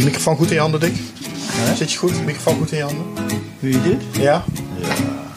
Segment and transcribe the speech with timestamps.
[0.00, 0.94] de microfoon goed in je handen, Dick?
[1.76, 2.24] Zit je goed?
[2.24, 3.04] Microfoon goed in je handen?
[3.58, 4.22] Wie je dit?
[4.22, 4.44] Ja?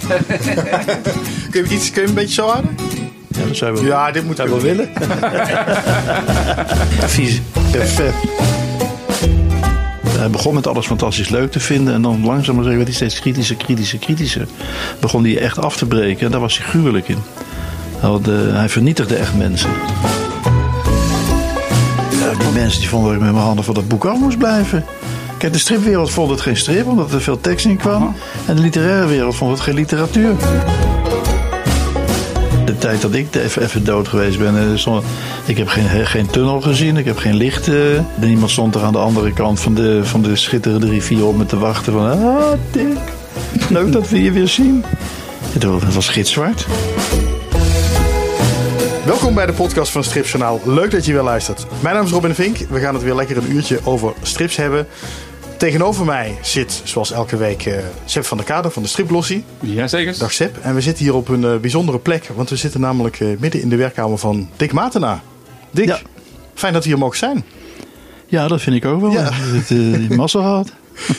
[1.51, 2.75] kun, je iets, kun je een beetje zo houden?
[3.27, 4.89] Ja, dat zou je wel, Ja, dit moet je wel willen.
[7.15, 7.41] Vies.
[7.71, 8.15] Perfect.
[10.07, 11.93] Hij begon met alles fantastisch leuk te vinden.
[11.93, 14.47] En dan langzaam maar werd hij steeds kritischer, kritischer, kritischer.
[14.99, 16.25] Begon hij echt af te breken.
[16.25, 17.19] En daar was hij gruwelijk in.
[17.99, 19.69] Hij, eh, hij vernietigde echt mensen.
[22.33, 24.37] Ja, die mensen die vonden dat ik met mijn handen van dat boek af moest
[24.37, 24.85] blijven.
[25.37, 28.15] Kijk, de stripwereld vond het geen strip, omdat er veel tekst in kwam.
[28.45, 30.35] En de literaire wereld vond het geen literatuur.
[32.65, 35.03] De tijd dat ik even, even dood geweest ben, eh, stond-
[35.45, 37.67] ik heb geen, geen tunnel gezien, ik heb geen licht.
[37.67, 37.93] eh.
[37.95, 41.37] Er Niemand stond er aan de andere kant van de, van de schitterende rivier op
[41.37, 41.93] me te wachten.
[41.93, 42.97] Van, ah, Dick,
[43.69, 44.83] leuk dat we je weer zien.
[45.53, 46.65] Het was gitzwart.
[49.05, 50.61] Welkom bij de podcast van Stripjournaal.
[50.65, 51.65] Leuk dat je weer luistert.
[51.81, 52.57] Mijn naam is Robin Vink.
[52.57, 54.87] We gaan het weer lekker een uurtje over strips hebben.
[55.57, 59.43] Tegenover mij zit, zoals elke week, eh Seb van der Kade van de Striplossie.
[59.59, 60.17] Jazeker.
[60.17, 60.57] Dag Seb.
[60.61, 63.61] En we zitten hier op een eh, bijzondere plek, want we zitten namelijk eh, midden
[63.61, 65.21] in de werkkamer van Dick Matena.
[65.71, 65.99] Dick, Ja.
[66.53, 67.43] fijn dat we hier mogen zijn.
[68.27, 69.11] Ja, dat vind ik ook wel.
[69.11, 69.29] Ja.
[69.33, 70.71] Het, die massa gehad.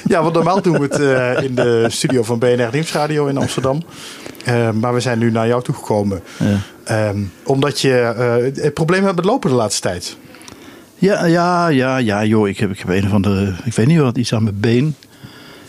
[0.06, 3.82] Ja, want normaal doen we het eh, in de studio van BNR Nieuwsradio in Amsterdam.
[4.44, 6.22] Eh, maar we zijn nu naar jou toegekomen.
[6.38, 6.58] Ja.
[6.84, 10.16] Ehm, omdat je eh het probleem hebt met lopen de laatste tijd.
[10.98, 12.48] Ja, ja, ja, ja, joh.
[12.48, 14.94] Ik heb, ik heb een of andere, ik weet niet wat, iets aan mijn been.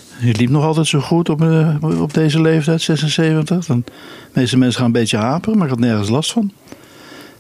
[0.10, 3.66] Het liep nog altijd zo goed op, mijn- op deze leeftijd, 76.
[3.66, 3.92] Dan, de
[4.40, 6.52] meeste mensen gaan een beetje haperen, maar ik had nergens last van.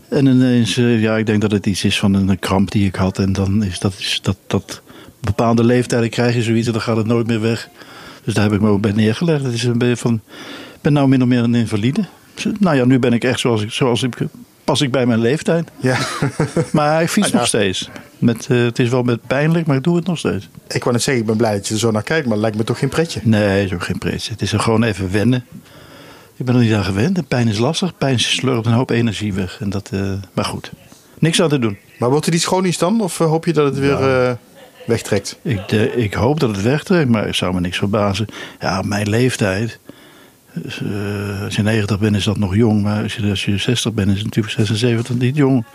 [0.10, 2.96] En ineens, eh, ja, ik denk dat het iets is van een kramp die ik
[2.96, 3.20] had.
[3.20, 4.82] En dan is dat, is dat, dat
[5.20, 7.70] bepaalde leeftijden krijg je zoiets en dan gaat het nooit meer weg.
[8.24, 9.44] Dus daar heb ik me ook bij neergelegd.
[9.44, 10.22] Het is een beetje van,
[10.86, 12.06] ben nou min of meer een invalide.
[12.60, 14.18] Nou ja, nu ben ik echt zoals ik, zoals ik
[14.64, 15.70] pas ik bij mijn leeftijd.
[15.80, 15.98] Ja.
[16.72, 17.38] Maar ik fiets Ah, ja.
[17.40, 17.90] nog steeds.
[18.18, 20.50] Met, eh, het is wel met pijnlijk, maar ik doe het nog steeds.
[20.68, 22.42] Ik wou net zeggen, ik ben blij dat je er zo naar kijkt, maar het
[22.42, 23.20] lijkt me toch geen pretje.
[23.24, 24.32] Nee, is ook geen pretje.
[24.32, 25.46] Het is er gewoon even wennen.
[26.36, 27.16] Ik ben er niet aan gewend.
[27.16, 27.98] De pijn is lastig.
[27.98, 29.58] Pijn slurpt een hoop energie weg.
[29.62, 30.72] En dat, eh, maar goed,
[31.20, 31.78] niks aan te doen.
[32.00, 33.02] Maar wordt het iets chronisch dan?
[33.02, 34.32] Of eh, hoop je dat het weer eh,
[34.86, 35.38] wegtrekt?
[35.42, 38.26] Ik, ik hoop dat het wegtrekt, maar ik zou me niks verbazen.
[38.60, 39.80] Ja, mijn leeftijd.
[40.64, 42.82] Eh, als je 90 bent, is dat nog jong.
[42.84, 45.66] Maar als je, als je 60 bent, is het natuurlijk 76 niet jong.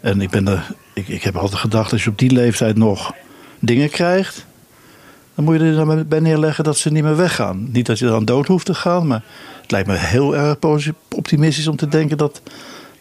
[0.00, 3.12] En ik, ben er, ik, ik heb altijd gedacht, als je op die leeftijd nog
[3.58, 4.46] dingen krijgt.
[5.34, 7.68] dan moet je er dan bij neerleggen dat ze niet meer weggaan.
[7.72, 9.22] Niet dat je dan dood hoeft te gaan, maar
[9.62, 10.56] het lijkt me heel erg
[11.08, 12.42] optimistisch om te denken dat.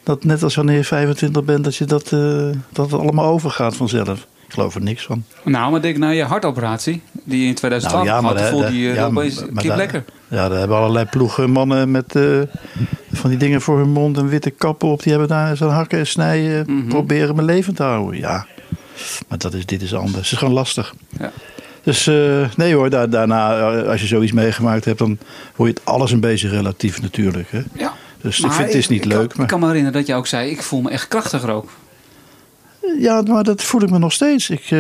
[0.04, 3.76] Dat net als wanneer je 25 bent, dat, je dat, eh, dat het allemaal overgaat
[3.76, 4.28] vanzelf.
[4.48, 5.24] Ik geloof er niks van.
[5.44, 8.38] Nou, maar denk naar je hartoperatie die je in 2012 Nou, had.
[8.38, 10.04] daar- voelde je ja, ja, opeens maar- kip maar daar- lekker.
[10.32, 12.42] Ja, daar hebben allerlei ploegen mannen met eh,
[13.12, 15.04] van die dingen voor hun mond en witte kappen op.
[15.04, 16.66] Die hebben daar zo'n hakken en snijden.
[16.68, 16.88] Mhm.
[16.88, 18.20] Proberen me levend te houden.
[18.20, 18.46] Ja,
[19.28, 20.16] maar dat is, dit is anders.
[20.16, 20.94] Het is gewoon lastig.
[21.20, 21.32] Ja.
[21.84, 25.18] Dus eh, nee hoor, daar, daarna, eh, als je zoiets meegemaakt hebt, dan
[25.56, 27.52] hoor je het alles een beetje relatief natuurlijk.
[27.52, 27.62] Hè?
[27.74, 27.94] Ja.
[28.22, 29.28] Dus ik vind het is niet ik leuk.
[29.28, 29.46] Kan, maar...
[29.46, 31.70] Ik kan me herinneren dat je ook zei, ik voel me echt krachtiger ook.
[33.00, 34.50] Ja, maar dat voel ik me nog steeds.
[34.50, 34.72] Ik,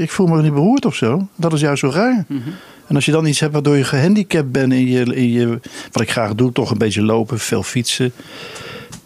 [0.00, 1.28] ik voel me niet beroerd of zo.
[1.36, 2.24] Dat is juist zo raar.
[2.28, 2.50] Mhm.
[2.86, 5.58] En als je dan iets hebt waardoor je gehandicapt bent in je, in je...
[5.92, 8.12] Wat ik graag doe, toch een beetje lopen, veel fietsen.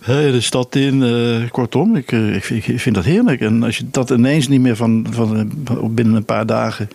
[0.07, 3.41] De stad in, eh, kortom, ik, eh, ik, vind- ik vind dat heerlijk.
[3.41, 5.51] En als je dat ineens niet meer van, van,
[5.91, 6.89] binnen een paar dagen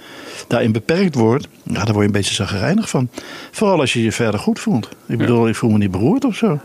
[0.47, 1.47] daarin beperkt wordt...
[1.63, 3.09] Ja, daar word je een beetje zagrijnig van.
[3.51, 4.89] Vooral als je je verder goed voelt.
[5.07, 6.59] Ik bedoel, ik voel me niet beroerd of zo.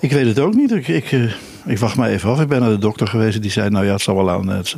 [0.00, 0.72] Ik weet het ook niet.
[0.72, 1.22] Ik, ik, eh,
[1.66, 2.40] ik wacht maar even af.
[2.40, 3.42] Ik ben naar de dokter geweest.
[3.42, 4.48] Die zei, nou ja, het zal wel aan...
[4.48, 4.76] Het,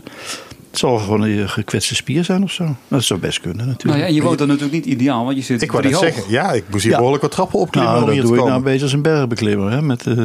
[0.73, 2.77] het zal gewoon een gekwetste spier zijn of zo.
[2.89, 3.85] Dat zou best kunnen natuurlijk.
[3.85, 6.03] Nou ja, en je woont dan natuurlijk niet ideaal, want je zit Ik wou hoog.
[6.03, 6.97] zeggen, ja, ik moest hier Ja.
[6.97, 9.71] behoorlijk wat trappen opklimmen Nou, om dat hier doe ik nou beetje als een bergbeklimmer.
[9.71, 9.83] Hè?
[9.83, 10.25] Met eh,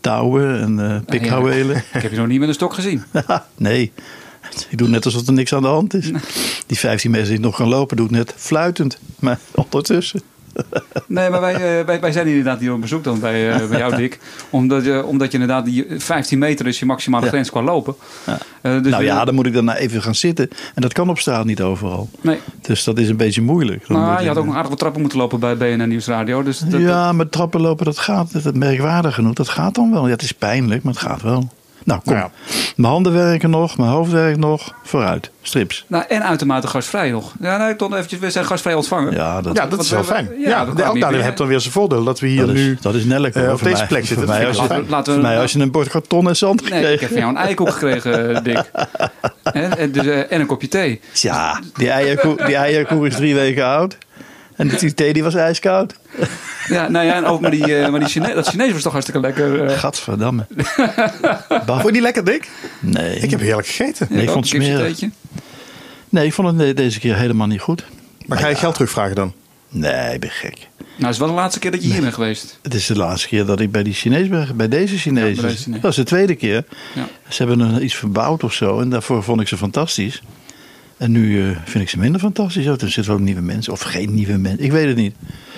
[0.00, 1.76] touwen en eh pikhouwelen.
[1.94, 3.02] Ik heb je nog niet met een stok gezien.
[3.56, 3.92] nee,
[4.68, 6.10] ik doe net alsof er niks aan de hand is.
[6.66, 8.98] Die 15 mensen die nog gaan lopen, doe ik net fluitend.
[9.18, 10.22] Maar ondertussen.
[11.06, 13.78] Nee, maar wij, eh, wij, wij zijn inderdaad hier op bezoek dan bij, eh, bij
[13.78, 14.18] jou, Dick.
[14.50, 17.30] Omdat, je omdat je inderdaad, die 15 meter is je maximale Ja.
[17.30, 17.94] grens qua lopen.
[18.26, 18.38] Ja.
[18.60, 20.48] Eh, dus nou ja, dan moet ik daarna even gaan zitten.
[20.74, 22.08] En dat kan op straat niet overal.
[22.20, 23.88] Nee, Dus dat is een beetje moeilijk.
[23.88, 26.42] Dan maar je had ook nog aardig wat trappen moeten lopen bij BNN Nieuwsradio.
[26.42, 28.42] Dus dat, Ja, maar trappen lopen, dat gaat.
[28.42, 29.34] Dat merkwaardig genoeg.
[29.34, 30.04] Dat gaat dan wel.
[30.06, 31.48] Ja, het is pijnlijk, maar het gaat wel.
[31.84, 32.12] Nou, kom.
[32.12, 32.52] Nou ja.
[32.76, 34.74] Mijn handen werken nog, mijn hoofd werkt nog.
[34.82, 35.30] Vooruit.
[35.42, 35.84] Strips.
[35.88, 37.32] Nou, en uitermate gastvrij nog.
[37.40, 39.12] Ja, nou, ik toch eventjes, we zijn gastvrij ontvangen.
[39.12, 40.28] Ja, dat, Ja, dat is wel fijn.
[40.38, 42.60] ja, Ja, de, ook nou, hebt dan weer zijn voordeel dat we hier dat, is,
[42.60, 42.78] nu...
[42.80, 43.34] dat is Nellijk.
[43.34, 44.26] eh, op deze mij- plek zitten.
[44.26, 46.92] Voor mij, als, je, Laten we, mij als je een bord karton en zand Nee,
[46.92, 48.70] ik heb van jou een eierkoek gekregen, eh, Dick.
[49.52, 51.00] Hè, en, dus, eh, en een kopje thee.
[51.12, 53.96] Ja, die eierkoek, die eierkoek is drie weken oud.
[54.58, 55.94] En die thee die was ijskoud.
[56.68, 58.92] Ja, nou ja, en ook maar, die, eh, maar die Chine dat Chinees was toch
[58.92, 59.64] hartstikke lekker.
[59.64, 59.78] eh.
[59.78, 60.46] Gadverdamme.
[61.66, 62.48] Vond je die lekker, Dick?
[62.80, 63.16] Nee.
[63.18, 64.06] Ik heb heerlijk gegeten.
[64.10, 65.00] Nee, ik vond het smerig.
[66.08, 67.84] Nee, ik vond het de- deze keer helemaal niet goed.
[68.26, 69.32] Maar ga je geld terugvragen dan?
[69.68, 70.56] Nee, ik ben gek.
[70.78, 72.58] Nou, het is wel de laatste keer dat je hier bent geweest.
[72.62, 75.36] Het is de laatste keer dat ik bij die Chinees ben, bij deze Chinees.
[75.36, 75.80] Ja, bij deze Chinees.
[75.80, 76.64] Dat is de tweede keer.
[76.94, 77.06] Ja.
[77.28, 78.80] Ze hebben er iets verbouwd of zo.
[78.80, 80.22] En daarvoor vond ik ze fantastisch.
[80.98, 82.66] En nu eh, vind ik ze minder fantastisch.
[82.66, 83.72] Oh, er zitten ook nieuwe mensen.
[83.72, 84.64] Of geen nieuwe mensen.
[84.64, 85.14] Ik weet het niet.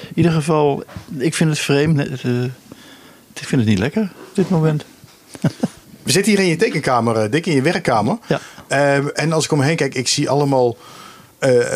[0.08, 0.84] In ieder geval,
[1.18, 1.98] ik vind het vreemd.
[1.98, 2.42] Het, eh,
[3.34, 4.84] ik vind het niet lekker op dit moment.
[6.02, 8.18] We zitten hier in je tekenkamer, eh, Dick, in je werkkamer.
[8.28, 8.40] Ja.
[8.68, 10.76] Eh, en als ik om me heen kijk, ik zie allemaal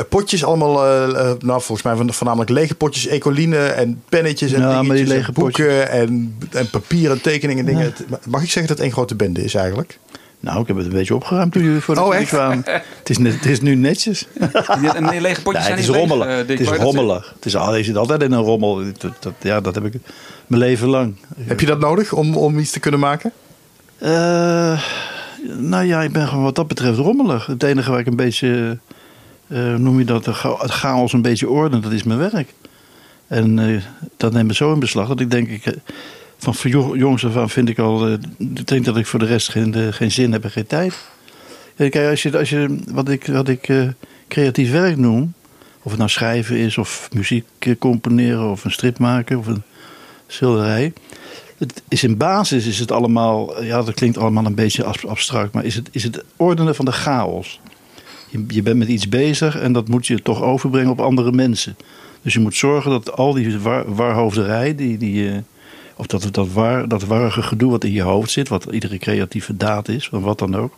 [0.09, 0.45] potjes.
[0.45, 0.73] Allemaal,
[1.39, 5.33] nou volgens mij van- voornamelijk lege potjes, ecoline en pennetjes en die dingetjes en lege
[5.33, 7.85] boeken en, en papieren, tekeningen en dingen.
[7.85, 9.99] Het- Mag ik zeggen dat het één grote bende is eigenlijk?
[10.45, 12.29] Nou, ik heb het een beetje opgeruimd toen jullie voor de Oh, echt?
[12.29, 12.63] kwamen.
[12.99, 14.27] Het is, net, het is nu netjes.
[14.95, 16.27] En die lege potjes Nee, zijn het is leeg, rommelig.
[16.27, 17.33] eh, het is rommelig.
[17.35, 18.77] Het is, al- je zit altijd in een rommel.
[18.99, 19.95] Dat, dat- ja, dat heb ik
[20.47, 21.17] mijn leven lang.
[21.41, 23.33] Heb je dat nodig om, om iets te kunnen maken?
[23.99, 24.81] Eh,
[25.59, 27.47] nou ja, ik ben gewoon wat dat betreft rommelig.
[27.47, 28.79] Het enige waar ik een beetje,
[29.47, 32.55] eh, noem je dat, het chaos een beetje orde, dat is mijn werk.
[33.27, 33.81] En eh,
[34.17, 35.73] dat neemt me zo in beslag dat ik denk, ik, eh,
[36.53, 39.75] van jongs aan vind ik al, eh, ik denk dat ik voor de rest geen,
[39.75, 40.95] eh, geen zin heb en geen tijd.
[41.77, 43.89] Kijk, als je, als je wat ik, wat ik eh,
[44.29, 45.35] creatief werk noem,
[45.83, 47.47] of het nou schrijven is, of muziek
[47.79, 49.63] componeren, of een strip maken, of een
[50.27, 50.93] schilderij.
[51.59, 55.53] Het is in basis is het allemaal, ja, dat klinkt allemaal een beetje abs- abstract,
[55.53, 57.61] maar is het, is het ordenen van de chaos.
[58.31, 61.77] Je, je bent met iets bezig en dat moet je toch overbrengen op andere mensen.
[62.23, 65.43] Dus je moet zorgen dat al die war, warhoofderij, die, die,
[65.97, 66.49] of dat, dat,
[66.91, 70.39] dat warrige gedoe wat in je hoofd zit, wat iedere creatieve daad is, van wat
[70.39, 70.75] dan ook.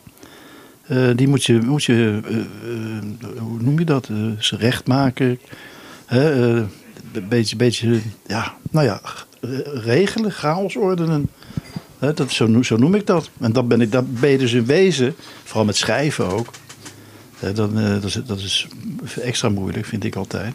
[0.86, 5.38] eh, die moet je, moet je eh, eh, hoe noem je dat, ze recht maken.
[6.06, 6.68] Een
[7.28, 9.00] beetje, beetje, ja, nou ja,
[9.74, 11.28] regelen, chaos ordenen.
[11.98, 13.30] Dat, zo, zo noem ik dat.
[13.38, 15.14] En dat ben, ik, dat ben je dus in wezen,
[15.44, 16.50] vooral met schrijven ook.
[17.54, 18.66] Dan, dat, is, dat is
[19.22, 20.54] extra moeilijk, vind ik altijd.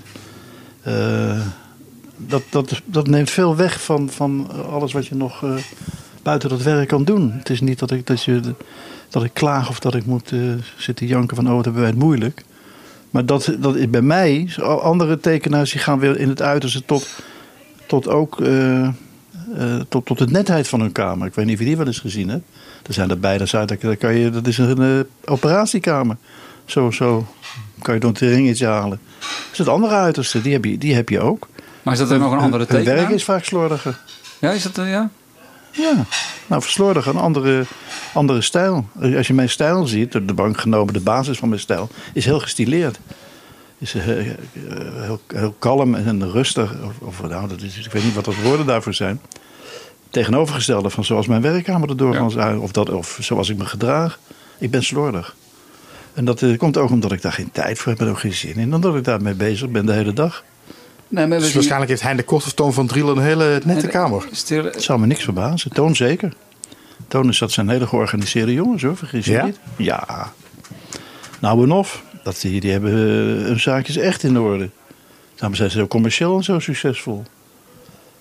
[2.27, 5.53] Dat, dat, dat neemt veel weg van, van alles wat je nog eh,
[6.23, 7.31] buiten dat werk kan doen.
[7.31, 8.41] Het is niet dat ik, dat je,
[9.09, 10.39] dat ik klaag of dat ik moet eh,
[10.77, 11.47] zitten janken van...
[11.47, 12.44] oh, wat hebben wij het moeilijk.
[13.09, 17.07] Maar dat, dat is bij mij, andere tekenaars die gaan weer in het uiterste tot,
[17.88, 18.89] tot ook eh,
[19.89, 21.27] tot, tot de netheid van hun kamer.
[21.27, 22.44] Ik weet niet of je die wel eens gezien hebt.
[22.88, 26.17] Er zijn er beide uit, daar kan je, dat is een operatiekamer.
[26.65, 27.27] Zo, zo
[27.81, 29.00] kan je door het ringetje halen.
[29.19, 31.47] Dat is het andere uiterste, die heb je, die heb je ook.
[31.83, 32.95] Maar is dat er nog een andere Hun tekenaar?
[32.95, 34.00] werk is vaak slordiger.
[34.39, 35.10] Ja, is dat, eh, ja?
[35.72, 36.06] Ja,
[36.48, 37.66] nou slordiger, een andere,
[38.13, 38.88] andere stijl.
[39.18, 42.25] Als je mijn stijl ziet, door de bank genomen, de basis van mijn stijl, is
[42.25, 43.00] heel gestileerd.
[43.78, 44.36] Is eh, eh,
[44.95, 46.74] heel, heel kalm en rustig.
[47.00, 49.22] Of, nou, dat is, ik weet niet wat de woorden daarvoor zijn.
[50.10, 52.60] Tegenovergestelde van zoals mijn werkkamer er doorgaans uit.
[52.60, 54.19] Of, dat, of zoals ik me gedraag.
[54.60, 55.36] Ik ben slordig.
[56.13, 58.56] En dat komt ook omdat ik daar geen tijd voor heb en ook geen zin
[58.56, 58.75] in.
[58.75, 60.44] Omdat ik daarmee bezig ben de hele dag.
[61.12, 63.88] Nee, maar we Dus zien- waarschijnlijk heeft Hein de Korteftoon van Driel een hele nette
[63.88, 64.28] kamer.
[64.31, 65.72] Stil, Het zou me niks verbazen.
[65.72, 66.34] Toon zeker.
[67.08, 69.46] Toon is dat zijn hele georganiseerde jongens hoor, vergis je Ja?
[69.46, 69.60] niet.
[69.78, 70.31] Ja.
[71.40, 72.04] Nou en of.
[72.24, 74.69] Dat die, die hebben eh, hun zaakjes echt in orde.
[75.36, 77.24] Daarom zijn ze zo commercieel en zo succesvol.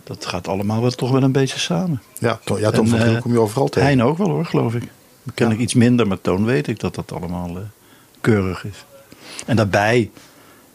[0.04, 2.02] Dat gaat allemaal wel toch wel een beetje samen.
[2.18, 3.88] Ja, Tom, ja, Tom En, van Driel eh, kom je overal tegen.
[3.88, 4.80] Hein ook wel hoor, geloof ik.
[5.22, 5.52] Dan ken Ja.
[5.54, 7.62] ik iets minder, maar Toon weet ik dat dat allemaal eh,
[8.20, 8.84] keurig is.
[9.46, 10.10] En daarbij,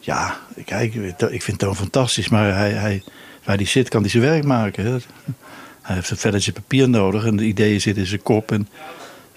[0.06, 0.94] ja, kijk,
[1.30, 3.04] ik vind Toon fantastisch, maar hij, hij,
[3.44, 5.02] waar hij zit kan hij zijn werk maken.
[5.82, 8.52] Hij heeft een velletje papier nodig en de ideeën zitten in zijn kop.
[8.52, 8.68] En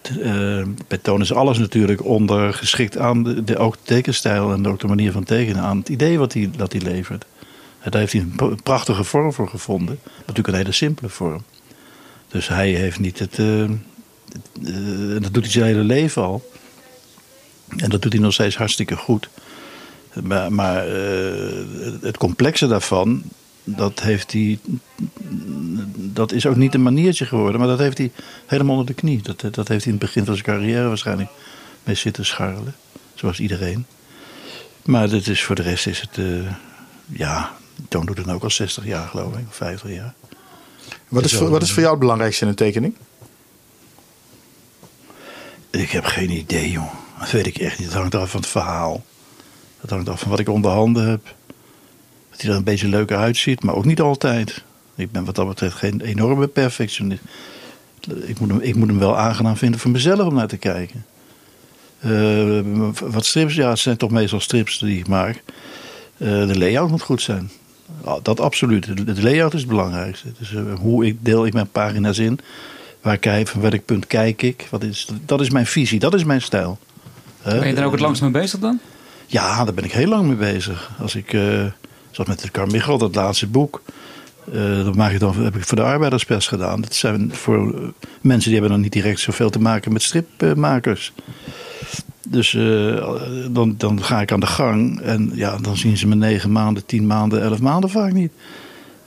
[0.02, 4.86] eh, bij Toon is alles natuurlijk ondergeschikt aan de, ook de tekenstijl en ook de
[4.86, 7.24] manier van tekenen, aan het idee wat hij, dat hij levert.
[7.82, 9.98] Daar heeft hij een prachtige vorm voor gevonden.
[10.18, 11.42] Natuurlijk een hele simpele vorm.
[12.28, 13.38] Dus hij heeft niet het.
[13.38, 13.84] en
[15.20, 16.50] dat doet hij zijn hele leven al.
[17.76, 19.28] En dat doet hij nog steeds hartstikke goed.
[20.22, 21.64] Maar, maar eh,
[22.00, 23.22] het complexe daarvan,
[23.64, 24.58] dat heeft hij.
[25.94, 28.10] Dat is ook niet een maniertje geworden, maar dat heeft hij
[28.46, 29.22] helemaal onder de knie.
[29.22, 31.30] Dat, dat heeft hij in het begin van zijn carrière waarschijnlijk
[31.84, 32.74] mee zitten scharrelen.
[33.14, 33.86] Zoals iedereen.
[34.84, 36.18] Maar dit is, voor de rest is het.
[36.18, 36.52] eh,
[37.06, 37.52] ja,
[37.88, 40.14] Toon doet het nou ook al 60 jaar, geloof ik, of 50 jaar.
[41.08, 42.94] Wat is, voor, wat is voor jou het belangrijkste in een tekening?
[45.70, 46.92] Ik heb geen idee, joh.
[47.18, 47.88] Dat weet ik echt niet.
[47.88, 49.04] Dat hangt af van het verhaal.
[49.80, 51.34] Dat hangt af van wat ik onder handen heb.
[52.30, 54.64] Dat hij er een beetje leuker uitziet, maar ook niet altijd.
[54.94, 57.22] Ik ben wat dat betreft geen enorme perfectionist.
[58.20, 61.04] Ik moet hem, ik moet hem wel aangenaam vinden voor mezelf om naar te kijken.
[61.98, 62.60] Eh,
[63.00, 65.42] wat strips, ja, het zijn toch meestal strips die ik maak.
[66.16, 67.50] Eh, de layout moet goed zijn.
[68.04, 69.06] Ja, Dat absoluut.
[69.06, 70.28] De layout is het belangrijkste.
[70.38, 72.38] Dus eh, hoe ik deel ik mijn pagina's in.
[73.00, 74.66] Waar kijk, van welk punt kijk ik.
[74.70, 76.78] Wat is, dat is mijn visie, dat is mijn stijl.
[77.42, 78.80] Ben je er ook het langst mee bezig dan?
[79.30, 80.90] Ja, daar ben ik heel lang mee bezig.
[81.00, 81.64] Als ik, uh,
[82.10, 83.82] zoals met de Carmichael, dat laatste boek.
[84.52, 86.80] Uh, dat maak ik dan, heb ik voor de arbeiderspers gedaan.
[86.80, 91.12] Dat zijn voor mensen die hebben dan niet direct zoveel te maken met stripmakers.
[92.28, 92.50] Dus
[93.50, 96.86] dan, dan ga ik aan de gang en ja, dan zien ze me negen maanden,
[96.86, 98.32] tien maanden, elf maanden vaak niet.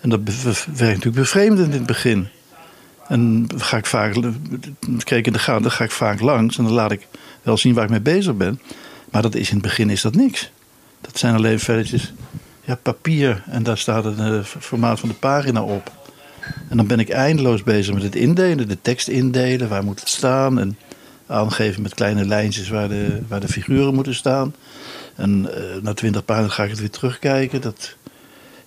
[0.02, 2.28] En dat werkt natuurlijk bevreemdend in het begin.
[3.08, 4.16] En ga ik vaak,
[5.04, 7.08] kijk in de gaten, dan ga ik vaak langs en dan laat ik
[7.42, 8.60] wel zien waar ik mee bezig ben.
[9.12, 10.52] Maar dat is in het begin is dat niks.
[11.02, 12.14] Dat zijn alleen velletjes
[12.64, 15.92] ja, papier en daar staat het uh, formaat van de pagina op.
[16.70, 20.10] En dan ben ik eindeloos bezig met het indelen, de tekst indelen, waar moet het
[20.10, 20.60] staan.
[20.60, 20.78] En
[21.28, 24.56] aangeven met kleine lijntjes waar de, waar de figuren moeten staan.
[25.16, 27.62] En uh, na twintig pagina's ga ik het weer terugkijken.
[27.62, 27.96] Dat,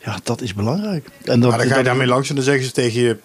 [0.05, 1.09] ja, dat is belangrijk.
[1.25, 3.17] En dan, maar dan ga je daarmee langs en dan zeggen ze tegen je,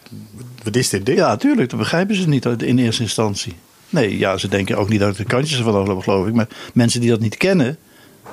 [0.64, 1.18] wat is dit ding?
[1.18, 1.70] Ja, tuurlijk.
[1.70, 3.56] Dat begrijpen ze niet in eerste instantie.
[3.90, 6.34] Nee, ja, ze denken ook niet dat de kantjes ervan aflopen, geloof ik.
[6.34, 7.78] Maar mensen die dat niet kennen,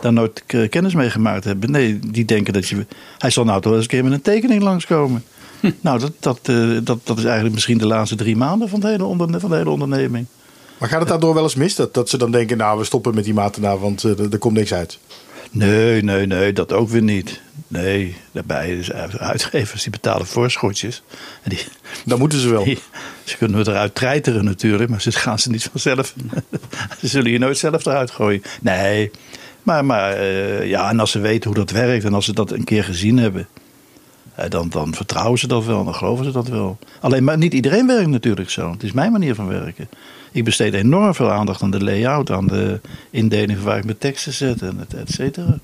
[0.01, 1.71] daar nooit kennis mee gemaakt hebben.
[1.71, 2.87] Nee, die denken dat je...
[3.19, 5.25] Hij zal nou toch eens een keer met een tekening langskomen.
[5.61, 5.71] Hm.
[5.81, 8.89] Nou, dat, dat, uh, dat, dat is eigenlijk misschien de laatste drie maanden van de
[8.89, 10.27] hele, onder, van de hele onderneming.
[10.79, 11.75] Maar gaat het daardoor wel eens mis?
[11.75, 14.39] Dat, dat ze dan denken, nou, we stoppen met die matenaar, want uh, er, er
[14.39, 14.99] komt niks uit.
[15.51, 17.41] Nee, nee, nee, dat ook weer niet.
[17.69, 21.03] Nee, daarbij is uitgevers die betalen voorschotjes.
[21.43, 21.59] En die,
[22.05, 22.67] Dan moeten ze wel.
[23.29, 26.15] Ze kunnen we eruit treiteren natuurlijk, maar ze gaan ze niet vanzelf.
[27.01, 28.43] ze zullen je nooit zelf eruit gooien.
[28.61, 29.11] Nee,
[29.63, 32.51] maar, maar uh, ja, en als ze weten hoe dat werkt en als ze dat
[32.51, 33.49] een keer gezien hebben,
[34.39, 36.79] uh, dan, dan vertrouwen ze dat wel, dan geloven ze dat wel.
[37.01, 38.71] Alleen, maar niet iedereen werkt natuurlijk zo.
[38.71, 39.89] Het is mijn manier van werken.
[40.33, 42.81] Ik besteed enorm veel aandacht aan de layout, aan de
[43.11, 45.59] indeling waar ik mijn teksten zet en et cetera.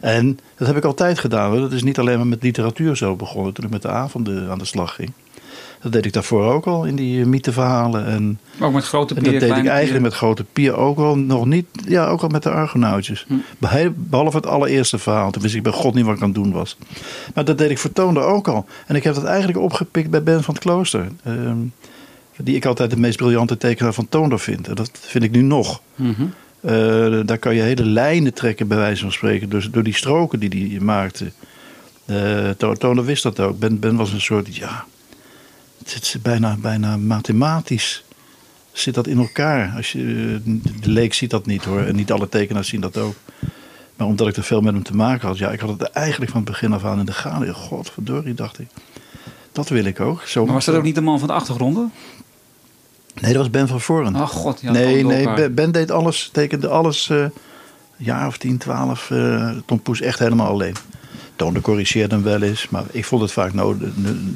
[0.00, 1.60] En dat heb ik altijd gedaan.
[1.60, 4.58] Dat is niet alleen maar met literatuur zo begonnen toen ik met de avonden aan
[4.58, 5.12] de slag ging.
[5.82, 8.06] Dat deed ik daarvoor ook al in die mytheverhalen.
[8.06, 11.16] En, ook met grote pier, En dat deed ik eigenlijk met grote pier ook al.
[11.16, 13.26] Nog niet, ja, ook al met de Argonautjes.
[13.28, 13.34] Hm.
[13.94, 15.30] Behalve het allereerste verhaal.
[15.30, 16.76] Toen wist ik bij God niet wat ik aan het doen was.
[17.34, 18.66] Maar dat deed ik voor Toonder ook al.
[18.86, 21.08] En ik heb dat eigenlijk opgepikt bij Ben van het Klooster.
[21.26, 21.52] Uh,
[22.36, 24.68] die ik altijd de meest briljante tekenaar van Toonder vind.
[24.68, 25.82] En dat vind ik nu nog.
[25.94, 26.32] Mm -hmm.
[26.60, 30.40] uh, daar kan je hele lijnen trekken, bij wijze van spreken, door, door die stroken
[30.40, 31.32] die hij maakte.
[32.06, 33.58] Uh, Toonder wist dat ook.
[33.58, 34.84] Ben, ben was een soort, ja,
[35.94, 38.04] het zit bijna, bijna mathematisch
[38.72, 39.72] zit dat in elkaar.
[39.76, 40.40] Als je,
[40.80, 43.14] de leek ziet dat niet hoor, en niet alle tekenaars zien dat ook.
[43.96, 46.30] Maar omdat ik er veel met hem te maken had, ja, ik had het eigenlijk
[46.30, 47.54] van het begin af aan in de gaten.
[47.54, 48.68] Godverdorie, dacht ik.
[49.52, 50.22] Dat wil ik ook.
[50.22, 51.92] Zo maar was dat ook niet de man van de achtergronden?
[53.14, 54.14] Nee, dat was Ben van Voren.
[54.16, 54.70] Ach god, ja.
[54.72, 57.26] Nee, nee, Ben deed alles, tekende alles, uh,
[57.96, 59.10] jaar of 10, 12.
[59.10, 60.74] Uh, Tom Poes echt helemaal alleen.
[61.38, 63.88] Toonde corrigeerde hem wel eens, maar ik vond het vaak node,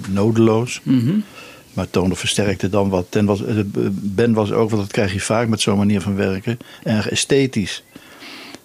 [0.08, 0.80] nodeloos.
[0.82, 1.24] Mm -hmm.
[1.72, 3.06] Maar Toonde versterkte dan wat.
[3.08, 3.56] Ten was, eh,
[3.92, 7.82] ben was ook, want dat krijg je vaak met zo'n manier van werken, erg esthetisch.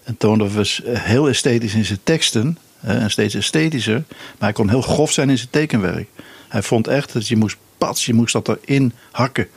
[0.03, 4.03] En Toonde was heel esthetisch in zijn teksten, en steeds esthetischer.
[4.07, 6.07] Maar hij kon heel grof zijn in zijn tekenwerk.
[6.47, 9.47] Hij vond echt dat je moest pats, je moest dat erin hakken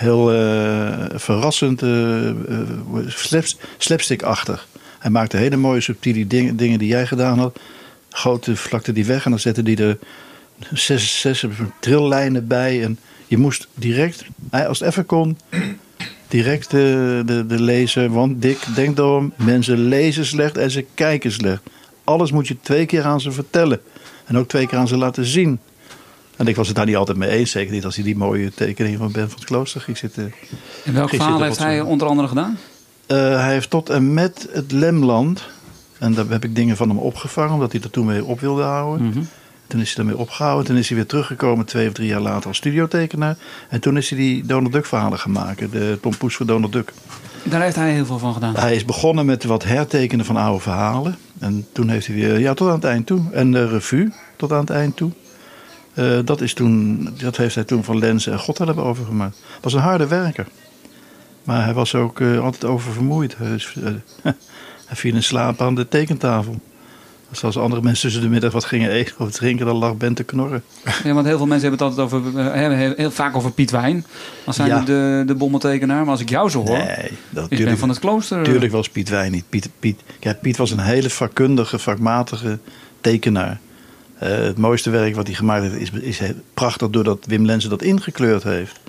[0.00, 3.42] heel uh, verrassend, uh, uh,
[3.78, 4.68] slapstickachtig.
[4.98, 7.58] Hij maakte hele mooie subtiele dingen, dingen die jij gedaan had.
[8.10, 9.98] Grote vlakte die weg en dan zette hij er
[10.72, 11.44] zes, zes
[11.80, 12.82] trillijnen bij.
[12.82, 15.38] En je moest direct, als het even kon,
[16.28, 18.10] direct de, de, de lezer.
[18.10, 21.62] Want Dick, denk erom, mensen lezen slecht en ze kijken slecht.
[22.04, 23.80] Alles moet je twee keer aan ze vertellen.
[24.24, 25.58] En ook twee keer aan ze laten zien.
[26.36, 27.50] En ik was het daar niet altijd mee eens.
[27.50, 30.32] Zeker niet als hij die mooie tekening van Ben van het Klooster ging zitten.
[30.84, 32.58] En welk verhaal heeft hij onder andere gedaan?
[33.06, 35.42] Uh, hij heeft tot en met het Lemland.
[36.00, 38.62] En daar heb ik dingen van hem opgevangen, omdat hij er toen mee op wilde
[38.62, 39.06] houden.
[39.06, 39.28] Mm -hmm.
[39.66, 40.66] Toen is hij ermee opgehouden.
[40.66, 43.36] Toen is hij weer teruggekomen twee of drie jaar later als studiotekenaar.
[43.68, 45.72] En toen is hij die Donald Duck verhalen gemaakt.
[45.72, 46.92] De Tom Poes voor Donald Duck.
[47.42, 48.56] Daar heeft hij heel veel van gedaan.
[48.56, 51.16] Hij is begonnen met wat hertekenen van oude verhalen.
[51.38, 53.20] En toen heeft hij weer, ja, tot aan het eind toe.
[53.32, 55.10] En de revue tot aan het eind toe.
[55.94, 59.42] Uh, dat, is toen, dat heeft hij toen van Lenzen en God hebben overgemaakt.
[59.60, 60.46] was een harde werker.
[61.44, 63.36] Maar hij was ook uh, altijd oververmoeid.
[63.36, 63.90] Hij, uh,
[64.90, 66.60] hij viel in slaap aan de tekentafel.
[67.28, 70.14] Dus als andere mensen tussen de middag wat gingen eten of drinken, dan lag Ben
[70.14, 70.62] te knorren.
[71.04, 73.70] Ja, want heel veel mensen hebben het altijd over, hebben heel, heel vaak over Piet
[73.70, 74.04] Wijn.
[74.44, 74.80] Als zijn ja.
[74.80, 76.00] de, de bommeltekenaar.
[76.00, 78.38] Maar als ik jou zo hoor, nee, dat, ik ben van het klooster.
[78.38, 79.44] Natuurlijk was Piet Wijn niet.
[79.48, 82.58] Piet, Piet, ja, Piet was een hele vakkundige, vakmatige
[83.00, 83.60] tekenaar.
[84.22, 86.20] Uh, het mooiste werk wat hij gemaakt heeft is, is
[86.54, 88.80] prachtig doordat Wim Lenzen dat ingekleurd heeft.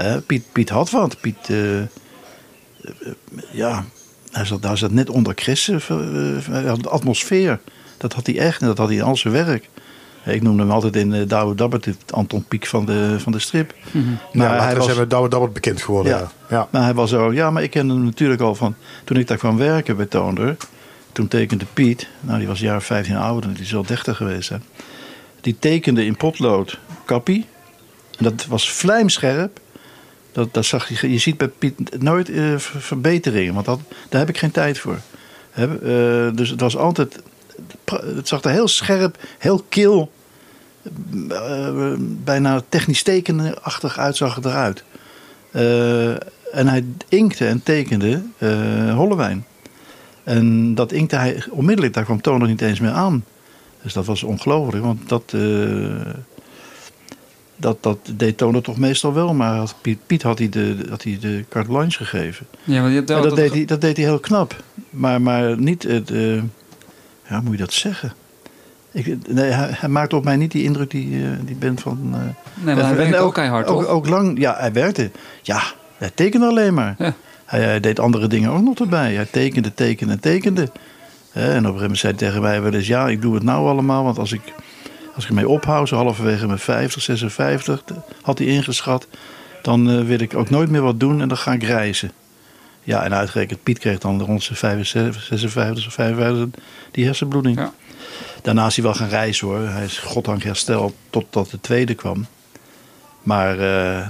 [0.00, 1.20] Uh, Piet, Piet had wat.
[1.20, 1.80] Piet, uh,
[3.50, 3.84] ja,
[4.32, 5.66] hij zat, hij zat net onder Chris.
[6.50, 7.60] hij had de atmosfeer.
[7.96, 9.68] Dat had hij echt en dat had hij in al zijn werk.
[10.24, 13.74] Ik noemde hem altijd in Douwe Dabbert, Anton Pieck van de, van de strip.
[13.90, 14.18] Mm -hmm.
[14.32, 16.12] Maar ja, hij was hebben Douwe Dabbert bekend geworden.
[16.12, 16.30] Ja.
[16.48, 16.68] ja.
[16.70, 18.74] Maar hij was ook, ja, maar ik kende hem natuurlijk al van
[19.04, 20.56] toen ik daar kwam werken bij Toonder
[21.12, 24.52] toen tekende Piet, nou die was een jaar 15 ouder, die is wel 30 geweest.
[25.40, 27.46] Die tekende in potlood Kappie.
[28.18, 29.60] En dat was vlijmscherp.
[30.32, 34.28] Dat, dat zag je, je ziet bij Piet nooit uh, verbeteringen, want dat, daar heb
[34.28, 34.98] ik geen tijd voor.
[35.50, 37.22] He, uh, dus het was altijd,
[37.84, 40.12] het zag er heel scherp, heel kil,
[41.28, 44.84] uh, bijna technisch tekenachtig uitzag het eruit.
[46.52, 48.22] en hij inkte en tekende
[48.94, 49.46] Hollewijn.
[50.24, 53.24] En dat inkte hij onmiddellijk, daar kwam Toon nog niet eens meer aan.
[53.82, 55.34] Dus dat was ongelooflijk, want dat,
[57.62, 59.34] dat, dat deed toch meestal wel.
[59.34, 62.46] Maar Piet, Piet had, hij de, had hij de carte blanche gegeven.
[62.64, 64.62] Ja, maar je hebt dat, deed hij, dat deed hij heel knap.
[64.90, 66.42] Maar, maar niet, het, uh,
[67.28, 68.12] ja, moet je dat zeggen?
[68.92, 71.98] Ik, nee, hij, hij, maakt op mij niet die indruk die, uh, die bent van...
[72.54, 75.10] nee, maar hij werkte ook, ook keihard, ook, ook, lang, ja, hij werkte.
[75.42, 75.62] Ja,
[75.96, 76.94] hij tekende alleen maar.
[76.98, 77.14] Ja.
[77.44, 79.14] Hij, hij, deed andere dingen ook nog erbij.
[79.14, 80.62] Hij tekende, tekende, tekende.
[81.32, 82.86] En op een gegeven moment zei hij tegen mij wel eens...
[82.86, 84.42] ja, ik doe het nou allemaal, want als ik,
[85.14, 85.88] als ik ermee ophoud...
[85.88, 87.82] zo halverwege mijn 50, 56,
[88.22, 89.06] had hij ingeschat...
[89.62, 92.12] dan uh, wil ik ook nooit meer wat doen en dan ga ik reizen.
[92.84, 97.58] Ja, en uitgerekend, Piet kreeg dan rond zijn 55, 56, 55 die hersenbloeding.
[97.58, 97.72] Ja.
[98.42, 99.68] Daarna is hij wel gaan reizen hoor.
[99.68, 102.26] Hij is goddank hersteld totdat de tweede kwam.
[103.22, 103.58] Maar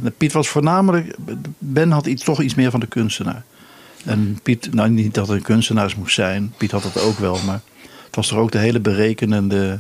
[0.03, 1.17] uh, Piet was voornamelijk.
[1.59, 3.43] Ben had iets, toch iets meer van de kunstenaar.
[4.05, 6.55] En Piet, nou niet dat hij een kunstenaar moest zijn.
[6.57, 7.39] Piet had dat ook wel.
[7.47, 7.61] Maar
[8.07, 9.79] het was toch ook de hele berekenende.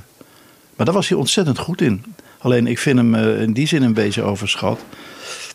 [0.83, 2.05] Maar daar was hij ontzettend goed in.
[2.39, 4.81] Alleen ik vind hem uh, in die zin een beetje overschat.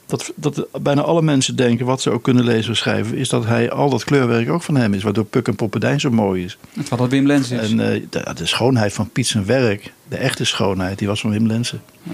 [0.06, 3.46] Dat, dat bijna alle mensen denken, wat ze ook kunnen lezen of schrijven, is dat
[3.46, 5.04] hij al dat kleurwerk ook van hem is.
[5.04, 6.58] Waardoor Puk en Poppedijn zo mooi is.
[6.90, 7.72] Wat dat Wim Lensen is.
[7.72, 11.32] En uh, de, de, schoonheid van Piet zijn werk, de echte schoonheid, die was van
[11.32, 11.82] Wim Lensen.
[12.04, 12.14] Ja.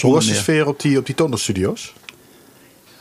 [0.00, 1.94] Hoe was de sfeer op die, op die Tonderstudio's?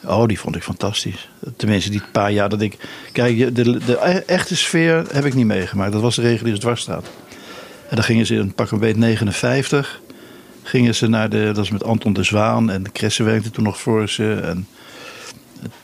[0.04, 1.30] Oh, die vond ik fantastisch.
[1.56, 2.78] Tenminste, die paar jaar dat ik...
[3.12, 5.92] Kijk, de, de echte sfeer heb ik niet meegemaakt.
[5.92, 7.06] Dat was de reguliere dwarsstraat.
[7.89, 10.02] En dan gingen ze in pak een beet 59...
[10.63, 11.52] gingen ze naar de...
[11.54, 12.69] Dat is met Anton de Zwaan.
[12.69, 14.34] En de Kressen werkte toen nog voor ze.
[14.34, 14.67] En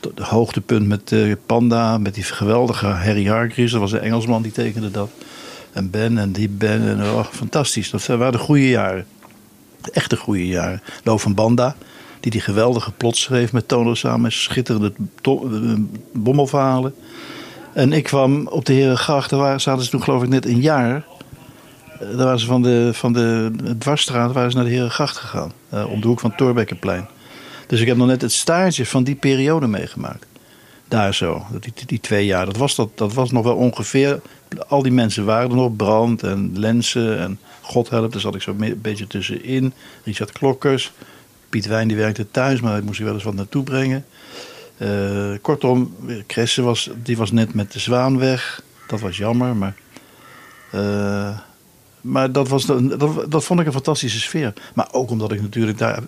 [0.00, 1.98] het hoogtepunt met uh, Panda.
[1.98, 3.72] Met die geweldige Harry Hargreaves.
[3.72, 5.10] Dat was de Engelsman die tekende dat.
[5.72, 6.88] En Ben en die Ben.
[6.88, 7.90] En, oh, fantastisch.
[7.90, 9.06] Dat waren de goede jaren.
[9.80, 10.82] De echte goede jaren.
[11.02, 11.76] Lo van Banda
[12.24, 14.32] die die geweldige plot schreef met Tono samen.
[14.32, 14.92] Schitterende
[16.12, 16.94] bommelverhalen.
[17.72, 21.04] En ik kwam op de Herengracht, daar zaten ze toen geloof ik net een jaar.
[22.06, 25.52] Daar waren ze van de, van de dwarsstraat waren ze naar de Herengracht gegaan.
[25.74, 27.08] Uh, om de hoek van Torbekkenplein.
[27.66, 30.26] Dus ik heb nog net het staartje van die periode meegemaakt.
[30.88, 32.46] Daar zo, die, die twee jaar.
[32.46, 34.20] Dat was, dat, dat was nog wel ongeveer.
[34.68, 35.76] Al die mensen waren er nog.
[35.76, 38.12] Brand en Lensen en God helpt.
[38.12, 39.72] Daar zat ik zo een beetje tussenin.
[40.04, 40.92] Richard Klokkers.
[41.48, 44.04] Piet Wijn die werkte thuis, maar ik moest er wel eens wat naartoe brengen.
[44.78, 44.88] Uh,
[45.40, 48.62] kortom, Kresse was, die was net met de zwaan weg.
[48.86, 49.74] Dat was jammer, maar...
[50.74, 51.38] Uh,
[52.04, 54.52] maar dat, was, dat, dat vond ik een fantastische sfeer.
[54.74, 56.02] Maar ook omdat ik natuurlijk daar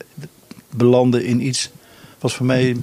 [0.71, 1.71] belandde in iets
[2.19, 2.77] wat voor mij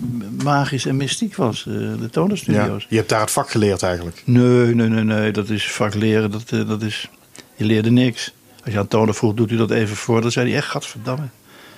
[0.43, 1.65] magisch en mystiek was.
[1.67, 2.81] Uh, de tonerstudio's.
[2.81, 4.21] Ja, je hebt daar het vak geleerd eigenlijk?
[4.25, 5.31] Nee, nee, nee, nee.
[5.31, 6.31] Dat is vak leren.
[6.31, 7.09] Dat, dat is,
[7.55, 8.33] je leerde niks.
[8.63, 10.21] Als je aan toner vroeg, doet u dat even voor.
[10.21, 11.27] Dan zei hij echt, gadverdamme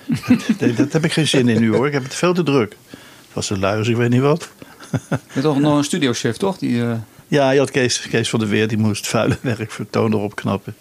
[0.58, 1.86] dat, dat heb ik geen zin in nu hoor.
[1.86, 2.76] Ik heb het veel te druk.
[2.90, 4.48] Het was een luiers, ik weet niet wat.
[4.90, 6.58] Je hebt toch nog een studiochef, toch?
[6.58, 6.92] Die, uh...
[7.28, 10.34] Ja, je had Kees, Kees van der Weer, die moest vuile werk voor toon erop
[10.34, 10.74] knappen.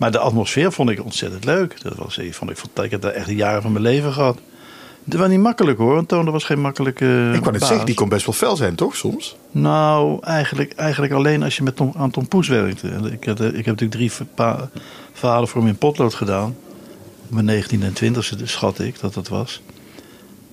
[0.00, 1.82] Maar de atmosfeer vond ik ontzettend leuk.
[1.82, 4.38] Dat was, vond ik, ik heb daar echt de jaren van mijn leven gehad.
[5.04, 7.30] Het was niet makkelijk hoor, want Toon was geen makkelijke.
[7.34, 9.36] Ik kan het zeggen, die kon best wel fel zijn, toch soms?
[9.50, 12.88] Nou, eigenlijk, eigenlijk alleen als je met Tom, aan Tom Poes werkte.
[12.88, 14.12] Ik, had, ik heb natuurlijk drie
[15.12, 16.56] verhalen voor hem in potlood gedaan
[17.30, 19.62] mijn 19 en 20ste schat ik dat dat was.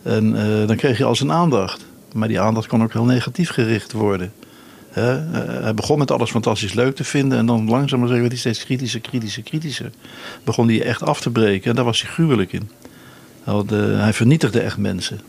[0.04, 1.86] En uh, dan kreeg je al zijn aandacht.
[2.14, 4.34] Maar die aandacht kon ook heel negatief gericht worden.
[4.98, 5.16] He?
[5.16, 7.38] Uh, hij begon met alles fantastisch leuk te vinden.
[7.38, 9.92] En dan langzaam maar zeggen hij steeds kritischer, kritischer, kritischer.
[10.44, 11.70] Begon hij echt af te breken.
[11.70, 12.70] En daar was hij gruwelijk in.
[13.98, 15.20] hij vernietigde echt mensen.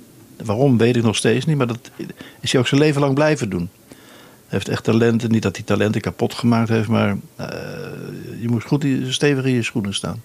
[0.44, 1.56] Waarom weet ik nog steeds niet.
[1.56, 1.90] Maar dat
[2.40, 3.70] is hij ook zijn leven lang blijven doen.
[3.88, 5.30] Hij heeft echt talenten.
[5.30, 6.88] Niet dat hij talenten kapot gemaakt heeft.
[6.88, 7.46] Maar uh,
[8.40, 10.22] je moet goed stevig in je schoenen staan.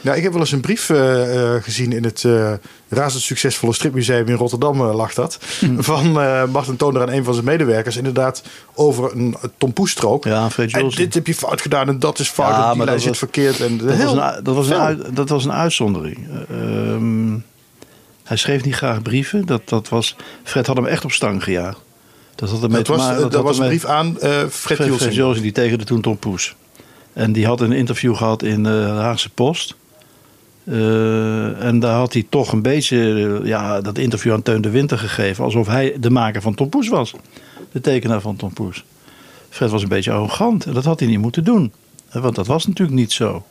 [0.00, 2.52] Nou, ik heb wel eens een brief uh, gezien in het uh,
[2.88, 5.38] razend succesvolle stripmuseum in Rotterdam, lag dat.
[5.58, 5.82] Hmm.
[5.90, 6.12] Van
[6.50, 7.96] Martin Toner aan een van zijn medewerkers.
[7.96, 8.42] Inderdaad,
[8.74, 10.24] over een tompoestrook.
[10.24, 12.48] Ja, Fred En dit heb je fout gedaan en dat is fout.
[12.48, 13.60] Ja, en die lijn zit verkeerd.
[13.60, 16.28] En dat, was een, dat, was een dat was een uitzondering.
[16.50, 17.38] Ehm,
[18.24, 19.46] hij schreef niet graag brieven.
[19.46, 21.80] Dat, dat was, Fred had hem echt op stang gejaagd.
[22.34, 25.78] Dat, had dat was, dat, dat was een brief aan Fred, Fred Fred die tegen
[25.78, 26.54] de toen Tom Poes.
[27.12, 29.74] En die had een interview gehad in de Haagse Post.
[30.70, 34.98] Uh, en daar had hij toch een beetje ja, dat interview aan Teun de Winter
[34.98, 35.44] gegeven.
[35.44, 37.14] Alsof hij de maker van Tom Poes was.
[37.72, 38.84] De tekenaar van Tom Poes.
[39.48, 41.72] Fred was een beetje arrogant en dat had hij niet moeten doen.
[42.08, 43.44] Eh, Want dat was natuurlijk niet zo.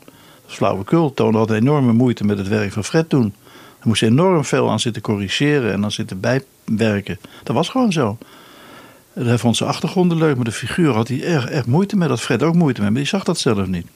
[0.46, 1.14] Flauwekul.
[1.14, 3.34] Toon had enorme moeite met het werk van Fred toen.
[3.54, 7.20] Hij moest enorm veel aan zitten corrigeren en aan zitten bijwerken.
[7.44, 8.18] Dat was gewoon zo.
[9.14, 12.08] Hij vond zijn achtergronden leuk, maar de figuur had hij erg, erg moeite mee.
[12.08, 13.88] Dat Fred ook moeite mee, maar die zag dat zelf niet.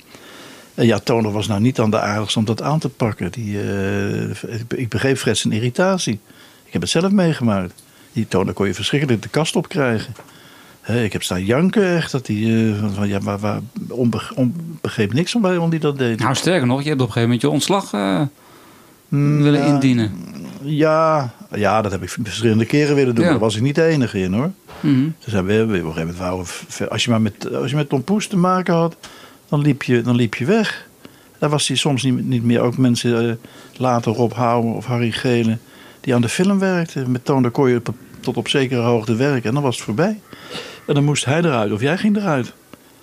[0.73, 3.31] Ja, Toner was nou niet aan de aardigste om dat aan te pakken.
[3.31, 4.29] Die, eh,
[4.75, 6.19] ik- begreep Fred zijn irritatie.
[6.65, 7.73] Ik heb het zelf meegemaakt.
[8.13, 10.13] Die Toner kon je verschrikkelijk de kast op krijgen.
[10.87, 12.11] Ik heb staan janken echt.
[12.11, 15.97] Dat die, eh, van, van, ja, maar, waar, onbe- onbegreep niks van waarom die dat
[15.97, 16.19] deed.
[16.19, 18.21] Nou, sterker nog, je hebt op een gegeven moment je ontslag eh,
[19.07, 20.11] Mm, willen ja, indienen.
[20.61, 23.23] Ja, ja, dat heb ik verschillende keren willen doen.
[23.23, 23.29] Ja.
[23.29, 24.51] Daar was ik niet de enige in hoor.
[24.79, 25.09] Mhm.
[25.19, 27.89] Ze zijn we, we, op een gegeven moment als je maar met, als je met
[27.89, 28.95] Tom Poes te maken had,
[29.51, 30.87] dan liep je, dan liep je weg.
[31.39, 32.59] Daar was hij soms niet, niet meer.
[32.59, 33.35] Ook mensen eh,
[33.77, 35.57] later Rob Houwer of Harry Gele,
[36.01, 37.11] die aan de film werkten.
[37.11, 37.81] Met Toon, daar kon je
[38.19, 40.19] tot op zekere hoogte werken en dan was het voorbij.
[40.87, 42.53] En dan moest hij eruit of jij ging eruit.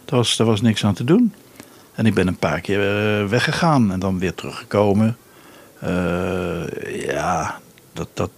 [0.05, 1.35] Daar was, daar was niks aan te doen.
[1.95, 5.17] En ik ben een paar keer eh, weggegaan en dan weer teruggekomen.
[5.81, 7.61] Eh, ja,
[7.93, 8.31] dat, dat,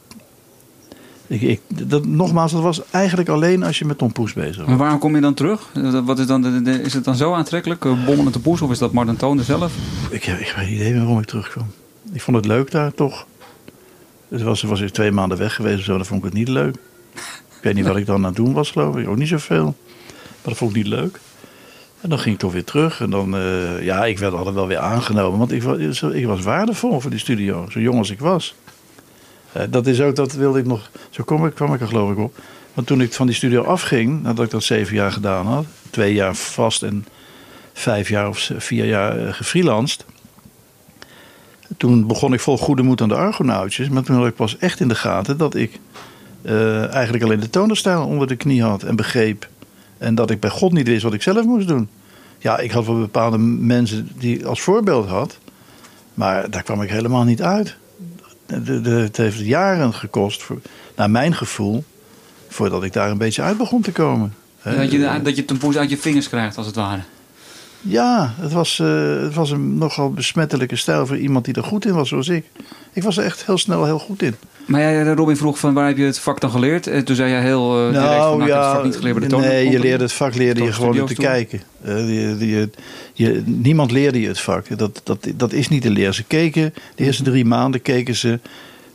[1.30, 4.66] ik, ik, dat, nogmaals, dat was eigenlijk alleen als je met Tom Poes bezig was.
[4.66, 5.68] Maar waarom kom je dan terug?
[5.74, 7.84] Eh, Wat is, dan de, de- is het dan zo aantrekkelijk?
[7.84, 9.72] Uh, Bommelend de poes of is dat Martin Toonder zelf?
[10.10, 11.66] Ik, heb- ik heb geen idee waarom ik terugkwam.
[12.12, 13.26] Ik vond het leuk daar toch.
[14.28, 16.48] Dus was, was ik twee maanden weg geweest of zo, dan vond ik het niet
[16.48, 16.74] leuk.
[17.56, 19.08] Ik weet niet wat ik dan aan het doen was, geloof ik.
[19.08, 19.64] Ook niet zoveel.
[19.64, 21.20] Maar dat vond ik niet leuk.
[22.00, 23.00] En dan ging ik toch weer terug.
[23.00, 25.38] En dan, eh, ja, ik werd altijd wel weer aangenomen.
[25.38, 28.54] Want ik, was- ik was waardevol voor die studio, zo jong als ik was.
[29.52, 32.10] Eh, dat is ook, dat wilde ik nog, zo kwam ik, kwam ik er geloof
[32.10, 32.38] ik op.
[32.74, 36.14] Want toen ik van die studio afging, nadat ik dat zeven jaar gedaan had, twee
[36.14, 37.06] jaar vast en
[37.72, 40.04] vijf jaar of vier jaar eh, gefreelanced.
[41.76, 43.88] Toen begon ik vol goede moed aan de Argonautjes.
[43.88, 45.78] Maar toen had ik pas echt in de gaten dat ik
[46.42, 49.48] eh, eigenlijk alleen de tonerstijl onder de knie had en begreep.
[49.98, 51.88] En dat ik bij God niet wist wat ik zelf moest doen.
[52.38, 55.38] Ja, ik had wel bepaalde mensen die als voorbeeld had.
[56.14, 57.76] Maar daar kwam ik helemaal niet uit.
[58.50, 60.60] De, de, het heeft jaren gekost, voor,
[60.96, 61.84] naar mijn gevoel,
[62.48, 64.34] voordat ik daar een beetje uit begon te komen.
[64.62, 67.00] Dat je, dat je de poes uit je vingers krijgt, als het ware.
[67.80, 71.84] ja, het was, eh, het was een nogal besmettelijke stijl voor iemand die er goed
[71.84, 72.44] in was, zoals ik.
[72.92, 74.34] Ik was er echt heel snel heel goed in.
[74.70, 76.86] Maar jij, Robin vroeg van waar heb je het vak dan geleerd?
[76.86, 79.18] En toen zei jij heel eh, direct van, nou, ik heb het vak niet geleerd
[79.18, 79.40] bij de toon.
[79.40, 81.60] nee, je leerde het vak leerde je gewoon door te kijken.
[81.82, 82.70] Eh,
[83.14, 84.78] je, niemand leerde je het vak.
[84.78, 86.14] Dat, dat, dat is niet te leren.
[86.14, 88.38] Ze keken, de eerste drie maanden keken ze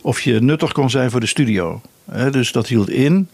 [0.00, 1.80] of je nuttig kon zijn voor de studio.
[2.04, 3.28] Eh, dus dat hield in.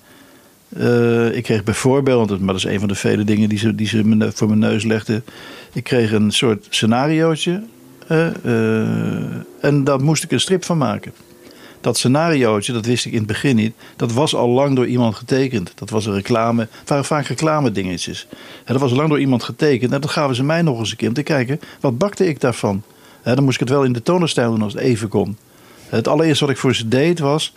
[0.76, 3.87] Eh, ik kreeg bijvoorbeeld, maar dat is een van de vele dingen die ze, die
[3.87, 5.24] ze voor mijn neus legden.
[5.72, 7.62] Ik kreeg een soort scenariootje.
[8.07, 9.22] eh, eh,
[9.61, 11.12] en daar moest ik een strip van maken.
[11.82, 13.74] Dat scenariootje, dat wist ik in het begin niet.
[13.96, 15.72] Dat was al lang door iemand getekend.
[15.74, 16.68] Dat was een reclame.
[16.78, 18.26] Het waren vaak reclame dingetjes.
[18.64, 19.92] En dat was lang door iemand getekend.
[19.92, 21.60] En dat gaven ze mij nog eens een keer om te kijken.
[21.80, 22.82] Wat bakte ik daarvan?
[23.22, 25.36] Dan moest ik het wel in de tonerstijl doen als het even kon.
[25.88, 27.52] Het allereerste wat ik voor ze deed was.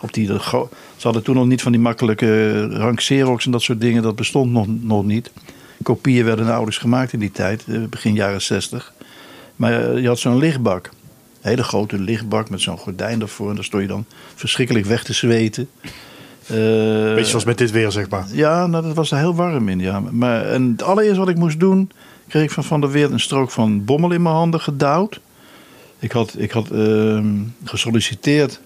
[0.00, 0.66] Op die, ze
[1.02, 4.02] hadden toen nog niet van die makkelijke rank Xerox en dat soort dingen.
[4.02, 5.30] Dat bestond nog, nog niet.
[5.82, 8.92] Kopieën werden nauwelijks gemaakt in die tijd, eh, begin jaren 60.
[9.56, 10.90] Maar eh, je had zo'n lichtbak.
[11.40, 13.48] Hele grote lichtbak met zo'n gordijn ervoor.
[13.48, 15.68] En daar stond je dan verschrikkelijk weg te zweten.
[16.46, 16.54] Eh,
[17.14, 18.26] Beetje zoals met dit weer, zeg maar.
[18.32, 19.78] ja, nou, dat was er heel warm in.
[19.80, 20.00] Ja.
[20.00, 21.90] Maar, en het allereerste wat ik moest doen,
[22.28, 25.20] kreeg ik van Van der Weert een strook van bommel in mijn handen gedouwd.
[25.98, 28.60] Ik had, ik had ehm, gesolliciteerd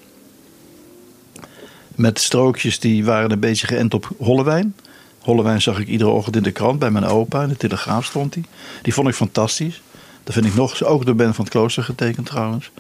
[1.95, 4.75] met strookjes die waren een beetje geënt op hollewijn.
[5.19, 7.43] Hollewijn zag ik iedere ochtend in de krant bij mijn opa.
[7.43, 8.45] In de Telegraaf stond die.
[8.83, 9.83] Die vond ik fantastisch.
[10.25, 12.71] Dat vind ik nog, ook door Ben van het Klooster getekend trouwens.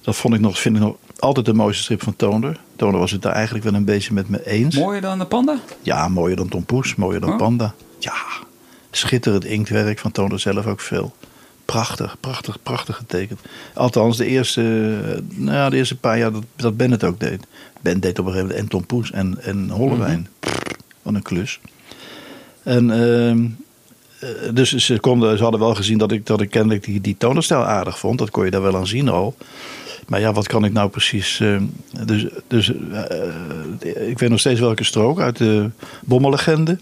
[0.00, 2.58] Dat vond ik nog, vind ik nog altijd de mooiste strip van Toonder.
[2.76, 4.76] Toonder was het daar eigenlijk wel een beetje met me eens.
[4.76, 5.58] Mooier dan de panda?
[5.82, 7.36] Ja, mooier dan Tom Poes, mooier dan Oh.
[7.36, 7.74] Panda.
[7.98, 8.14] Ja,
[8.90, 11.14] schitterend inktwerk van Toonder zelf ook veel.
[11.64, 13.40] Prachtig, prachtig, prachtig getekend.
[13.74, 14.62] Althans, de eerste,
[15.04, 17.46] eh, nou ja, de eerste paar jaar dat, dat Ben het ook deed.
[17.80, 20.28] Ben deed op een gegeven moment en Tom Poes en, en Hollewijn.
[20.40, 20.58] Pff,
[21.02, 21.60] Wat een klus.
[22.62, 23.44] En ehm, eh,
[24.54, 27.64] dus ze, konden, ze hadden wel gezien dat ik, dat ik kennelijk die, die tonerstijl
[27.64, 28.18] aardig vond.
[28.18, 29.34] Dat kon je daar wel aan zien al.
[30.08, 31.40] Maar ja, wat kan ik nou precies...
[31.40, 31.56] eh,
[32.06, 35.70] dus dus eh, ik weet nog steeds welke strook uit de
[36.04, 36.78] Bommellegende.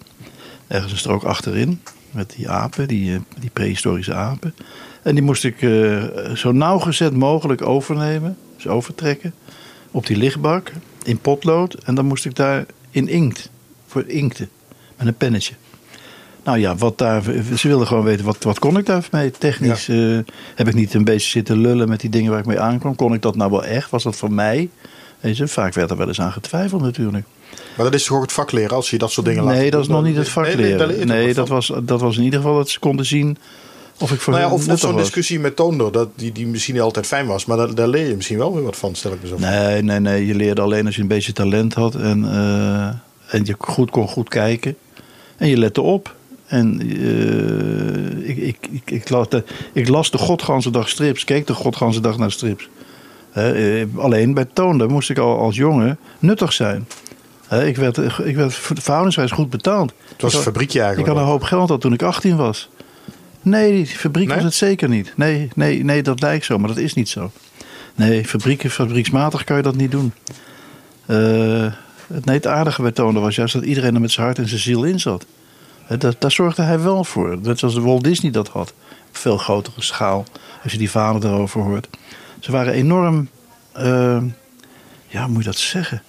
[0.66, 1.80] Ergens een strook achterin.
[2.10, 4.54] Met die apen, die, eh, die prehistorische apen.
[5.02, 6.02] En die moest ik eh,
[6.34, 8.36] zo nauwgezet mogelijk overnemen.
[8.56, 9.34] Dus overtrekken.
[9.90, 10.72] Op die lichtbak.
[11.02, 11.74] In potlood.
[11.74, 13.50] En dan moest ik daar in inkt.
[13.86, 14.48] Voor inkten.
[14.96, 15.54] Met een pennetje.
[16.44, 17.22] Nou ja, wat daar,
[17.56, 19.30] ze wilden gewoon weten, wat, wat kon ik daarmee?
[19.30, 20.18] Technisch eh,
[20.54, 22.94] heb ik niet een beetje zitten lullen met die dingen waar ik mee aankwam.
[22.94, 23.90] Kon ik dat nou wel echt?
[23.90, 24.68] Was dat van mij?
[25.20, 27.24] Je, vaak werd er wel eens aan getwijfeld natuurlijk.
[27.76, 29.70] Maar dat is toch ook het vak leren als je dat soort dingen laat Nee,
[29.70, 31.06] dat is nog niet het vak nee, leren.
[31.06, 33.36] Nee, dat was, dat was in ieder geval dat ze konden zien
[34.00, 36.74] of ik voor Nou ja, of, of zo'n discussie met Toonder, dat, die, die misschien
[36.74, 37.44] niet altijd fijn was.
[37.44, 39.46] Maar daar, daar leer je misschien wel weer wat van, stel ik me zo voor.
[39.46, 40.26] Nee, nee, nee.
[40.26, 44.08] Je leerde alleen als je een beetje talent had en, eh, en je goed kon
[44.08, 44.76] goed kijken.
[45.36, 46.14] En je lette op.
[46.54, 51.46] En eh, ik, ik, ik, ik, las de, ik las de godganse dag strips, keek
[51.46, 52.68] de godganse dag naar strips.
[53.32, 56.88] Eh, alleen bij Toonder moest ik al als jongen nuttig zijn.
[57.64, 59.92] Ik werd, ik werd verhoudingswijs goed betaald.
[60.08, 61.14] Het was Ik een fabriekje Ik eigenlijk.
[61.14, 62.68] had een hoop geld al toen ik 18 was.
[63.42, 64.36] Nee, die fabriek Nee?
[64.36, 65.12] was het zeker niet.
[65.16, 67.30] Nee, nee, nee, dat lijkt zo, maar dat is niet zo.
[67.94, 70.12] Nee, fabrieken, fabrieksmatig kan je dat niet doen.
[71.06, 71.72] Eh,
[72.06, 74.48] het, nee, het aardige bij Toner was juist dat iedereen er met zijn hart en
[74.48, 75.26] zijn ziel in zat.
[75.88, 77.38] Dat, daar zorgde hij wel voor.
[77.42, 78.74] Net zoals Walt Disney dat had.
[79.08, 80.24] Op veel grotere schaal,
[80.62, 81.88] als je die vader erover hoort.
[82.40, 83.28] Ze waren enorm,
[83.72, 84.22] eh,
[85.06, 86.02] ja, hoe moet je dat zeggen?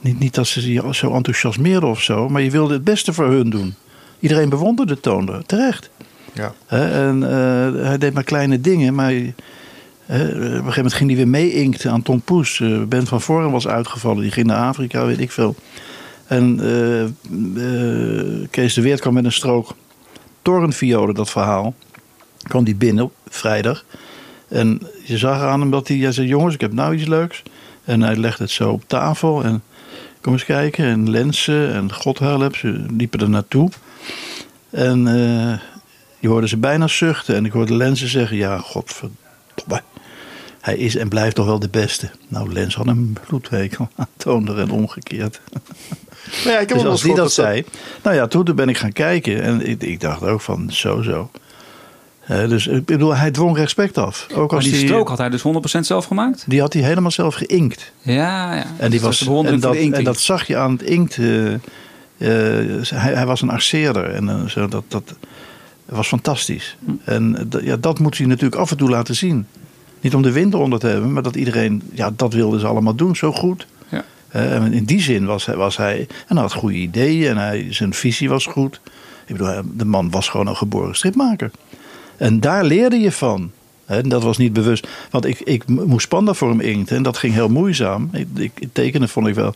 [0.00, 3.26] Niet, niet dat ze je zo enthousiasmeerden of zo, maar je wilde het beste voor
[3.26, 3.74] hun doen.
[4.20, 5.90] Iedereen bewonderde Toonder, terecht.
[6.32, 6.52] Ja.
[6.66, 9.32] En eh, hij deed maar kleine dingen, maar eh, op
[10.08, 12.62] een gegeven moment ging hij weer mee inkten aan Tom Poes.
[12.88, 15.54] Ben van Voren was uitgevallen, die ging naar Afrika, weet ik veel.
[16.28, 19.74] En eh, eh, Kees de Weert kwam met een strook
[20.42, 21.74] torenviolen, dat verhaal.
[22.42, 23.84] Kwam die binnen op vrijdag.
[24.48, 27.42] En je zag aan hem dat hij, hij zei: Jongens, ik heb nou iets leuks.
[27.84, 29.44] En hij legde het zo op tafel.
[29.44, 29.62] En
[30.20, 30.84] kom eens kijken.
[30.84, 32.56] En lenzen en godhelp.
[32.56, 33.70] Ze liepen er naartoe.
[34.70, 35.58] En eh,
[36.18, 37.34] je hoorde ze bijna zuchten.
[37.34, 39.82] En ik hoorde lenzen zeggen: Ja, godverdomme.
[40.60, 42.10] Hij is en blijft toch wel de beste.
[42.28, 45.40] Nou, Lens had een bloedwekel aan Toonder en omgekeerd.
[46.44, 47.64] Nou ja, ik heb Dus als die dat zei.
[48.02, 49.42] Nou ja, toen ben ik gaan kijken.
[49.42, 51.30] En ik, ik dacht ook van zo zo.
[52.48, 54.26] Dus ik bedoel, hij dwong respect af.
[54.34, 55.42] Ook Maar als die die, strook had hij dus
[55.76, 56.44] 100% zelf gemaakt?
[56.46, 57.92] die had hij helemaal zelf geïnkt.
[58.02, 58.64] Ja, ja.
[58.76, 61.18] En, die Dus was, bewondering en, dat, en dat zag je aan het inkt.
[61.18, 61.60] eh, eh,
[62.94, 64.04] hij, hij was een arceerder.
[64.10, 65.14] En eh, zo, dat, dat
[65.84, 66.76] was fantastisch.
[66.84, 66.90] Hm.
[67.04, 69.46] En dat- ja, dat moet hij natuurlijk af en toe laten zien.
[70.00, 72.94] Niet om de wind onder te hebben, maar dat iedereen, ja, dat wilden ze allemaal
[72.94, 73.66] doen, zo goed.
[74.70, 78.28] In die zin was hij, was hij en had goede ideeën en hij, zijn visie
[78.28, 78.80] was goed.
[79.26, 81.50] Ik bedoel, de man was gewoon een geboren stripmaker.
[82.16, 83.50] En daar leerde je van.
[83.86, 84.88] En dat was niet bewust.
[85.10, 88.08] Want ik, ik moest panda voor hem inkten en dat ging heel moeizaam.
[88.12, 89.54] Ik, ik, tekenen vond ik wel.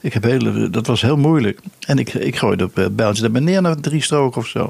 [0.00, 1.60] Ik heb hele, dat was heel moeilijk.
[1.86, 4.64] En ik, ik gooide op eh, er maar neer naar drie stroken of zo.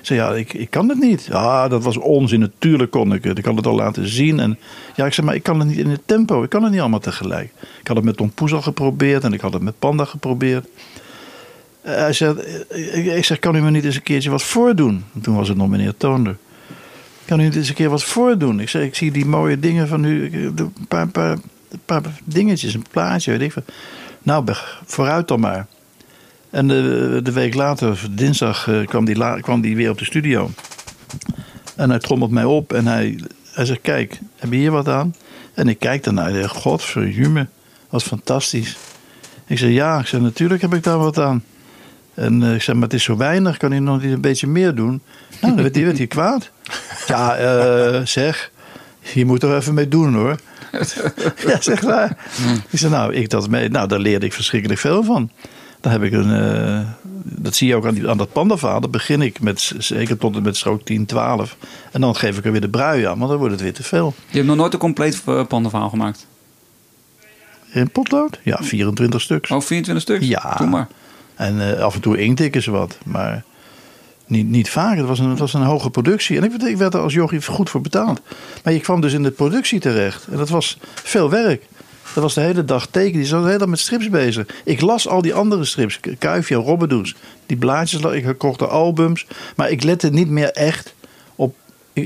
[0.00, 1.24] Ik zei, ja, ik, ik kan het niet.
[1.30, 2.40] Ja, dat was onzin.
[2.40, 3.38] Natuurlijk kon ik het.
[3.38, 4.40] Ik had het al laten zien.
[4.40, 4.58] En
[4.96, 6.42] ja, ik zei, maar ik kan het niet in het tempo.
[6.42, 7.50] Ik kan het niet allemaal tegelijk.
[7.80, 10.66] Ik had het met Tom Poes geprobeerd en ik had het met Panda geprobeerd.
[11.80, 12.34] Eh, Hij zei,
[12.68, 15.04] eh, ik, zeg, kan u me niet eens een keertje wat voordoen?
[15.14, 16.36] En toen was het nog meneer Toonder.
[17.24, 18.60] Kan u niet eens een keer wat voordoen?
[18.60, 20.24] Ik zeg, ik zie die mooie dingen van u.
[20.24, 21.38] ik- Een paar, paar,
[21.84, 23.62] paar dingetjes, een plaatje, weet ik veel.
[24.24, 24.44] Nou,
[24.84, 25.66] vooruit dan maar.
[26.50, 30.50] En de, de week later, dinsdag, eh, kwam die, kwam die weer op de studio.
[31.76, 33.20] En hij trommelt mij op en hij,
[33.52, 35.14] hij zegt, kijk, heb je hier wat aan?
[35.54, 37.46] En ik kijk daarnaar en zeg, godverjume,
[37.88, 38.76] wat fantastisch.
[39.46, 41.44] Ik zeg, ja, ik zeg, natuurlijk heb ik daar wat aan.
[42.14, 44.46] En eh, ik zeg, maar het is zo weinig, kan hij nog niet een beetje
[44.46, 45.00] meer doen?
[45.40, 46.50] Nou, dan werd hij kwaad.
[47.06, 48.50] Ja, eh, zeg,
[49.00, 50.38] je moet er even mee doen hoor.
[51.46, 52.16] ja, zeg maar.
[52.70, 53.68] Ik zeg, nou, ik dat mee.
[53.68, 55.30] Nou, daar leerde ik verschrikkelijk veel van.
[55.80, 56.88] Dan heb ik een, eh,
[57.22, 58.80] dat zie je ook aan, die, aan dat pandaverhaal.
[58.80, 61.56] Dan begin ik met, zeker tot en met strook 10, 12.
[61.92, 63.82] En dan geef ik er weer de brui aan, want dan wordt het weer te
[63.82, 64.14] veel.
[64.26, 66.26] Je hebt nog nooit een compleet eh, pandaverhaal gemaakt?
[67.72, 68.40] In potlood?
[68.42, 69.50] Ja, 24 stuks.
[69.50, 70.26] Oh, 24 stuks?
[70.26, 70.54] Ja.
[70.58, 70.88] Doe maar.
[71.34, 73.44] En eh, af en toe inktikken ze wat, maar
[74.26, 74.96] niet, niet vaak.
[74.96, 76.36] Het was, een, het was een hoge productie.
[76.36, 78.20] En ik, ik werd er als jochie goed voor betaald.
[78.64, 80.26] Maar je kwam dus in de productie terecht.
[80.30, 81.66] En dat was veel werk.
[82.14, 83.22] Dat was de hele dag tekenen.
[83.22, 84.46] Die was de hele dag met strips bezig.
[84.64, 86.00] Ik las al die andere strips.
[86.18, 87.14] Kuifje, Robbedoes.
[87.46, 88.02] Die blaadjes.
[88.02, 89.26] la- Ik kocht albums.
[89.56, 90.94] Maar ik lette niet meer echt
[91.34, 91.54] op...
[91.92, 92.04] eh,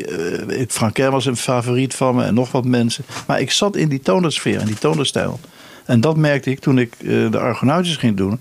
[0.68, 2.24] Frank was een favoriet van me.
[2.24, 3.04] En nog wat mensen.
[3.26, 4.60] Maar ik zat in die tonersfeer.
[4.60, 5.40] En die tonerstijl.
[5.84, 8.40] En dat merkte ik toen ik eh, de Argonautjes ging doen.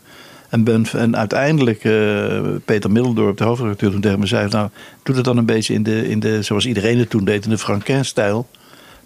[0.49, 4.69] En, ben, en uiteindelijk, eh, Peter Middeldorp, de hoofdredacteur, toen tegen me zei: Nou,
[5.03, 7.49] doe het dan een beetje in de, in de zoals iedereen het toen deed, in
[7.49, 8.47] de Franquin-stijl.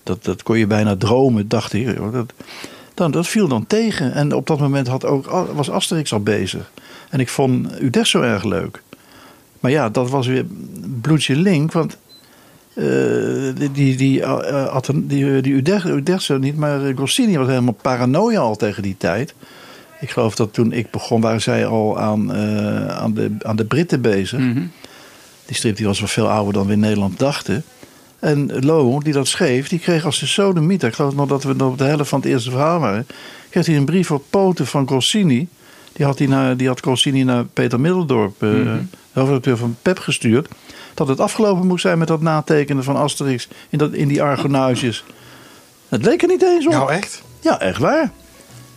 [0.03, 2.11] Dat, dat kon je bijna dromen, dacht ik.
[2.11, 2.33] Dat,
[2.93, 4.13] dan, dat viel dan tegen.
[4.13, 6.71] En op dat moment had ook, was Asterix al bezig.
[7.09, 8.81] En ik vond Uderzo erg leuk.
[9.59, 10.45] Maar ja, dat was weer
[11.01, 11.97] bloedje link, want
[12.73, 12.85] eh,
[13.73, 15.61] die, die, eh, had een- die, die
[16.39, 19.33] niet, maar Goscinny was helemaal paranoia al tegen die tijd.
[20.01, 23.65] Ik geloof dat toen ik begon, waren zij al aan, eh, aan, de, aan de
[23.65, 24.39] Britten bezig.
[24.39, 24.63] Mhm.
[25.45, 27.63] Die strip die was wel veel ouder dan we in Nederland dachten.
[28.19, 30.87] En Lo, die dat schreef, die kreeg als de sodemieter...
[30.87, 33.07] ik geloof nog dat we nog op de helft van het eerste verhaal waren...
[33.49, 35.47] kreeg hij een brief op poten van Goscinny...
[35.93, 38.79] Die had, die naar, die had Corsini naar Peter Middeldorp, de
[39.11, 40.47] hoofdredacteur van PEP, gestuurd.
[40.93, 45.03] Dat het afgelopen moest zijn met dat natekenen van Asterix in, dat, in die argonuisjes.
[45.89, 46.71] Het leek er niet eens op.
[46.71, 47.21] Nou, echt?
[47.39, 48.11] Ja, echt waar.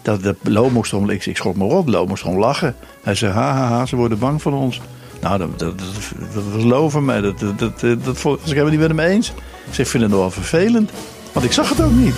[0.04, 1.88] Dat, dat, Lo moest om, ik, ik schrok me op,
[2.20, 2.74] gewoon lachen.
[3.02, 4.80] Hij zei, ha, ha, ha, ze worden bang van ons.
[5.20, 5.88] Nou, dat, dat, dat,
[6.34, 7.20] dat was Lo van mij.
[7.20, 9.28] Dat, dat, dat, dat, dat was ik niet met hem eens.
[9.66, 10.90] Ik zeg, ik vind het wel vervelend.
[11.32, 12.16] Want ik zag het ook niet.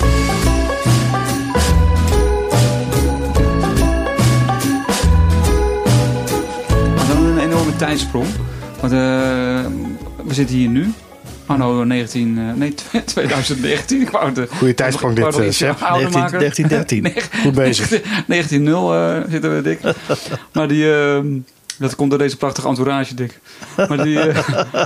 [7.09, 8.27] Dan een enorme tijdsprong.
[8.81, 8.99] Want eh,
[10.27, 10.93] we zitten hier nu.
[11.47, 14.01] Anno 19, eh, nee, 2019.
[14.07, 15.81] Ik wou het, Goeie tijdsprong dit, eh, ietsje Seb.
[15.83, 16.39] ouder 19, maken.
[16.39, 17.23] 1913.
[17.43, 17.91] Goed bezig.
[18.01, 19.81] 19-0 eh, zitten we, Dick.
[20.53, 21.19] Maar die, eh,
[21.79, 23.41] dat komt door deze prachtige entourage, Dick.
[23.89, 24.19] Maar die,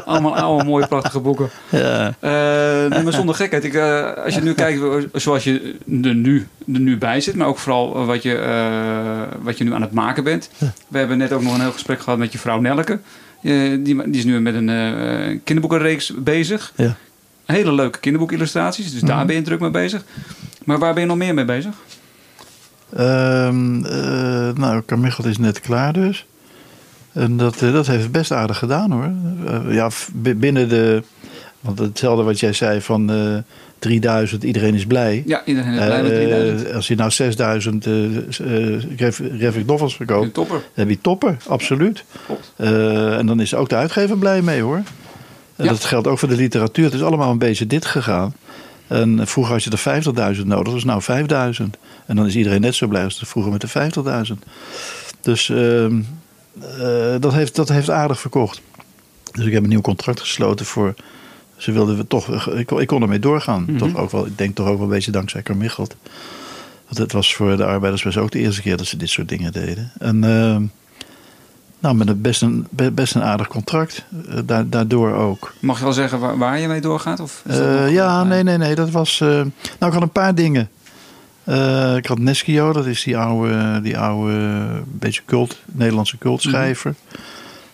[0.04, 1.50] allemaal oude, mooie, prachtige boeken.
[1.68, 2.14] Ja.
[2.20, 3.64] Eh, nee, maar zonder gekheid.
[3.64, 4.80] Ik, eh, als je nu kijkt
[5.12, 9.58] zoals je er nu, er nu bij zit, maar ook vooral wat je, eh, wat
[9.58, 10.50] je nu aan het maken bent.
[10.88, 12.98] We hebben net ook nog een heel gesprek gehad met je vrouw Nelke.
[13.42, 16.72] Eh, die, die is nu met een eh, kinderboekenreeks bezig.
[16.76, 16.96] Ja.
[17.44, 20.04] Hele leuke kinderboekillustraties, dus daar ben je druk mee bezig.
[20.64, 21.74] Maar waar ben je nog meer mee bezig?
[22.92, 26.26] Ehm, eh, nou, Carmichael is net klaar dus.
[27.12, 29.10] En dat, dat heeft het best aardig gedaan hoor.
[29.72, 31.02] Ja, binnen de...
[31.60, 33.10] Want hetzelfde wat jij zei van
[33.80, 35.22] 3000, iedereen is blij.
[35.26, 36.72] Ja, iedereen is blij met Eh, 3000.
[36.72, 38.16] als je nou 6000 eh
[38.76, 38.82] eh,
[39.38, 40.56] graphic novels verkoopt, topper.
[40.58, 42.04] dan heb je topper, absoluut.
[42.56, 44.82] Eh, en dan is ook de uitgever blij mee hoor.
[45.56, 45.70] En Ja.
[45.70, 46.84] Dat geldt ook voor de literatuur.
[46.84, 48.34] Het is allemaal een beetje dit gegaan.
[48.86, 49.78] En vroeger had je er
[50.36, 51.76] 50.000 nodig, dat is nou 5000.
[52.06, 54.38] En dan is iedereen net zo blij als vroeger met de 50.000.
[55.20, 56.00] Dus ehm,
[56.78, 58.60] eh, dat, heeft, dat heeft aardig verkocht.
[59.32, 60.94] Dus ik heb een nieuw contract gesloten voor.
[61.60, 62.50] Ze wilden we toch.
[62.50, 63.64] Ik, kon- ik kon ermee doorgaan.
[63.68, 63.76] Mhm.
[63.78, 65.96] toch ook wel, ik denk toch ook wel een beetje dankzij Carmichelt.
[66.86, 69.52] Want het was voor de arbeidersbest ook de eerste keer dat ze dit soort dingen
[69.52, 69.92] deden.
[69.98, 70.62] En ehm,
[71.78, 74.04] nou, met een best, een, be- best een aardig contract.
[74.28, 75.52] eh, da- daardoor ook.
[75.60, 77.20] Mag je wel zeggen waar, waar je mee doorgaat?
[77.20, 78.74] Of Eh, ja, nee, nee, nee.
[78.74, 79.20] Dat was.
[79.20, 79.46] eh, nou,
[79.86, 80.68] ik had een paar dingen.
[81.96, 86.94] Ik had Neskio, dat is die oude, die oude beetje cult, Nederlandse cultschrijver.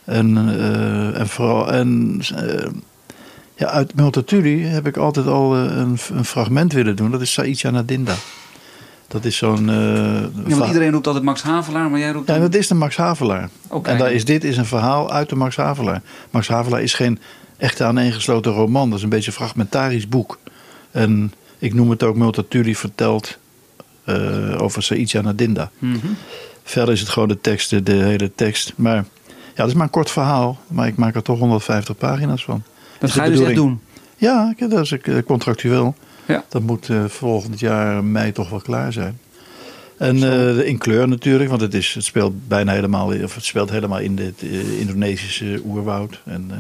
[0.05, 1.73] En, eh, en vooral.
[1.73, 2.21] En,
[3.57, 7.11] ja, uit Multatuli heb ik altijd al eh, een, een fragment willen doen.
[7.11, 8.15] Dat is Saïdja Nadinda.
[9.09, 9.69] Dat is zo'n.
[9.69, 9.75] eh,
[10.47, 12.27] Ja, want iedereen roept altijd Max Havelaar, maar jij roept...
[12.29, 13.49] ja, dan- dat is de Max Havelaar.
[13.83, 16.03] En daar is, dit is een verhaal uit de Max Havelaar.
[16.31, 17.19] Max Havelaar is geen
[17.57, 18.89] echte aaneengesloten roman.
[18.89, 20.39] Dat is een beetje een fragmentarisch boek.
[20.91, 23.39] En ik noem het ook Multatuli verteld
[24.05, 25.71] eh, over Saïdja Nadinda.
[25.79, 25.97] Mhm.
[26.65, 28.73] Verder is het gewoon de tekst, de, hele tekst.
[28.77, 28.95] Maar
[29.55, 30.59] ja, het is maar een kort verhaal.
[30.69, 32.63] Maar ik maak er toch 150 pagina's van.
[32.99, 33.81] Dat ga je dus echt doen.
[34.17, 35.95] Ja, dat is eh, contractueel.
[36.27, 36.45] Ja.
[36.49, 39.19] Dat moet eh, volgend jaar mei toch wel klaar zijn.
[39.99, 43.71] En eh, in kleur natuurlijk, want het, is, het speelt bijna helemaal, of het speelt
[43.71, 44.43] helemaal in het
[44.79, 46.21] Indonesische oerwoud.
[46.25, 46.51] En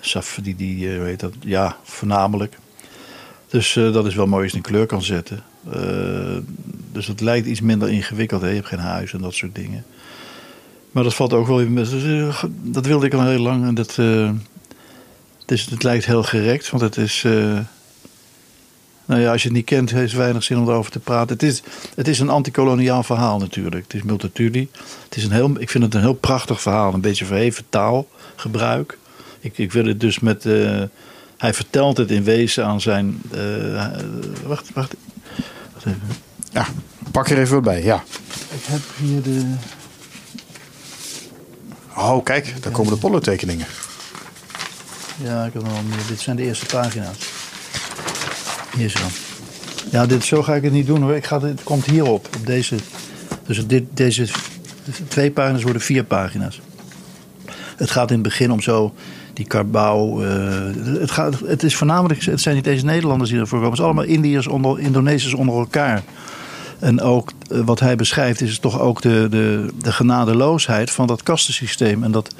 [0.00, 2.58] Saf, die, die heet dat, ja, voornamelijk.
[3.48, 5.42] Dus dat is wel mooi als je in kleur kan zetten.
[6.92, 8.40] Dus het lijkt iets minder ingewikkeld.
[8.40, 8.48] Hè?
[8.48, 9.84] Je hebt geen huis en dat soort dingen.
[10.90, 11.74] Maar dat valt ook wel in.
[11.74, 11.92] dus,
[12.62, 13.66] Dat wilde ik al heel lang.
[13.66, 13.98] En dat,
[15.50, 17.24] eh, het, lijkt heel gerekt, want het is.
[17.24, 17.58] eh,
[19.04, 21.32] nou ja, als je het niet kent, heeft het weinig zin om erover te praten.
[21.32, 21.62] Het is,
[21.94, 23.82] het is een antikoloniaal verhaal natuurlijk.
[23.82, 24.68] Het is Multatuli.
[25.04, 26.94] Het is een heel, ik vind het een heel prachtig verhaal.
[26.94, 28.98] Een beetje verheven taalgebruik.
[29.40, 30.46] Ik, ik wil het dus met.
[30.46, 30.82] eh,
[31.36, 33.20] hij vertelt het in wezen aan zijn.
[33.30, 33.86] eh,
[34.46, 34.94] wacht, wacht.
[35.78, 36.00] even.
[36.52, 36.66] Ja,
[37.10, 37.82] pak er even wat bij.
[37.82, 38.04] Ja.
[38.54, 39.54] Ik heb hier de.
[41.96, 43.66] Oh, kijk, daar komen de pollotekeningen.
[45.22, 46.06] Ja, ik heb nog wel meer.
[46.08, 47.16] Dit zijn de eerste pagina's.
[48.76, 48.98] Hier zo.
[49.90, 51.14] Ja, dit, zo ga ik het niet doen.
[51.14, 52.76] Ik ga, het komt hierop, op deze.
[53.46, 54.26] Dus dit, deze
[55.08, 56.60] twee pagina's worden vier pagina's.
[57.76, 58.94] Het gaat in het begin om zo
[59.32, 60.24] die karbouw.
[60.24, 63.70] eh, het, gaat, het is voornamelijk, het zijn niet eens Nederlanders die ervoor komen.
[63.72, 66.02] Het is allemaal Indiërs onder, Indonesiërs onder elkaar.
[66.78, 71.22] En ook eh, wat hij beschrijft is toch ook de, de, de genadeloosheid van dat
[71.22, 72.04] kastensysteem.
[72.04, 72.34] En dat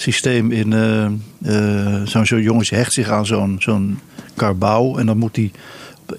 [0.00, 4.00] systeem in eh, eh, zo'n zo'n jongetje hecht zich aan zo'n zo'n
[4.34, 4.98] karbouw.
[4.98, 5.50] En dan moet hij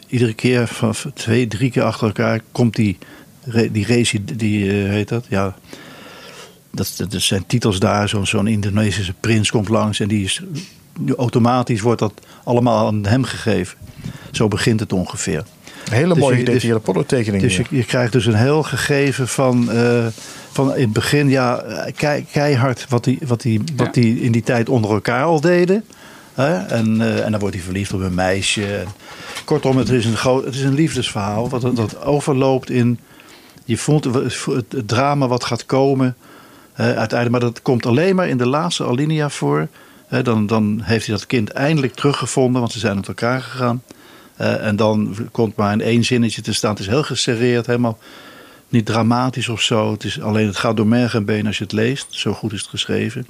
[0.07, 2.97] iedere keer van twee, drie keer achter elkaar komt die,
[3.71, 5.55] die race, die eh, heet dat, ja.
[6.71, 10.41] Dat dat zijn titels daar, zo'n zo'n Indonesische prins komt langs en die is,
[11.17, 12.13] automatisch wordt dat
[12.43, 13.77] allemaal aan hem gegeven.
[14.31, 15.43] Zo begint het ongeveer.
[15.89, 17.47] Hele Dus mooie je- gedetailleerde pollotekeningen.
[17.47, 20.05] Dus je, je krijgt dus een heel gegeven van, eh,
[20.51, 24.31] van in het begin, ja, eh, kei- keihard wat die, wat, die, wat die in
[24.31, 25.83] die tijd onder elkaar al deden.
[26.33, 26.57] Hè?
[26.57, 28.83] En, eh, en dan wordt hij verliefd op een meisje.
[29.45, 32.99] Kortom, het is een, groot, het is een liefdesverhaal wat dat overloopt in
[33.65, 36.15] je voelt het drama wat gaat komen.
[36.75, 39.67] uiteindelijk, maar dat komt alleen maar in de laatste alinea voor.
[40.23, 43.81] dan, dan heeft hij dat kind eindelijk teruggevonden, want ze zijn uit elkaar gegaan.
[44.41, 46.71] En dan komt maar in één zinnetje te staan.
[46.71, 47.97] Het is heel geserreerd, helemaal
[48.69, 49.91] niet dramatisch of zo.
[49.91, 52.07] Het is alleen het gaat door merg en been als je het leest.
[52.09, 53.27] Zo goed is het geschreven.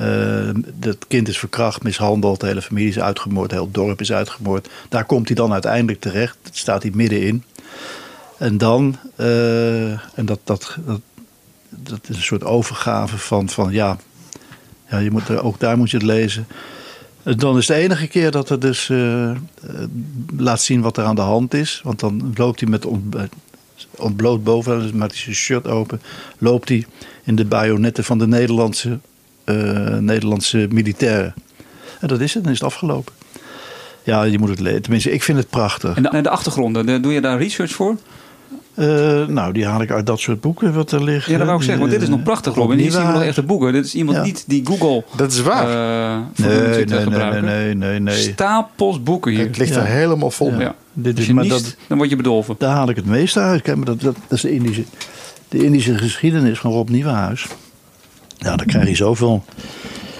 [0.00, 4.12] Uh, dat kind is verkracht, mishandeld, de hele familie is uitgemoord, het hele dorp is
[4.12, 4.68] uitgemoord.
[4.88, 6.36] Daar komt hij dan uiteindelijk terecht.
[6.42, 7.44] Dat staat hij middenin.
[8.38, 11.00] En dan, uh, en dat, dat, dat,
[11.68, 13.96] dat is een soort overgave van, van ja,
[14.90, 16.46] ja je moet, ook daar moet je het lezen.
[17.22, 19.30] En dan is de enige keer dat het dus uh,
[20.36, 21.80] laat zien wat er aan de hand is.
[21.84, 22.86] Want dan loopt hij met
[23.96, 26.00] ontbloot boven, dus maakt hij zijn shirt open,
[26.38, 26.86] loopt hij
[27.24, 28.98] in de bajonetten van de Nederlandse,
[29.44, 31.34] uh, Nederlandse militairen.
[32.00, 33.12] En dat is het, dan is het afgelopen.
[34.04, 34.82] Ja, je moet het lezen.
[34.82, 35.96] Tenminste, ik vind het prachtig.
[35.96, 37.96] En de, de achtergronden, doe je daar research voor?
[38.74, 41.32] Uh, nou, die haal ik uit dat soort boeken wat er liggen.
[41.32, 42.78] Ja, dat wou ik zeggen, want dit is nog prachtig, Robin.
[42.78, 43.72] Hier zien we nog echte boeken.
[43.72, 44.22] Dit is iemand ja.
[44.22, 45.04] niet die Google...
[45.16, 45.68] Dat is waar.
[45.68, 49.46] Uh, nee, nee, nee, nee, nee, nee, Stapels boeken hier.
[49.46, 50.58] Het ligt er helemaal vol.
[50.58, 50.74] Ja.
[50.92, 52.54] Dit is, maar dat, dan word je bedolven.
[52.58, 53.62] Daar haal ik het meeste uit.
[53.62, 54.84] Kijk, maar dat, dat, dat is de Indische,
[55.48, 57.46] de Indische geschiedenis van Rob Nieuwenhuis.
[58.36, 59.44] Ja, dan krijg je zoveel,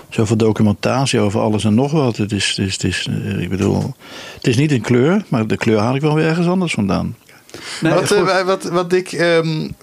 [0.08, 2.16] zoveel documentatie over alles en nog wat.
[2.16, 3.94] Het is, het is, het is, ik bedoel,
[4.34, 7.16] het is niet een kleur, maar de kleur haal ik wel weer ergens anders vandaan.
[7.80, 9.74] Nee, wat, uh, wat, wat Dick, um,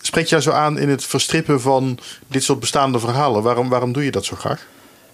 [0.00, 3.42] spreekt jou zo aan in het verstrippen van dit soort bestaande verhalen?
[3.42, 4.66] Waarom, waarom doe je dat zo graag?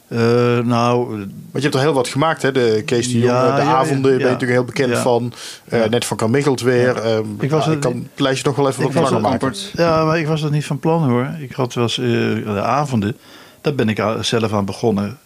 [0.08, 0.20] Uh,
[0.58, 2.52] nou, Want je hebt er heel wat gemaakt, hè?
[2.52, 5.32] De Kees de ja, Jonge, de ja, avonden, ja, ben je natuurlijk heel bekend van.
[5.68, 7.06] Uh, net van Kamichelt weer.
[7.06, 9.54] Um, ik, was ik kan het lijstje nog wel even wat langer maken.
[9.72, 11.28] Ja, maar ik was dat niet van plan hoor.
[11.38, 13.16] Ik had wel eens de avonden,
[13.60, 15.18] daar ben ik zelf aan begonnen.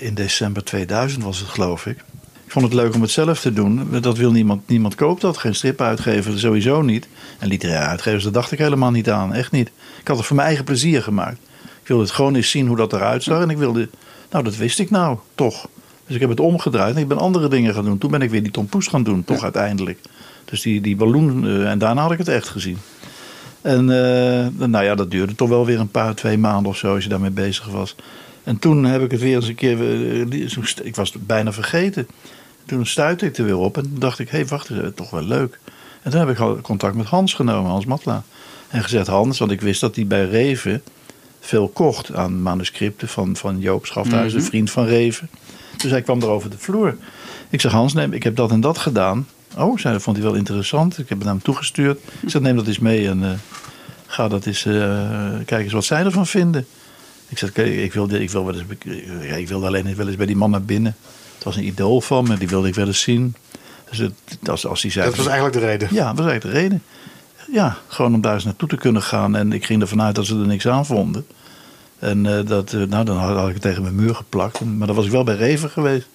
[0.00, 1.98] in december 2000 was het geloof ik.
[2.48, 3.88] Ik vond het leuk om het zelf te doen.
[4.00, 4.68] Dat wil niemand.
[4.68, 5.36] Niemand koopt dat.
[5.36, 7.08] Geen stripuitgever sowieso niet.
[7.38, 9.34] En literaire uitgevers, daar dacht ik helemaal niet aan.
[9.34, 9.70] Echt niet.
[10.00, 11.38] Ik had het voor mijn eigen plezier gemaakt.
[11.82, 13.42] Ik wilde het gewoon eens zien hoe dat eruit zag.
[13.42, 13.88] En ik wilde...
[14.30, 15.68] Nou, dat wist ik nou, toch.
[16.06, 17.98] Dus ik heb het omgedraaid en ik ben andere dingen gaan doen.
[17.98, 19.42] Toen ben ik weer die Tom Poes gaan doen, toch ja.
[19.42, 19.98] uiteindelijk.
[20.44, 21.44] Dus die, die balloon...
[21.44, 22.78] Uh, en daarna had ik het echt gezien.
[23.62, 26.94] En uh, nou ja, dat duurde toch wel weer een paar, twee maanden of zo...
[26.94, 27.94] als je daarmee bezig was.
[28.44, 29.78] En toen heb ik het weer eens een keer...
[29.80, 32.08] Uh, ik was het bijna vergeten
[32.68, 35.22] toen stuitte ik er weer op en dacht ik, hé, hey, wacht eens, toch wel
[35.22, 35.58] leuk.
[36.02, 38.22] En toen heb ik contact met Hans genomen, Hans Matla.
[38.68, 40.82] En gezegd, Hans, want ik wist dat hij bij Reven
[41.40, 44.48] veel kocht aan manuscripten van, van Joop Schafthuis, een mhm.
[44.48, 45.28] vriend van Reven.
[45.76, 46.96] Dus hij kwam er over de vloer.
[47.50, 49.26] Ik zeg, Hans, neem, ik heb dat en dat gedaan.
[49.56, 50.92] Oh, zei, dat vond hij wel interessant.
[50.92, 51.98] Ik heb het naar hem toegestuurd.
[52.20, 53.30] Ik zeg, neem dat eens mee en uh,
[54.06, 56.66] ga dat eens, uh, kijk eens wat zij ervan vinden.
[57.28, 58.64] Ik zeg, ik wilde, ik, wil wel eens,
[59.36, 60.96] ik wilde alleen wel eens bij die man naar binnen.
[61.38, 63.34] Het was een idool van me, die wilde ik wel eens zien.
[63.90, 65.88] Dus het, als, als die zei, dat was eigenlijk de reden?
[65.90, 66.82] Ja, dat was eigenlijk de reden.
[67.52, 69.36] Ja, gewoon om daar eens naartoe te kunnen gaan.
[69.36, 71.26] En ik ging ervan uit dat ze er niks aan vonden.
[71.98, 74.60] En uh, dat, uh, nou, dan had ik het tegen mijn muur geplakt.
[74.60, 76.06] Maar dan was ik wel bij Reven geweest.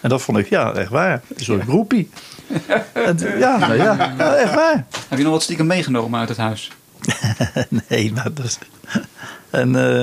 [0.00, 1.22] En dat vond ik, ja, echt waar.
[1.36, 2.10] Een soort groepie.
[2.92, 4.86] en, ja, nou ja, ja, echt waar.
[5.08, 6.70] Heb je nog wat stiekem meegenomen uit het huis?
[7.88, 8.58] nee, maar dat is...
[9.50, 9.74] En...
[9.74, 10.02] Uh,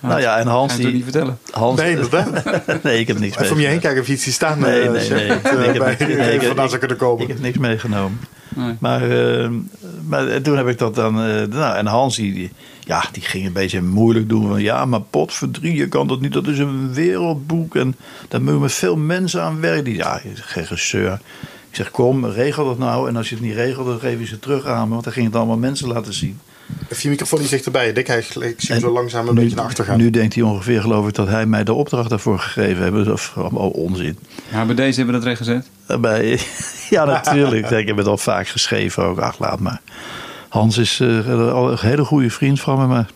[0.00, 0.92] nou ja, en Hans die...
[0.92, 1.38] niet vertellen.
[1.50, 1.96] Hans, nee,
[2.82, 4.58] nee, ik heb niks Even om je heen kijken of je iets staan.
[4.58, 5.10] Nee, nee, nee.
[5.10, 5.26] nee.
[5.58, 7.22] Uh, ik heb, nee, ik, vandaan zou kunnen komen.
[7.22, 8.20] Ik heb niks meegenomen.
[8.48, 8.74] Nee.
[8.80, 9.48] Maar, uh,
[10.06, 11.28] maar toen heb ik dat dan...
[11.28, 14.48] Uh, nou, en Hans, die, ja, die ging een beetje moeilijk doen.
[14.48, 16.32] Van, ja, maar potverdrie, je kan dat niet.
[16.32, 17.76] Dat is een wereldboek.
[17.76, 17.96] En
[18.28, 19.84] daar moeten met veel mensen aan werken.
[19.84, 21.12] Die, ja, geen gezeur.
[21.70, 23.08] Ik zeg, kom, regel dat nou.
[23.08, 24.92] En als je het niet regelt, dan geef je ze terug aan me.
[24.92, 26.40] Want dan ging het allemaal mensen laten zien.
[26.88, 27.92] Even je microfoon niet dichterbij.
[27.92, 29.98] Dick, hij, ik zie hem zo langzaam een nu, beetje naar achter gaan.
[29.98, 33.06] Nu denkt hij ongeveer, geloof ik, dat hij mij de opdracht daarvoor gegeven heeft.
[33.06, 34.18] Dat is allemaal onzin.
[34.50, 36.00] Ja, bij deze hebben we dat recht gezet.
[36.00, 36.40] Bij,
[36.90, 37.70] ja, natuurlijk.
[37.70, 39.18] ik heb het al vaak geschreven ook.
[39.18, 39.80] Ach, laat maar.
[40.48, 43.06] Hans is uh, een hele goede vriend van me, maar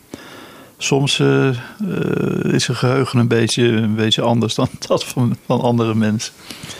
[0.82, 5.60] soms uh, uh, is zijn geheugen een beetje, een beetje anders dan dat van, van
[5.60, 6.32] andere mensen.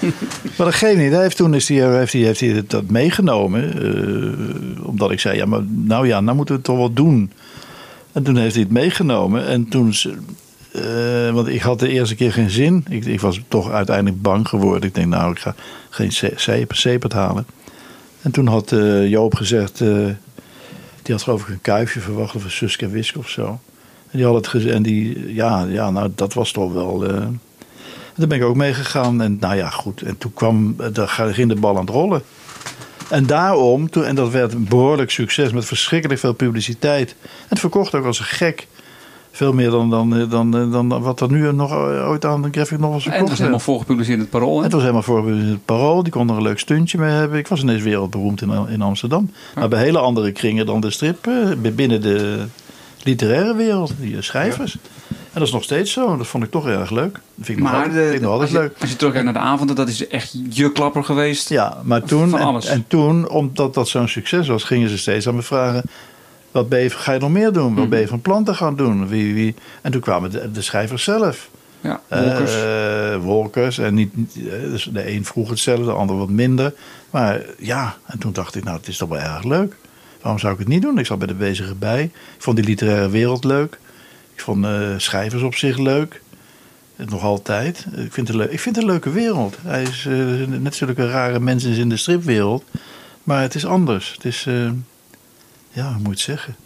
[0.56, 1.12] maar dat geeft niet.
[1.12, 3.86] Hij heeft toen is die, heeft hij, heeft hij dat meegenomen.
[3.86, 7.32] Uh, omdat ik zei, ja, maar nou ja, nou moeten we het toch wel doen.
[8.12, 9.46] En toen heeft hij het meegenomen.
[9.46, 9.94] En toen,
[11.32, 12.84] want ik had de eerste keer geen zin.
[12.88, 14.88] Ik, ik was toch uiteindelijk bang geworden.
[14.88, 15.54] Ik denk, nou, ik ga
[15.90, 16.12] geen
[16.68, 17.46] zeepert halen.
[18.22, 18.74] En toen had
[19.04, 19.78] Joop gezegd,
[21.02, 23.60] die had geloof ik een kuifje verwacht of een Suske Wisk of zo.
[24.12, 24.74] En die had het gezegd.
[24.74, 27.04] En die, ja, ja, nou, dat was toch wel.
[27.04, 27.16] Uh,
[28.16, 29.22] daar ben ik ook mee gegaan.
[29.22, 30.02] En nou ja, goed.
[30.02, 32.22] En toen kwam, daar ging de bal aan het rollen.
[33.10, 37.14] En daarom, toen, en dat werd een behoorlijk succes met verschrikkelijk veel publiciteit.
[37.20, 38.66] En het verkocht ook als een gek.
[39.34, 42.42] Veel meer dan, dan, eh, dan, eh, dan, wat er nu nog eh, ooit aan
[42.42, 44.56] de graphic novels En het verkocht is helemaal voorgepubliceerd in het parool.
[44.56, 44.62] hè?
[44.62, 46.02] Het was helemaal voor het parool.
[46.02, 47.38] Die kon er een leuk stuntje mee hebben.
[47.38, 49.30] Ik was ineens wereldberoemd in, in Amsterdam.
[49.54, 51.26] Maar bij hele andere kringen dan de strip.
[51.26, 52.44] eh, binnen de
[53.04, 53.92] literaire wereld.
[53.98, 54.76] Die eh, schrijvers.
[55.08, 56.16] En dat is nog steeds zo.
[56.16, 57.12] Dat vond ik toch erg leuk.
[57.12, 58.80] Dat vind ik nog Maar altijd, de- vind ik nog als, altijd je, leuk.
[58.80, 61.48] als je terugkijkt naar de avonden, dat is echt je klapper geweest.
[61.48, 65.28] Ja, maar toen, Van en, en toen, omdat dat zo'n succes was, gingen ze steeds
[65.28, 65.82] aan me vragen:
[66.50, 67.68] wat ben je, ga je nog meer doen?
[67.74, 67.88] Wat Mhm.
[67.88, 69.08] ben je van planten gaan doen?
[69.08, 69.54] Wie, wie?
[69.82, 71.48] En toen kwamen de, de schrijvers zelf.
[71.80, 72.54] Ja, Wolkers.
[72.54, 73.78] Eh, Wolkers.
[73.78, 76.74] En niet, niet- eh, dus de een vroeg hetzelfde, de ander wat minder.
[77.10, 79.76] Maar ja, en toen dacht ik, nou, het is toch wel erg leuk.
[80.22, 80.98] Waarom zou ik het niet doen?
[80.98, 82.02] Ik zat bij de bezige bij.
[82.02, 82.12] Ik
[82.42, 83.78] vond die literaire wereld leuk.
[84.34, 86.22] Ik vond eh, schrijvers op zich leuk.
[86.96, 87.86] Eh, Nog altijd.
[87.96, 88.50] Ik vind, het leuk.
[88.50, 89.56] ik vind het een leuke wereld.
[89.62, 90.14] Hij is eh,
[90.60, 92.64] net zulke rare mensen in de stripwereld.
[93.22, 94.12] Maar het is anders.
[94.12, 94.44] Het is,
[95.70, 96.56] ja, hoe moet het zeggen?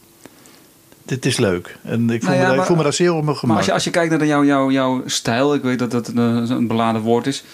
[1.04, 1.76] Dit is leuk.
[1.82, 3.56] En ik voel, Nou ja, me, daar- ik voel me daar zeer op mijn Maar
[3.56, 6.18] als je, als je kijkt naar jouw, jouw, jouw stijl, ik weet dat dat een,
[6.50, 7.44] een beladen woord is.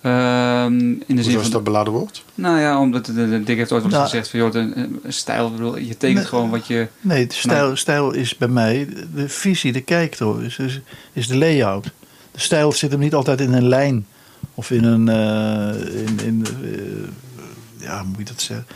[0.00, 2.24] Ehm, in de zin van, dat beladen woord?
[2.34, 4.04] nou ja, omdat de, de Dick heeft ooit wel eens Nou.
[4.08, 6.24] gezegd van, joh, de, stijl, ik bedoel, je tekent Nee.
[6.26, 6.86] gewoon wat je...
[7.00, 10.80] Nee, de stijl, stijl is bij mij de visie, de kijktoon, is, is,
[11.12, 11.84] is de layout.
[12.30, 14.06] De stijl zit hem niet altijd in een lijn
[14.54, 15.08] of in een.
[15.08, 18.66] eh, in, in, eh, ja, hoe moet je dat zeggen?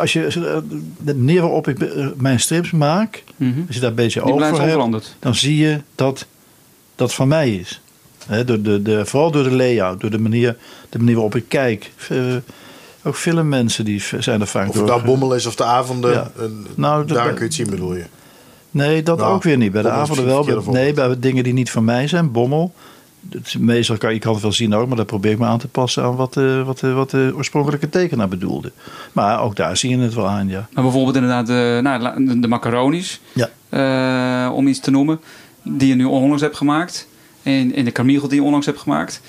[0.00, 0.58] Als je, eh,
[1.04, 1.78] de manier waarop ik
[2.20, 3.60] mijn strips maak, Mhm.
[3.66, 6.26] als je daar een beetje Die voor hebt, dan zie je dat
[6.94, 7.80] dat van mij is.
[8.44, 10.56] Door de, de, vooral door de layout, door de manier,
[10.88, 11.92] de manier waarop ik kijk.
[12.08, 12.18] Eh,
[13.04, 14.86] ook filmmensen die zijn er vaak Of het door.
[14.96, 16.12] nou bommel is of de avonden.
[16.12, 16.30] Ja.
[16.36, 16.44] eh,
[16.74, 18.04] Nou, dat- daar kun je het zien, bedoel je.
[18.70, 19.72] Nee, dat Nou, ook weer niet.
[19.72, 20.44] Bij de avonden wel.
[20.44, 22.32] Bij, nee, bij dingen die niet van mij zijn.
[22.32, 22.72] Bommel.
[23.30, 25.58] Het Meestal kan je kan het wel zien ook, maar dat probeer ik me aan
[25.58, 28.72] te passen aan wat, de wat, wat de oorspronkelijke tekenaar bedoelde.
[29.12, 30.68] Maar ook daar zie je het wel aan, ja.
[30.72, 35.20] Maar bijvoorbeeld inderdaad de, nou, de, de macaronis, Ja, eh, om iets te noemen,
[35.62, 37.08] die je nu onlangs hebt gemaakt.
[37.42, 39.20] En, en de karmiegel die je onlangs hebt gemaakt.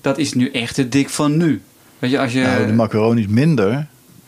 [0.00, 1.62] Dat is nu echt de dik van nu.
[1.98, 2.40] Weet je, als je...
[2.42, 3.86] nou, de macaroni's minder.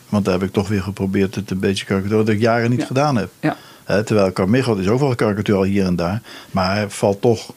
[0.09, 2.17] Want daar heb ik toch weer geprobeerd het een beetje karikatuur.
[2.17, 2.85] Dat ik jaren niet Ja.
[2.85, 3.29] gedaan heb.
[3.39, 3.55] ja.
[4.03, 6.21] Terwijl Carmichael is ook wel een karikatuur al hier en daar.
[6.51, 7.53] Maar hij valt toch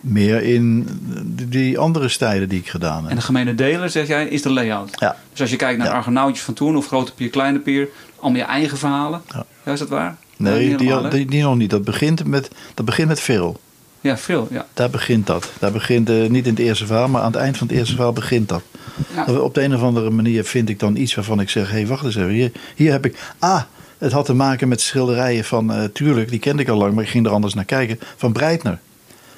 [0.00, 0.88] meer in
[1.48, 3.16] die- andere stijlen die ik gedaan En heb.
[3.16, 4.90] de gemene deler, zeg jij, is de layout.
[4.98, 5.16] Ja.
[5.30, 5.92] Dus als je kijkt naar Ja.
[5.92, 7.88] Argonautjes van toen of Grote Pier, Kleine Pier,
[8.20, 9.22] allemaal je eigen verhalen.
[9.28, 9.44] Ja.
[9.64, 10.16] Ja, is dat waar?
[10.36, 11.70] Nee, die, die nog niet.
[11.70, 13.60] Dat begint met, dat begint met veel.
[14.02, 14.48] Ja, veel.
[14.50, 14.66] Ja.
[14.74, 15.50] Daar begint dat.
[15.58, 17.94] Daar begint, eh, niet in het eerste verhaal, maar aan het eind van het eerste
[17.94, 18.62] verhaal begint dat.
[19.14, 19.32] Ja.
[19.38, 21.86] Op de een of andere manier vind ik dan iets waarvan ik zeg: hé, hey,
[21.86, 22.28] wacht eens even.
[22.30, 23.18] Hier, hier heb ik.
[23.38, 23.62] Ah,
[23.98, 25.72] het had te maken met schilderijen van.
[25.72, 27.98] eh, tuurlijk, die kende ik al lang, maar ik ging er anders naar kijken.
[28.16, 28.78] Van Breitner.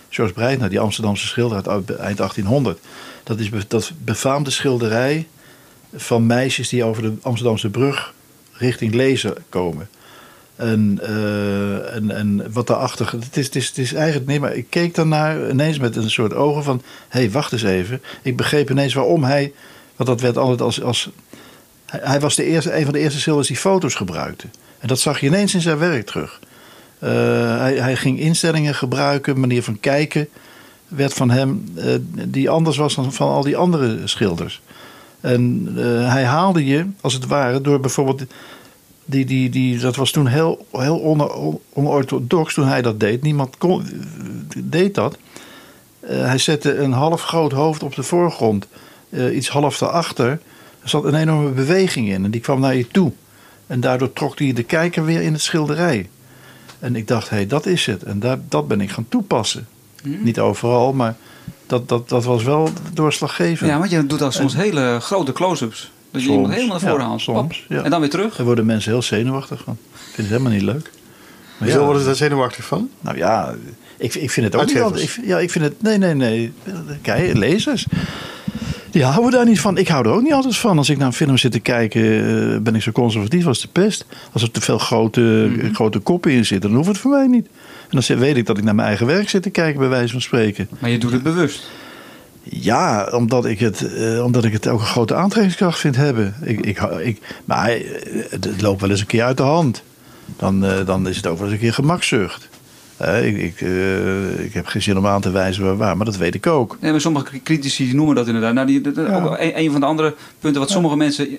[0.09, 2.79] George Breitner, die Amsterdamse schilder uit eind 1800.
[3.25, 5.27] Dat is be- dat befaamde schilderij
[5.95, 8.13] van meisjes die over de Amsterdamse brug
[8.53, 9.89] richting Lezen komen.
[10.57, 13.13] En, eh, en, en wat daarachter.
[13.13, 14.27] Het is, het, is, het is eigenlijk.
[14.27, 16.83] Nee, maar ik keek daarnaar ineens met een soort ogen van.
[17.09, 18.03] hé, hey, wacht eens even.
[18.23, 19.53] Ik begreep ineens waarom hij.
[19.97, 20.83] Want dat werd altijd als.
[20.83, 21.11] als
[21.87, 24.47] hij, hij was de eerste, een van de eerste schilders die foto's gebruikte.
[24.79, 26.41] En dat zag je ineens in zijn werk terug.
[26.99, 27.11] Eh,
[27.59, 30.29] hij, hij ging instellingen gebruiken, manier van kijken.
[30.89, 31.65] werd van hem.
[31.75, 31.95] eh,
[32.29, 34.63] die anders was dan van al die andere schilders.
[35.21, 35.71] En
[36.09, 38.23] hij haalde je, als het ware, door bijvoorbeeld.
[39.05, 43.23] Die, die, die, dat was toen heel, heel on- onorthodox toen hij dat deed.
[43.23, 43.87] Niemand kon,
[44.59, 45.17] deed dat.
[46.01, 48.67] Eh, hij zette een half groot hoofd op de voorgrond.
[49.11, 50.29] eh, iets half daarachter.
[50.83, 52.25] Er zat een enorme beweging in.
[52.25, 53.13] En die kwam naar je toe.
[53.67, 56.09] En daardoor trok hij de kijker weer in het schilderij.
[56.79, 58.03] En ik dacht, hé, hey, dat is het.
[58.03, 59.67] En daar, dat ben ik gaan toepassen.
[60.03, 61.17] Niet overal, maar
[61.67, 63.71] dat, dat, dat was wel doorslaggevend.
[63.71, 65.91] ja, want je doet dan soms hele grote close-ups.
[66.15, 67.23] Dat je Soms, iemand helemaal naar voren ja, haalt.
[67.23, 67.67] soms.
[67.69, 68.37] En dan weer terug.
[68.37, 69.77] Daar worden mensen heel zenuwachtig van.
[69.93, 70.91] Ik vind het helemaal niet leuk.
[71.59, 72.89] Maar ja, worden ze daar zenuwachtig van?
[73.01, 73.55] Nou ja,
[73.97, 75.03] ik, ik vind het ook niet altijd.
[75.03, 75.83] Ik, ja, ik vind het.
[75.83, 76.53] Nee, nee, nee.
[77.03, 77.87] Kijk, lezers.
[78.91, 79.79] Die houden daar niet van.
[79.79, 80.79] Ik hou er ook niet altijd van.
[80.79, 83.69] Als ik naar een film zit te kijken, eh, ben ik zo conservatief als de
[83.69, 84.07] pest.
[84.33, 87.47] Als er te veel grote, grote koppen in zitten, dan hoeft het voor mij niet.
[87.91, 90.13] En dan weet ik dat ik naar mijn eigen werk zit te kijken, bij wijze
[90.13, 90.69] van spreken.
[90.79, 91.71] Maar je doet het bewust.
[92.51, 96.35] Ja, omdat ik het, eh, omdat ik het ook een grote aantrekkingskracht vind hebben.
[96.43, 97.81] Ik, ik, ik, maar eh,
[98.31, 99.83] het, het loopt wel eens een keer uit de hand.
[100.37, 102.49] Dan, eh, dan is het ook wel eens een keer gemakzucht.
[103.23, 103.61] Ik, ik,
[104.39, 106.77] ik heb geen zin om aan te wijzen waar, waar, maar dat weet ik ook.
[106.81, 108.55] Nee, maar sommige critici noemen dat inderdaad.
[108.55, 109.21] Nou, die, dat- Ja.
[109.23, 111.39] ook een, een van de andere punten wat sommige mensen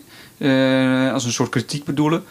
[1.13, 2.23] als een soort kritiek bedoelen.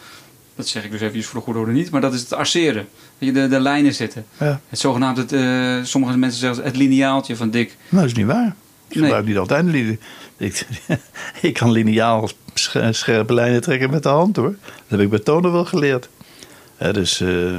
[0.55, 1.89] Dat zeg ik dus even voor de goede orde niet.
[1.89, 2.87] Maar dat is het arceren.
[3.17, 4.25] Je de, de lijnen zetten.
[4.39, 4.59] Ja.
[4.69, 7.75] Het zogenaamde, het, sommige mensen zeggen het lineaaltje van Dick.
[7.89, 8.55] Nou, dat is niet waar.
[8.95, 9.09] Ik Nee.
[9.09, 9.99] gebruik niet altijd een.
[10.37, 10.67] Ik,
[11.41, 14.55] ik kan lineaal sche- scherpe lijnen trekken met de hand hoor.
[14.65, 16.09] Dat heb ik bij tonen wel geleerd.
[16.91, 17.55] Dus eh,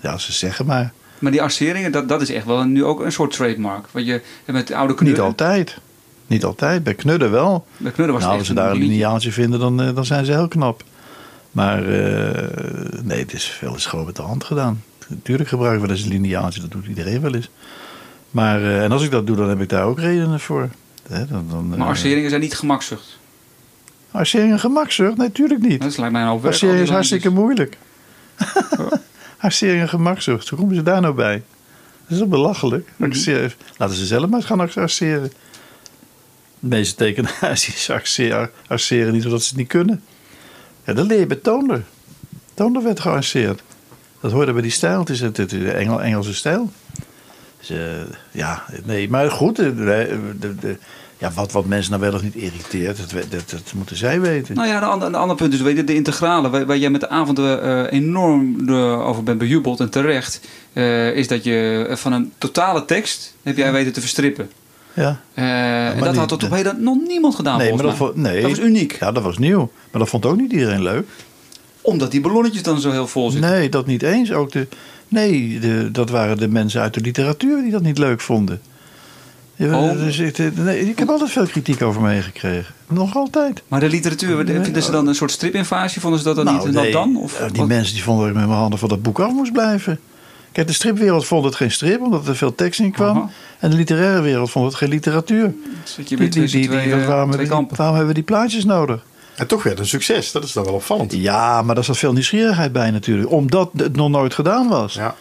[0.00, 0.92] ja, ze zeggen maar.
[1.18, 3.86] Maar die arceringen, dat, dat is echt wel nu ook een soort trademark.
[3.90, 5.16] Want je met de oude knudden...
[5.18, 5.78] Niet altijd.
[6.26, 6.82] Niet altijd.
[6.84, 7.66] Bij knudden wel.
[7.76, 10.24] Bij knudden was nou, het als ze daar een lineaaltje vinden, dan, eh, dan zijn
[10.24, 10.84] ze heel knap.
[11.50, 14.82] Maar eh, nee, het is veel is gewoon met de hand gedaan.
[15.08, 17.50] Natuurlijk gebruiken we eens een lineaaltje, dat doet iedereen wel eens.
[18.30, 20.68] Maar, eh, en als ik dat doe, dan heb ik daar ook redenen voor.
[21.08, 23.18] Hè, dan, dan, Maar eh, arceringen zijn niet gemakzucht.
[24.10, 25.16] arcering een gemakzucht?
[25.16, 25.82] Nee, natuurlijk niet.
[25.82, 26.62] Dat lijkt mij een hoop werk.
[26.62, 27.78] Is hartstikke moeilijk.
[29.38, 31.42] arcering en gemakzucht, hoe komen ze daar nou bij?
[32.02, 32.88] Dat is toch belachelijk?
[32.96, 33.48] Mhm.
[33.76, 35.32] Laten ze zelf maar gaan arceren.
[36.58, 37.90] De meeste tekenaars
[38.66, 40.02] arceren, niet omdat ze het niet kunnen.
[40.84, 41.84] Ja, dat leer je bij Toonder.
[42.54, 43.62] Toonder werd gearceerd.
[44.20, 44.98] Dat hoorde bij die stijl.
[44.98, 46.70] Het is het, het is de Engel, Engelse stijl.
[47.60, 47.78] Dus, eh,
[48.30, 49.58] ja, nee, maar goed.
[49.58, 50.76] eh, de, de, de-
[51.18, 54.54] ja, wat, wat mensen nou wel of niet irriteert, dat, dat, dat moeten zij weten.
[54.54, 57.08] Nou ja, de ander, punt is weet je, de integrale, waar, waar jij met de
[57.08, 58.70] avonden eh, enorm
[59.02, 60.40] over bent bejubeld en terecht,
[60.72, 64.50] eh, is dat je van een totale tekst heb jij weten te verstrippen.
[64.94, 65.20] ja.
[65.34, 68.40] Eh, en dat had tot op heden nog niemand gedaan Nee, maar dat, vo- nee,
[68.40, 68.96] Dat was uniek.
[69.00, 69.70] Ja, dat was nieuw.
[69.90, 71.06] Maar dat vond ook niet iedereen leuk.
[71.80, 73.50] Omdat die ballonnetjes dan zo heel vol zitten.
[73.50, 74.32] Nee, dat niet eens.
[74.32, 74.66] Ook de,
[75.10, 78.60] nee, de, dat waren de mensen uit de literatuur die dat niet leuk vonden.
[79.58, 79.92] Oh.
[79.92, 82.74] dus ik, eh, nee, ik heb altijd veel kritiek over meegekregen.
[82.88, 83.62] Nog altijd.
[83.68, 86.00] Maar de literatuur, Nee, vinden ze dan een soort stripinvasie?
[86.00, 86.64] Vonden ze dat dan niet?
[86.64, 87.16] En nee, dat dan?
[87.16, 87.68] Of, eh, die wat?
[87.68, 89.98] mensen die vonden dat ik met mijn handen van dat boek af moest blijven.
[90.52, 93.16] Kijk, de stripwereld vond het geen strip, omdat er veel tekst in kwam.
[93.16, 93.28] Aha.
[93.58, 95.54] En de literaire wereld vond het geen literatuur.
[95.84, 97.76] Zit je Die, weer die, tussen die, twee, die- eh, waarom, twee hebben die, kampen?
[97.76, 99.04] waarom hebben we die plaatjes nodig?
[99.40, 100.32] En toch werd een succes.
[100.32, 101.12] Dat is dan wel opvallend.
[101.12, 103.30] Ja, maar daar zat veel nieuwsgierigheid bij natuurlijk.
[103.30, 104.94] Omdat het nog nooit gedaan was.
[104.94, 105.14] Ja.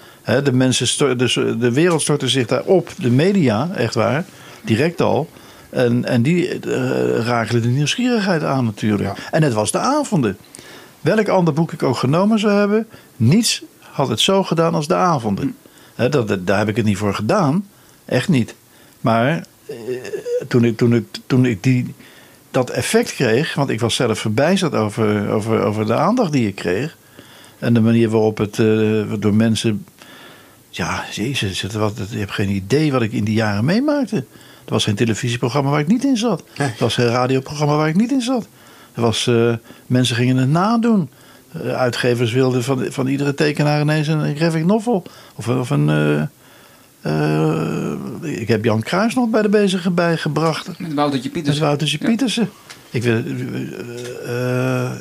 [0.44, 2.90] De, mensen dus de wereld stortte zich daarop.
[2.98, 4.26] De media, echt waar.
[4.64, 5.30] Direct al.
[5.70, 9.18] En, en die eh rakelen de nieuwsgierigheid aan natuurlijk.
[9.18, 9.24] Ja.
[9.32, 10.38] En het was de avonden.
[11.02, 12.88] Welk ander boek ik ook genomen zou hebben.
[13.16, 15.56] Niets had het zo gedaan als de avonden.
[16.10, 17.68] Dat- daar heb ik het niet voor gedaan.
[18.06, 18.56] Echt niet.
[19.02, 19.76] Maar eh,
[20.48, 21.94] toen, ik, toen, ik, toen ik die,
[22.52, 23.54] dat effect kreeg.
[23.54, 26.98] Want ik was zelf verbijsterd over, over, over de aandacht die ik kreeg.
[27.60, 29.86] En de manier waarop het eh, door mensen.
[30.70, 34.16] Ja, jezus, het, wat, je hebt geen idee wat ik in die jaren meemaakte.
[34.66, 36.44] Er was geen televisieprogramma waar ik niet in zat.
[36.56, 38.48] Er was geen radioprogramma waar ik niet in zat.
[38.94, 39.54] Er was, eh,
[39.86, 41.10] mensen gingen het nadoen.
[41.52, 45.04] Eh, uitgevers wilden van, van iedere tekenaar ineens een graphic novel.
[45.36, 46.30] Of, of een.
[47.02, 47.92] Eh,
[48.22, 50.80] ik heb Jan Kruis nog bij de bezige bij gebracht.
[50.80, 51.56] Met Woutertje Dat Pieters.
[51.56, 52.08] is Woutertje Ja.
[52.08, 52.50] Pietersen.
[52.90, 53.24] Ik wil,
[54.26, 54.92] eh, eh,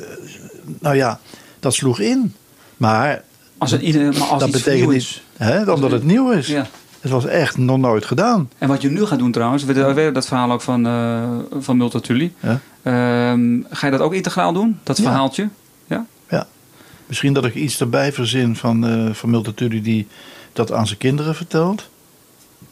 [0.79, 1.19] nou ja,
[1.59, 2.33] dat sloeg in.
[2.77, 3.23] Maar
[3.57, 5.23] Als, ieder- maar als dat betekent nieuw niet, is.
[5.37, 6.47] hè, omdat het nieuw is.
[6.47, 6.67] Ja.
[6.99, 8.49] Het was echt nog nooit gedaan.
[8.57, 11.29] En wat je nu gaat doen trouwens, we dat verhaal ook van, eh
[11.59, 12.33] van Multatuli.
[12.39, 12.59] Ja.
[12.83, 14.79] Ehm, ga je dat ook integraal doen?
[14.83, 15.03] Dat Ja.
[15.03, 15.49] verhaaltje?
[15.87, 16.05] Ja?
[16.29, 16.47] Ja.
[17.05, 20.07] Misschien dat ik iets erbij verzin van, eh van Multatuli die
[20.53, 21.89] dat aan zijn kinderen vertelt.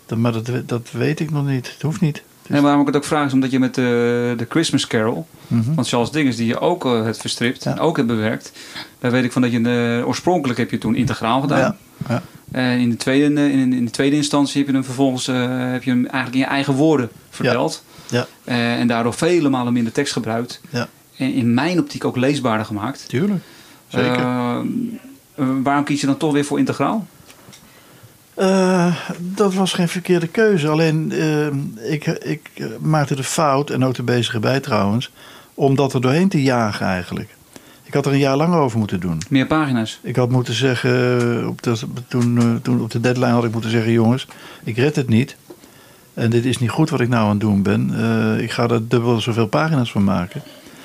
[0.06, 1.72] Dat, maar dat, dat weet ik nog niet.
[1.74, 2.24] Het hoeft niet.
[2.48, 5.74] En waarom ik het ook vraag is omdat je met de, de Christmas Carol Mhm.
[5.74, 7.72] van Charles Dickens, die je ook eh, hebt verstript Ja.
[7.72, 8.52] en ook hebt bewerkt.
[9.00, 11.60] Daar weet ik van dat je eh, oorspronkelijk heb je toen integraal gedaan.
[11.60, 11.76] Ja,
[12.08, 12.22] ja.
[12.52, 15.36] En in de tweede, eh, in, in de tweede instantie heb je hem vervolgens eh,
[15.72, 17.84] heb je hem eigenlijk in je eigen woorden verteld.
[18.10, 18.28] Ja.
[18.44, 20.62] Eh, en daardoor vele malen minder tekst gebruikt.
[20.70, 20.88] Ja.
[21.18, 23.06] En in mijn optiek ook leesbaarder gemaakt.
[23.08, 23.44] Tuurlijk.
[23.88, 24.18] Zeker.
[24.20, 24.60] Eh,
[25.36, 27.08] eh, waarom kies je dan toch weer voor integraal?
[28.38, 30.68] Eh, dat was geen verkeerde keuze.
[30.68, 35.12] Alleen eh, ik, ik eh, maakte de fout, en ook de bezige bij trouwens,
[35.54, 37.36] om dat er doorheen te jagen eigenlijk.
[37.84, 39.22] Ik had er een jaar lang over moeten doen.
[39.30, 40.00] Meer pagina's.
[40.04, 41.78] Ik had moeten zeggen, op de,
[42.08, 44.28] toen, toen op de deadline had ik moeten zeggen: jongens,
[44.64, 45.36] ik red het niet.
[46.14, 47.94] En dit is niet goed wat ik nou aan het doen ben.
[48.42, 50.42] Ik ga er dubbel zoveel pagina's van maken.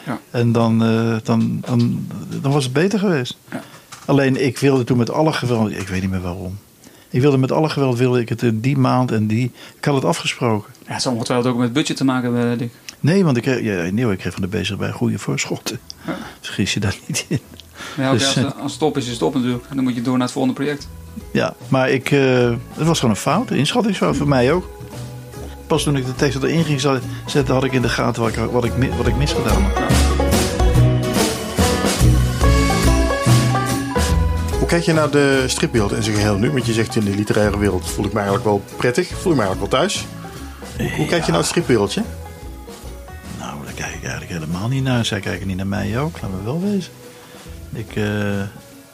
[0.07, 0.19] Ja.
[0.31, 0.79] En dan,
[1.23, 2.07] dan, dan,
[2.41, 3.39] dan was het beter geweest.
[3.51, 3.63] Ja.
[4.05, 6.59] Alleen ik wilde toen met alle geweld, ik weet niet meer waarom.
[7.13, 9.51] Ik wilde met alle geweld wilde ik het in die maand en die.
[9.79, 10.73] Ik had het afgesproken.
[10.87, 12.73] Ja, het zal ongetwijfeld ook met budget te maken hebben, Dick.
[13.01, 15.79] Nee, want ik kreeg, ja, nee, ik kreeg van de bezig bij goede voorschotten.
[16.07, 16.17] Ja.
[16.41, 17.39] Vergis je daar niet in.
[17.97, 19.65] Ja, Dus, als, het- als het op is, is het op natuurlijk.
[19.69, 20.89] En dan moet je door naar het volgende project.
[21.33, 24.71] Ja, maar ik, eh, het was gewoon een fout, een inschattingsfout voor mij ook.
[25.67, 26.81] Pas toen ik de tekst erin ging
[27.27, 30.12] zetten, had ik in de gaten wat ik, wat ik, wat ik misgedaan had.
[34.73, 36.51] Kijk je naar de stripwereld in zijn geheel nu?
[36.51, 39.09] Want je zegt in de literaire wereld voel ik me eigenlijk wel prettig.
[39.09, 40.07] Voel ik me eigenlijk wel thuis.
[40.97, 42.03] Hoe kijk je naar het stripwereldje?
[43.39, 45.05] Nou, daar kijk ik eigenlijk helemaal niet naar.
[45.05, 46.93] Zij kijken niet naar mij ook, laat me wel wezen.
[47.73, 48.41] Ik, eh,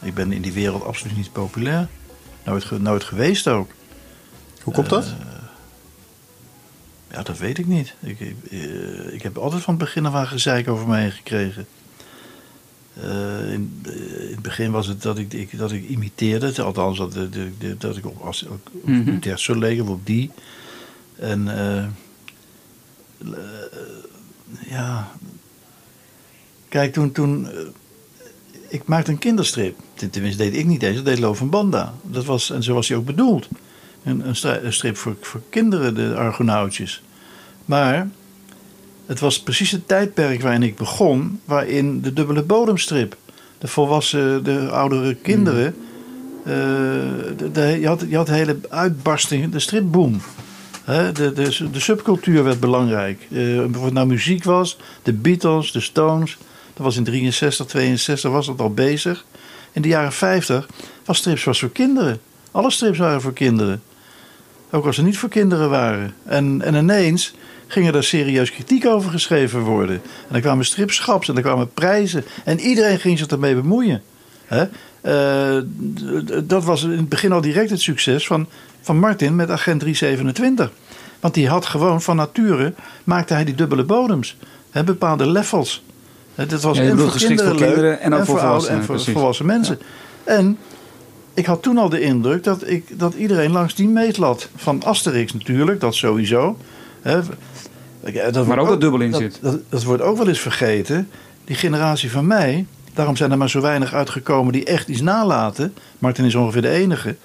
[0.01, 1.89] ik ben in die wereld absoluut niet populair.
[2.45, 3.70] Nooit, nooit geweest ook.
[4.62, 5.07] Hoe komt dat?
[7.11, 7.95] Ja, dat weet ik niet.
[8.01, 11.66] Ik, eh, ik heb altijd van het begin af aan gezeik over mij gekregen.
[13.03, 13.92] Eh, in, eh,
[14.22, 16.62] in het begin was het dat ik, ik- dat ik imiteerde.
[16.62, 19.05] Althans, dat, dat, dat- dat ik op, als, op Mhm.
[19.05, 20.30] militair zou leggen of op die.
[21.16, 21.84] En eh,
[24.68, 25.09] ja.
[26.68, 27.12] Kijk, toen.
[27.12, 27.49] toen
[28.68, 29.78] ik maakte een kinderstrip.
[30.11, 30.96] Tenminste, deed ik niet eens.
[30.96, 31.94] Dat deed Lo van Banda.
[32.03, 33.49] Dat was, en zo was hij ook bedoeld.
[34.05, 37.03] Een, een strip voor, voor kinderen, de Argonautjes.
[37.64, 38.09] Maar
[39.09, 43.17] het was precies het tijdperk waarin ik begon, waarin de dubbele bodemstrip,
[43.59, 45.75] de volwassen, de oudere kinderen,
[46.45, 46.55] eh,
[47.37, 50.21] de, de- je, had, je had hele uitbarsting, de stripboom.
[50.85, 53.27] Hè, de, de, de subcultuur werd belangrijk.
[53.31, 56.37] Eh, of het nou muziek was, de Beatles, de Stones.
[56.75, 59.25] Dat was in 63, 62 was dat al bezig.
[59.73, 60.69] In de jaren 50
[61.05, 62.21] was strips was voor kinderen.
[62.51, 63.83] Alle strips waren voor kinderen.
[64.71, 66.15] Ook als ze niet voor kinderen waren.
[66.25, 67.35] En, en ineens
[67.69, 70.03] gingen er serieus kritiek over geschreven worden.
[70.29, 72.25] En er kwamen stripschaps en er kwamen prijzen.
[72.45, 74.03] En iedereen ging zich ermee bemoeien.
[74.47, 74.66] Hè?
[75.01, 75.62] Eh,
[76.45, 78.47] dat was in het begin al direct het succes van,
[78.81, 80.71] van Martin met Agent 327.
[81.21, 82.73] Want die had gewoon van nature,
[83.05, 84.37] maakte hij die dubbele bodems.
[84.71, 85.83] Hè, bepaalde levels.
[86.35, 89.12] Hè, Dat was Ja, en voor kinderen kinderen en ook voor volwassenen, en voor precies.
[89.12, 89.79] volwassen mensen.
[90.25, 90.59] En
[91.35, 95.33] ik had toen al de indruk dat, ik, dat iedereen langs die meetlat van Asterix
[95.33, 96.57] natuurlijk, dat sowieso.
[97.03, 97.21] Hè,
[98.32, 99.38] dat wordt ook dat dubbel in zit.
[99.42, 101.09] Dat, dat wordt ook wel eens vergeten.
[101.44, 105.74] Die generatie van mij, daarom zijn er maar zo weinig uitgekomen die echt iets nalaten.
[105.99, 107.16] Martin is ongeveer de enige.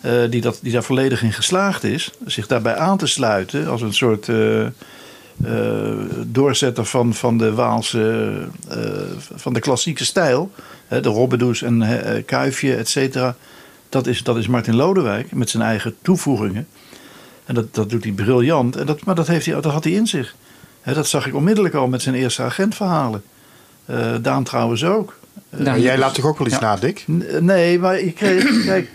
[0.00, 2.10] eh, die, dat, die daar volledig in geslaagd is.
[2.26, 4.70] Zich daarbij aan te sluiten als een soort eh, eh,
[6.26, 8.30] doorzetter van, van de Waalse,
[8.68, 8.78] eh,
[9.34, 10.50] van de klassieke stijl.
[10.88, 13.36] De Robbedoes en eh, Kuifje, et cetera.
[13.88, 16.66] Dat is, dat is Martin Lodewijk met zijn eigen toevoegingen.
[17.50, 18.76] En dat, dat doet hij briljant.
[18.76, 20.34] En dat, maar dat, heeft hij, dat had hij in zich.
[20.80, 23.22] Hè, dat zag ik onmiddellijk al met zijn eerste agentverhalen.
[23.84, 25.18] Eh Daan trouwens ook.
[25.50, 26.62] Nou, Maar jij laat toch ook wel iets Ja.
[26.62, 27.04] na, Dick?
[27.10, 28.44] N- Nee, maar ik kreeg.
[28.64, 28.90] Kijk,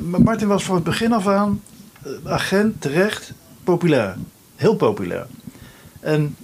[0.00, 1.62] Martin was van het begin af aan
[2.02, 3.32] eh, agent terecht
[3.64, 4.16] populair.
[4.56, 5.26] Heel populair.
[6.00, 6.36] En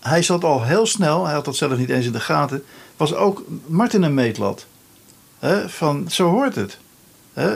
[0.00, 2.62] hij zat al heel snel, hij had dat zelf niet eens in de gaten,
[2.96, 4.66] was ook Martin een meetlat.
[5.38, 6.78] Hè, van zo hoort het.
[7.32, 7.48] Hè,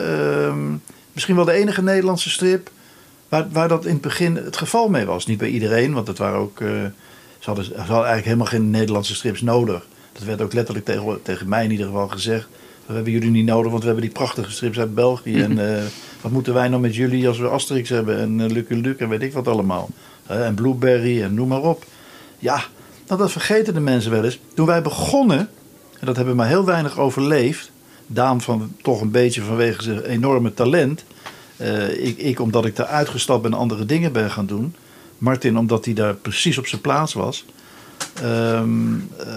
[0.47, 0.73] ehm,
[1.15, 2.69] misschien wel de enige Nederlandse strip
[3.29, 5.25] waar, waar dat in het begin het geval mee was.
[5.25, 6.61] Niet bij iedereen, want het waren ook.
[6.61, 6.67] eh,
[7.39, 9.85] ze, hadden, ze hadden eigenlijk helemaal geen Nederlandse strips nodig.
[10.11, 12.47] Dat werd ook letterlijk tegen, tegen mij in ieder geval gezegd.
[12.85, 15.41] We hebben jullie niet nodig, want we hebben die prachtige strips uit België.
[15.41, 15.83] En eh,
[16.21, 19.09] wat moeten wij nou met jullie als we Asterix hebben en uh, Lucky Luke en
[19.09, 19.89] weet ik wat allemaal.
[20.25, 21.85] En Blueberry en noem maar op.
[22.39, 22.63] Ja,
[23.07, 24.39] nou, dat vergeten de mensen wel eens.
[24.53, 25.49] Toen wij begonnen,
[25.99, 27.71] en dat hebben maar heel weinig overleefd.
[28.07, 31.03] Daan van, toch een beetje vanwege zijn enorme talent.
[31.57, 34.75] Eh, ik, ik omdat ik daar uitgestapt ben en andere dingen ben gaan doen.
[35.17, 37.45] Martin omdat hij daar precies op zijn plaats was.
[38.21, 39.27] Ehm, eh,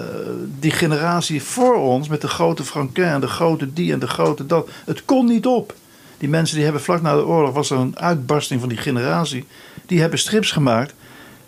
[0.58, 4.46] die generatie voor ons met de grote Franquin en de grote die en de grote
[4.46, 4.68] dat.
[4.84, 5.74] Het kon niet op.
[6.18, 9.44] Die mensen die hebben vlak na de oorlog was er een uitbarsting van die generatie.
[9.86, 10.94] Die hebben strips gemaakt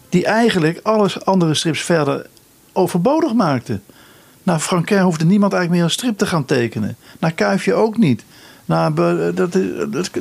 [0.08, 2.26] die eigenlijk alle andere strips verder
[2.72, 3.82] overbodig maakten.
[4.42, 6.96] Nou, Franquin hoefde niemand eigenlijk meer een strip te gaan tekenen.
[7.18, 8.24] Naar Kuifje ook niet.
[8.64, 9.52] Nou, dat, dat,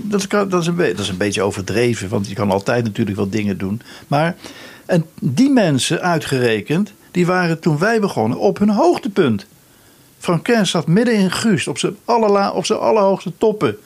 [0.03, 3.17] dat, dat, is een beetje, dat is een beetje overdreven, want je kan altijd natuurlijk
[3.17, 3.81] wel dingen doen.
[4.07, 4.35] Maar,
[4.85, 9.45] en die mensen uitgerekend, die waren toen wij begonnen op hun hoogtepunt.
[10.19, 13.77] Franquin zat midden in Guust, op zijn, allerla, op zijn allerhoogste toppen.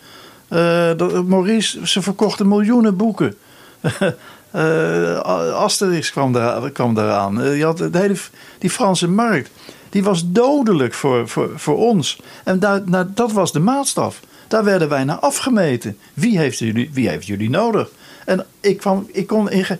[0.47, 0.91] Eh,
[1.25, 3.35] Maurice, ze verkochten miljoenen boeken.
[4.53, 5.19] Eh,
[5.53, 7.41] Asterix kwam, daar, kwam daaraan.
[7.41, 8.15] Eh, je had de hele,
[8.59, 9.49] die Franse markt.
[9.93, 12.19] Die was dodelijk voor, voor, voor ons.
[12.43, 14.19] En daar, nou, dat was de maatstaf.
[14.47, 15.97] Daar werden wij naar afgemeten.
[16.13, 17.89] Wie heeft jullie, wie heeft jullie nodig?
[18.25, 19.79] En ik, kwam, ik, kon inge,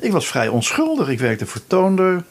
[0.00, 1.08] ik was vrij onschuldig.
[1.08, 2.24] Ik werkte voor Toonder.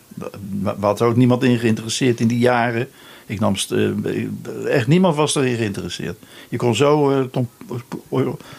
[0.65, 2.89] Er had ook niemand in geïnteresseerd in die jaren.
[3.25, 6.17] Ik nam, eh, echt niemand was erin geïnteresseerd.
[6.49, 7.19] Je kon zo eh,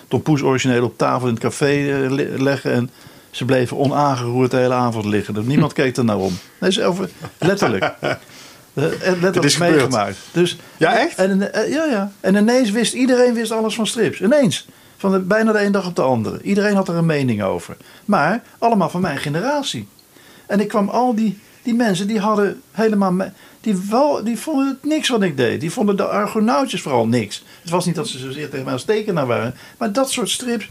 [0.09, 2.73] Tom, Poes origineel op tafel in het café le- leggen.
[2.73, 2.91] En
[3.31, 5.35] ze bleven onaangeroerd de hele avond liggen.
[5.35, 6.33] Dus niemand keek er naar om.
[6.61, 7.09] Nee, over,
[7.39, 7.95] letterlijk.
[8.75, 9.75] Eh, letterlijk is gebeurd.
[9.75, 10.17] meegemaakt.
[10.33, 11.19] Dus, Ja, echt?
[11.19, 12.13] En, eh, ja, ja.
[12.21, 14.21] En ineens wist iedereen wist alles van strips.
[14.21, 14.67] Ineens.
[14.97, 16.43] Van de, bijna de een dag op de andere.
[16.43, 17.77] Iedereen had er een mening over.
[18.05, 19.89] Maar allemaal van mijn generatie.
[20.47, 23.17] En ik kwam al die, die mensen, die hadden helemaal...
[23.61, 25.61] Die, wel, die vonden het niks wat ik deed.
[25.61, 27.45] Die vonden de Argonautjes vooral niks.
[27.61, 29.55] Het was niet dat ze zozeer tegen mij als tekenaar waren.
[29.79, 30.69] Maar dat soort strips,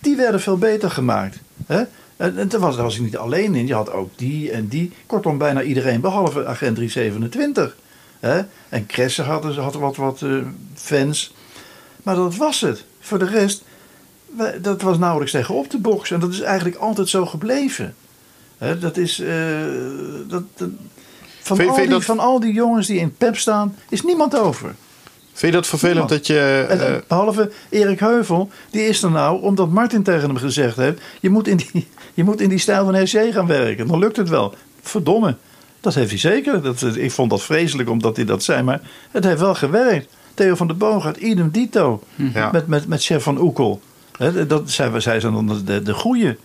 [0.00, 1.38] die werden veel beter gemaakt.
[1.66, 1.82] Hè?
[2.16, 3.66] En, daar, was, daar was ik niet alleen in.
[3.66, 4.92] Je had ook die en die.
[5.06, 7.76] Kortom, bijna iedereen, behalve Agent 327.
[8.20, 8.42] Hè?
[8.68, 10.30] En Kresse hadden, hadden wat, wat eh,
[10.74, 11.34] fans.
[12.02, 12.84] Maar dat was het.
[13.00, 13.62] Voor de rest,
[14.36, 16.14] wij- dat was nauwelijks tegen op te boksen.
[16.14, 17.94] En dat is eigenlijk altijd zo gebleven.
[18.58, 19.18] Hè, dat is.
[19.20, 19.62] eh,
[20.28, 20.42] dat,
[21.40, 24.36] Van, Vind- al die, dat- van al die jongens die in PEP staan, is niemand
[24.38, 24.74] over.
[25.34, 26.26] Vind je dat vervelend Niemand.
[26.26, 26.66] dat je...
[26.68, 30.76] En, eh, eh, behalve Erik Heuvel, die is er nou omdat Martin tegen hem gezegd
[30.76, 33.86] heeft: je moet in die, je moet in die stijl van SJ gaan werken.
[33.86, 34.54] Dan lukt het wel.
[34.82, 35.36] Verdomme.
[35.80, 36.62] Dat heeft hij zeker.
[36.62, 38.80] Dat, eh, ik vond dat vreselijk omdat hij dat zei, maar
[39.10, 40.08] het heeft wel gewerkt.
[40.34, 42.02] Theo van der Boogaard, idem dito.
[42.14, 42.50] Ja.
[42.52, 43.80] Met, met, met chef van Oekel.
[44.18, 46.24] Hè, dat, zij, zij zijn dan de, de goeie.
[46.24, 46.36] maar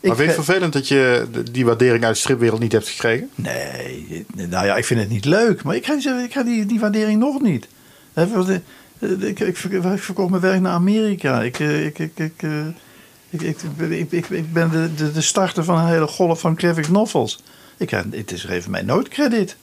[0.00, 3.30] vind je het vervelend dat je die waardering uit de stripwereld niet hebt gekregen?
[3.34, 5.62] Nee, nou ja, ik vind het niet leuk.
[5.62, 7.66] Maar ik krijg, ik krijg die, die waardering nog niet.
[8.14, 11.42] Eh, Ik, ik, ver- ik verkocht mijn werk naar Amerika.
[11.42, 12.66] Ik, eh, ik, ik, ik, eh,
[14.00, 17.42] ik, ben de, de, starter van een hele golf van graphic novels.
[17.76, 19.56] Ik, het is geeft mij nooit krediet.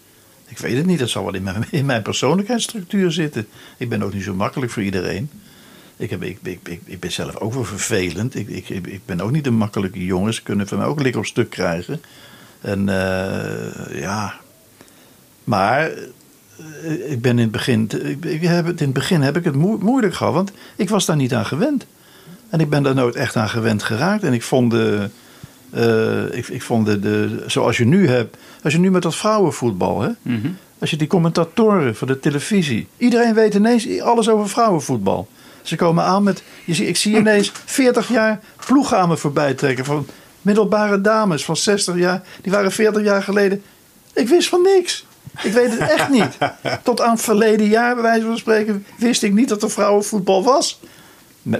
[0.47, 3.47] Ik weet het niet, dat zal wel in mijn, mijn persoonlijkheidsstructuur zitten.
[3.77, 5.29] Ik ben ook niet zo makkelijk voor iedereen.
[5.97, 8.35] Ik, heb, ik, ik, ik, ben zelf ook wel vervelend.
[8.35, 10.33] Ik, ik, ik, ben ook niet een makkelijke jongen.
[10.33, 12.01] Ze kunnen van mij ook lik op stuk krijgen.
[12.61, 14.33] En eh, ja.
[15.43, 16.03] Maar eh,
[17.07, 17.89] ik ben in het begin.
[18.03, 20.33] Ik, ik heb het, in het begin heb ik het moe- moeilijk gehad.
[20.33, 21.85] Want ik was daar niet aan gewend.
[22.49, 24.23] En ik ben daar nooit echt aan gewend geraakt.
[24.23, 25.09] En ik vond de.
[25.69, 27.43] eh, ik, ik vond de, de.
[27.47, 28.37] Zoals je nu hebt.
[28.63, 30.01] Als je nu met dat vrouwenvoetbal.
[30.01, 30.47] Hè, Mhm.
[30.79, 32.87] als je die commentatoren voor de televisie.
[32.97, 35.27] Iedereen weet ineens alles over vrouwenvoetbal.
[35.61, 36.43] Ze komen aan met.
[36.65, 39.85] Je ik zie ineens 40 jaar ploegen aan me voorbij trekken.
[39.85, 40.05] Van
[40.41, 42.21] middelbare dames van 60 jaar.
[42.41, 43.61] Die waren 40 jaar geleden.
[44.13, 45.05] Ik wist van niks.
[45.43, 46.37] Ik weet het echt niet.
[46.83, 50.79] Tot aan verleden jaar, bij wijze van spreken, wist ik niet dat er vrouwenvoetbal was.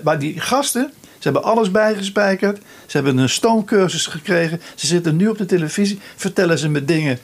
[0.03, 2.57] Maar die gasten, ze hebben alles bijgespijkerd.
[2.85, 4.61] Ze hebben een stoomcursus gekregen.
[4.75, 7.19] Ze zitten nu op de televisie, vertellen ze me dingen.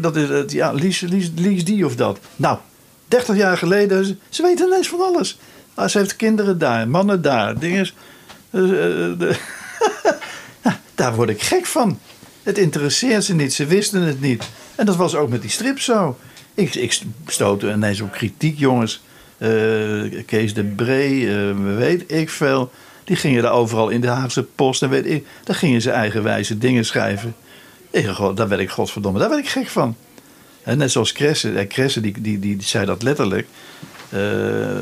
[0.00, 1.00] Dat is, ja, Lies,
[1.34, 2.18] Lies, die of dat.
[2.36, 2.58] Nou,
[3.08, 5.38] 30 jaar geleden, ze, weten ineens van alles.
[5.74, 7.88] Ah, ze heeft kinderen daar, mannen daar, dingen.
[8.50, 9.36] Eh, eh,
[10.94, 11.98] daar word ik gek van.
[12.42, 14.44] Het interesseert ze niet, ze wisten het niet.
[14.74, 16.18] En dat was ook met die strip zo.
[16.54, 19.02] Ik, ik stootte ineens op kritiek, jongens.
[19.38, 19.48] Eh,
[20.26, 22.70] Kees de Bree, eh, weet ik veel.
[23.04, 25.26] Die gingen daar overal in de Haagse Post en weet ik.
[25.44, 27.34] Daar gingen ze eigenwijze dingen schrijven.
[28.34, 29.96] Daar werd ik godverdomme, daar werd ik gek van.
[30.62, 33.46] En net zoals Kresse, en Kresse die, die, die, zei dat letterlijk.
[34.08, 34.76] Eh,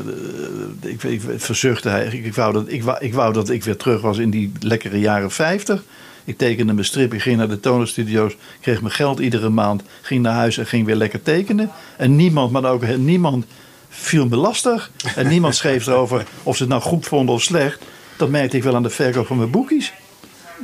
[0.81, 2.05] ik, verzuchtte hij.
[2.05, 4.51] Ik, ik, wou dat, ik, wou, ik wou dat ik weer terug was in die
[4.59, 5.83] lekkere jaren 50.
[6.31, 10.21] Ik tekende mijn strip, ik ging naar de tonerstudio's, kreeg mijn geld iedere maand, ging
[10.21, 11.71] naar huis en ging weer lekker tekenen.
[11.97, 13.45] En niemand, maar ook niemand
[13.89, 14.91] viel me lastig.
[15.15, 17.79] En niemand schreef erover of ze het nou goed vonden of slecht.
[18.17, 19.93] Dat merkte ik wel aan de verkoop van mijn boekjes.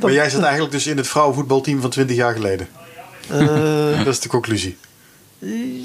[0.00, 2.68] Maar jij zit eigenlijk dus in het vrouwenvoetbalteam van 20 jaar geleden.
[3.28, 4.76] Eh, Dat is de conclusie.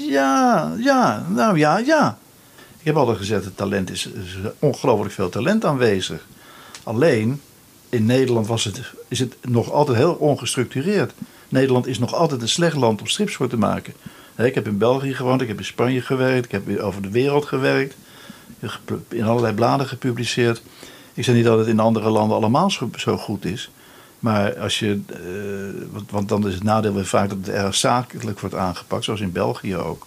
[0.08, 2.18] Ja, ja, nou ja, ja.
[2.78, 6.26] Ik heb altijd gezegd, het talent is, is ongelooflijk veel talent aanwezig.
[6.82, 7.40] Alleen,
[7.94, 11.12] in Nederland was het, is het nog altijd heel ongestructureerd.
[11.48, 13.94] Nederland is nog altijd een slecht land om strips voor te maken.
[14.36, 17.44] Ik heb in België gewoond, ik heb in Spanje gewerkt, ik heb over de wereld
[17.44, 17.94] gewerkt.
[19.08, 20.62] In allerlei bladen gepubliceerd.
[21.14, 23.70] Ik zeg niet dat het in andere landen allemaal zo, goed is.
[24.18, 28.40] Maar als je, eh, want dan is het nadeel weer vaak dat het erg zakelijk
[28.40, 30.06] wordt aangepakt, zoals in België ook.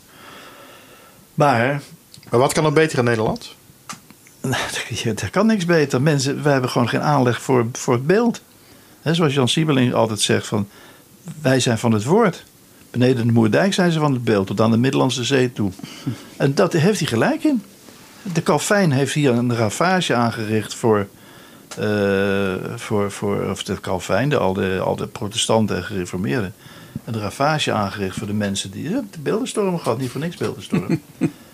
[1.33, 1.81] Maar
[2.29, 3.55] Maar wat kan er beter in Nederland?
[5.24, 6.02] er kan niks beter.
[6.02, 8.41] Mensen, wij hebben gewoon geen aanleg voor, voor het beeld.
[9.04, 10.68] Zoals Jan Siebeling altijd zegt, van,
[11.41, 12.43] wij zijn van het woord.
[12.91, 15.72] Beneden de Moerdijk zijn ze van het beeld, tot aan de Middellandse Zee toe.
[16.38, 17.64] En dat heeft hij gelijk in.
[18.34, 21.08] De Calvijn heeft hier een ravage aangericht voor,
[21.78, 26.54] eh, voor, voor of de Calvijn, de, al, de, al de protestanten en gereformeerden.
[27.06, 31.02] Een ravage aangericht voor de mensen die ja, de beeldenstorm gehad, niet voor niks beeldenstorm.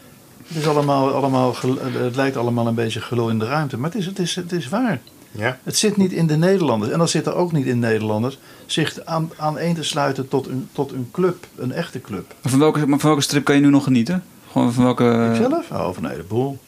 [0.54, 1.56] Het, is allemaal, allemaal,
[1.94, 4.52] het lijkt allemaal een beetje gelul in de ruimte, maar het is, het is, het
[4.52, 5.02] is waar.
[5.32, 5.60] Ja.
[5.64, 6.92] Het zit niet in de Nederlanders.
[6.92, 10.48] En dan zit er ook niet in Nederlanders zich aan, aan een te sluiten tot
[10.48, 12.34] een, tot een club, een echte club.
[12.42, 14.24] Maar Van welke, maar van welke strip kan je nu nog genieten?
[14.52, 15.30] Gewoon van welke...
[15.32, 15.72] Ikzelf?
[15.72, 16.60] Oh, van een heleboel.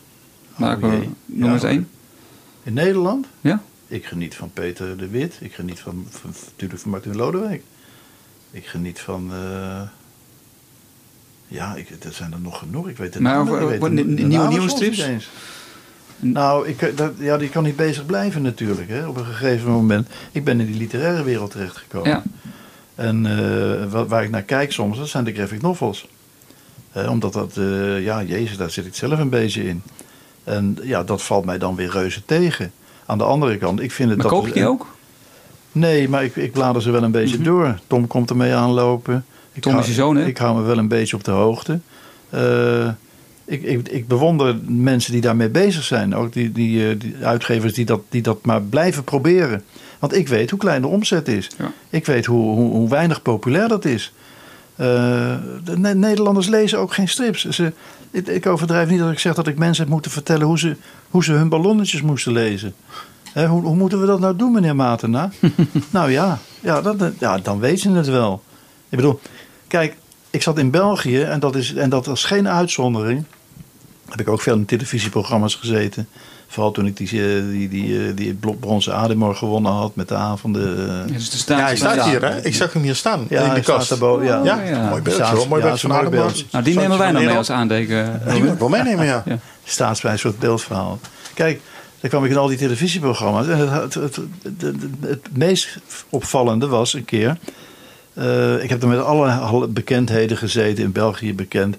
[0.56, 0.94] Nou, Oh,
[1.26, 1.90] noem eens één.
[2.64, 3.26] In Nederland?
[3.42, 3.62] Ja?
[3.88, 5.38] Ik geniet van Peter de Wit.
[5.42, 7.64] Ik geniet van, van, natuurlijk van Martin Lodewijk.
[8.52, 9.32] Ik geniet van...
[9.32, 9.82] eh,
[11.48, 12.90] ja, ik, er zijn er nog genoeg.
[12.90, 13.54] Ik weet het Maar niet.
[13.54, 15.30] Ik weet nieuwe- namen nieuwe niet strips?
[16.20, 18.90] Nou, ik, dat, ja, die kan niet bezig blijven natuurlijk.
[18.90, 20.08] Hè, op een gegeven moment.
[20.32, 22.10] Ik ben in die literaire wereld terechtgekomen.
[22.10, 22.24] Ja.
[22.96, 26.08] En eh, wa- waar ik naar kijk soms, dat zijn de graphic novels.
[26.92, 29.82] Eh, omdat dat, eh, ja, jezus, daar zit ik zelf een beetje in.
[30.44, 32.72] En ja, dat valt mij dan weer reuze tegen.
[33.06, 34.36] Aan de andere kant, ik vind het Maar dat...
[34.38, 34.94] koop je die ook?
[35.72, 37.80] Nee, maar ik, ik blader ze wel een beetje door.
[37.88, 39.26] Tom komt ermee aanlopen.
[39.56, 40.26] Ik Tom hou- is je zoon, hè?
[40.26, 41.80] Ik hou me wel een beetje op de hoogte.
[42.30, 42.88] Eh,
[43.46, 46.16] ik, ik, ik bewonder mensen die daarmee bezig zijn.
[46.16, 49.64] Ook die, die, eh, die uitgevers die dat, die dat maar blijven proberen.
[50.00, 51.50] Want ik weet hoe klein de omzet is.
[51.58, 51.72] Ja.
[51.90, 54.14] Ik weet hoe, hoe, hoe weinig populair dat is.
[54.76, 54.86] Eh,
[55.64, 57.46] de Ne- Nederlanders lezen ook geen strips.
[57.46, 57.74] Ze,
[58.12, 60.76] ik, ik overdrijf niet dat ik zeg dat ik mensen heb moeten vertellen hoe ze,
[61.10, 62.74] hoe ze hun ballonnetjes moesten lezen.
[63.34, 65.30] Hè, hoe, hoe moeten we dat nou doen, meneer Matena?
[65.90, 68.44] nou ja, ja, dat, ja, dan weet je het wel.
[68.90, 69.20] Ik bedoel,
[69.68, 69.96] kijk,
[70.30, 73.24] ik zat in België en dat, is, en dat was geen uitzondering.
[74.10, 76.08] Heb ik ook veel in televisieprogramma's gezeten.
[76.48, 80.16] Vooral toen ik die, eh, die, die, eh, die bronzen Ademor gewonnen had met de
[80.16, 80.78] avonden.
[80.78, 81.08] eh.
[81.08, 82.46] Ja, dus Ja, hij staat hier, hè?
[82.46, 83.26] Ik zag hem hier staan.
[83.30, 83.90] Ja, in hij de staat kast.
[83.90, 84.44] daarboven, ja.
[84.44, 84.90] Ja, ja.
[84.90, 85.48] mooi beeldje Staats-.
[85.48, 86.44] Mooi ja, beeldje is een van.
[86.52, 88.22] Nou, die nemen wij nog mee als Ja, aandeken.
[88.30, 89.24] Die moet ik wel meenemen, ja.
[89.26, 89.38] Ja.
[89.64, 91.00] staatsprijs voor het beeldverhaal.
[91.34, 91.62] Kijk,
[92.00, 93.48] dan kwam ik in al die televisieprogramma's.
[93.48, 94.16] En het, het, het,
[94.62, 95.78] het, het meest
[96.10, 97.38] opvallende was een keer.
[98.16, 101.78] Eh, ik heb er met alle bekendheden gezeten, in België bekend.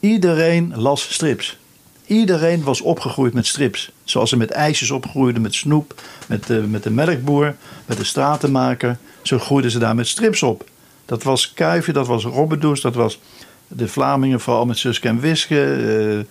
[0.00, 1.58] Iedereen las strips.
[2.06, 3.90] Iedereen was opgegroeid met strips.
[4.04, 5.94] Zoals ze met ijsjes opgroeiden, met snoep,
[6.26, 7.54] met de, met de melkboer,
[7.86, 8.98] met de stratenmaker.
[9.22, 10.68] Zo groeiden ze daar met strips op.
[11.04, 13.18] Dat was Kuifje, dat was Robbedoes, dat was
[13.68, 15.64] de Vlamingen, vooral met Suske en Wiske.
[15.64, 16.24] eh,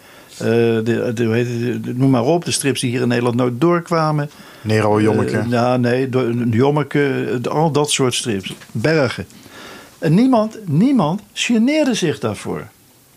[0.45, 3.35] de, de, hoe heet het, de- noem maar op, de strips die hier in Nederland
[3.35, 4.29] nooit doorkwamen.
[4.61, 5.37] Nero Jommeke.
[5.37, 6.09] Eh, ja, nee,
[6.49, 8.55] Jommeke, eh, al dat soort strips.
[8.71, 9.25] Bergen.
[9.99, 12.67] En niemand, niemand geneerde zich daarvoor.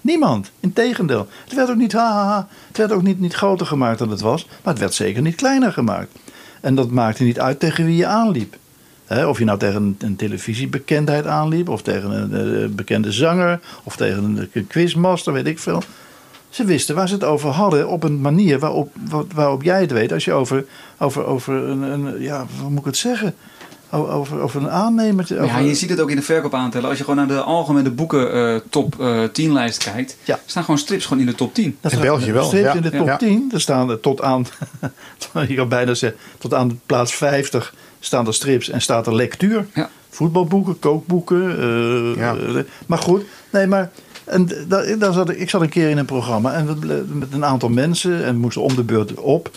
[0.01, 0.51] Niemand.
[0.61, 1.27] Integendeel.
[1.45, 2.49] Het werd ook niet, ha, ha, ha.
[2.69, 4.47] Het werd ook niet, niet groter gemaakt dan het was.
[4.63, 6.13] Maar het werd zeker niet kleiner gemaakt.
[6.61, 8.57] En dat maakte niet uit tegen wie je aanliep.
[9.27, 13.97] Of je nou tegen een, een televisiebekendheid aanliep, of tegen een eh, bekende zanger, of
[13.97, 15.83] tegen een, een quizmaster, weet ik veel.
[16.53, 19.93] Ze wisten waar ze het over hadden op een manier waarop, wa- waarop jij het
[19.93, 20.13] weet.
[20.13, 20.65] Als je over,
[20.99, 23.35] over, over een, een, ja, hoe moet ik het zeggen?
[23.91, 25.45] Over, over een aannemer.
[25.45, 26.89] Ja, je ziet het ook in de verkoopaantellen.
[26.89, 30.39] Als je gewoon naar de algemene boeken eh, top eh 10 lijst kijkt, Ja.
[30.47, 31.77] staan gewoon strips gewoon in de top 10.
[31.81, 32.75] Dat In België wel, steeds ja.
[32.75, 33.17] in de top Ja.
[33.17, 33.51] 10.
[33.53, 34.47] Er staan er tot aan,
[35.49, 39.67] je kan bijna zeggen, tot aan plaats 50 staan er strips en staat er lectuur.
[39.75, 39.91] Ja.
[40.11, 41.57] Voetbalboeken, kookboeken.
[42.17, 42.37] Ja.
[42.37, 42.55] eh,
[42.87, 43.91] maar goed, nee, maar
[44.25, 46.67] en daar, daar zat ik, ik zat een keer in een programma en
[47.19, 49.51] met een aantal mensen en moesten om de beurt op.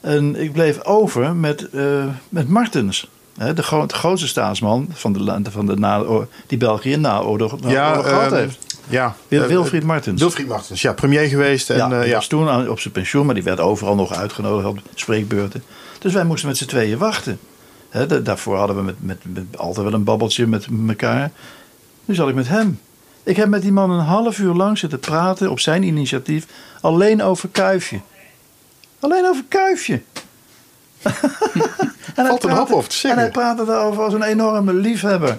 [0.00, 3.08] En ik bleef over met, eh, met Martens.
[3.36, 6.04] Hè, de, gro- de grootste staatsman van de, van de na,
[6.46, 8.58] die België na oorlog, Ja, oorlog gehad ehm, heeft.
[8.88, 9.14] ja.
[9.28, 10.20] Wil- Eh, Wilfried Martens.
[10.20, 11.70] Wilfried Martens, ja, premier geweest.
[11.70, 12.14] En, ja, ja.
[12.14, 15.62] was toen op zijn pensioen, maar die werd overal nog uitgenodigd op spreekbeurten.
[15.98, 17.38] Dus wij moesten met z'n tweeën wachten.
[17.88, 21.30] Hè, daarvoor hadden we met, met, met altijd wel een babbeltje met elkaar.
[22.04, 22.78] Nu zat ik met hem.
[23.30, 26.46] Ik heb met die man een half uur lang zitten praten op zijn initiatief.
[26.80, 28.00] Alleen over Kuifje.
[29.00, 29.94] Alleen over Kuifje.
[31.02, 31.12] en
[32.14, 33.10] hij Valt een hoop praatte- over te zeggen.
[33.20, 35.38] En hij praatte daarover als een enorme liefhebber.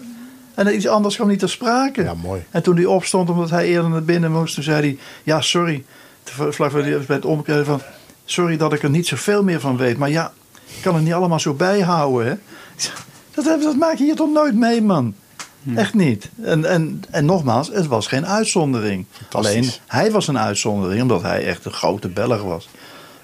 [0.54, 2.04] En iets anders kwam niet ter sprake.
[2.04, 2.44] Ja, mooi.
[2.52, 5.84] En toen hij opstond omdat hij eerder naar binnen moest, toen zei hij: Ja, sorry.
[6.24, 7.82] Vlak bij het- omkeren van:
[8.26, 9.98] Sorry dat ik er niet zoveel meer van weet.
[9.98, 10.32] Maar ja,
[10.76, 12.28] ik kan het niet allemaal zo bijhouden.
[12.28, 12.36] Hè?
[13.34, 15.14] Dat, dat maak je hier toch nooit mee, man.
[15.76, 16.30] Echt niet.
[16.42, 19.06] En, en, en nogmaals, het was geen uitzondering.
[19.32, 22.70] Alleen, hij was een uitzondering omdat hij echt een grote Belg was.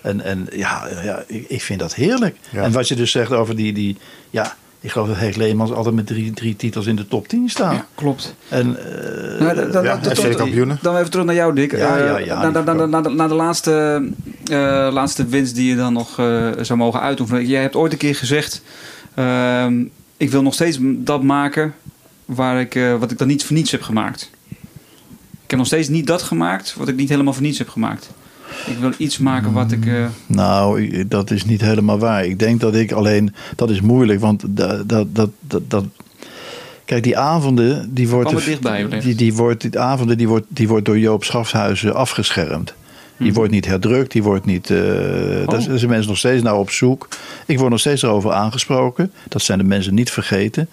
[0.01, 2.37] En, en ja, ja ik, ik vind dat heerlijk.
[2.49, 2.63] Ja.
[2.63, 3.97] En wat je dus zegt over die, die
[4.29, 7.49] ja, ik geloof dat Heeg Leemans altijd met drie, drie titels in de top 10
[7.49, 7.73] staat.
[7.73, 8.35] Ja, klopt.
[8.49, 9.99] En, eh, Nou, dan, dan, ja,
[10.97, 11.71] even terug naar jou, Dick.
[11.71, 14.03] Ja, Eh, ja, ja, naar, naar de, laatste,
[14.45, 17.45] eh, laatste winst die je dan nog eh, zou mogen uitoefenen.
[17.45, 18.61] Jij hebt ooit een keer gezegd...
[19.13, 19.83] ehm,
[20.17, 21.73] ik wil nog steeds dat maken
[22.27, 24.31] waar ik, eh, wat ik dan niet voor niets heb gemaakt.
[25.43, 28.09] Ik heb nog steeds niet dat gemaakt wat ik niet helemaal voor niets heb gemaakt.
[28.65, 29.85] Ik wil iets maken wat ik...
[29.85, 32.25] eh, Nou, ik- dat is niet helemaal waar.
[32.25, 33.33] Ik denk dat ik alleen.
[33.55, 34.89] Dat is moeilijk, want dat.
[34.89, 35.29] dat, dat,
[35.67, 35.85] dat,
[36.85, 37.93] kijk, die avonden.
[37.93, 41.23] Die wordt, er dichtbij, die, die, wordt, die avonden die wordt, die wordt door Joop
[41.23, 42.73] Schafshuizen afgeschermd.
[43.17, 43.35] Die Mhm.
[43.35, 44.67] wordt niet herdrukt, die wordt niet.
[44.67, 47.07] Daar zijn mensen nog steeds naar op zoek.
[47.45, 49.11] Ik word nog steeds erover aangesproken.
[49.27, 50.69] Dat zijn de mensen niet vergeten.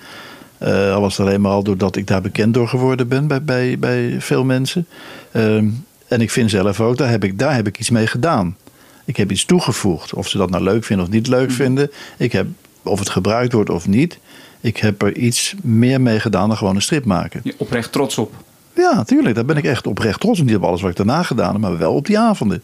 [0.58, 3.42] Eh, al was het alleen maar al doordat ik daar bekend door geworden ben bij,
[3.42, 4.86] bij, bij veel mensen.
[5.32, 5.68] Ehm,
[6.08, 8.56] en ik vind zelf ook, daar heb, ik, daar heb ik iets mee gedaan.
[9.04, 10.14] Ik heb iets toegevoegd.
[10.14, 11.90] Of ze dat nou leuk vinden of niet leuk vinden.
[12.16, 12.46] Ik heb,
[12.82, 14.18] of het gebruikt wordt of niet.
[14.60, 17.40] Ik heb er iets meer mee gedaan dan gewoon een strip maken.
[17.44, 18.34] je oprecht trots op.
[18.74, 19.34] Ja, natuurlijk.
[19.34, 20.46] Daar ben ik echt oprecht trots op.
[20.46, 22.62] Niet op alles wat ik daarna gedaan heb, maar wel op die avonden.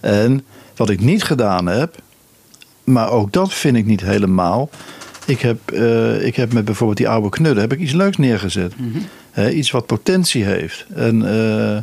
[0.00, 0.44] En
[0.76, 1.94] wat ik niet gedaan heb,
[2.84, 4.68] maar ook dat vind ik niet helemaal.
[5.26, 8.72] Ik heb, eh, ik heb met bijvoorbeeld die oude knudden heb ik iets leuks neergezet.
[9.30, 10.86] Hè, iets wat potentie heeft.
[10.94, 11.82] En, eh,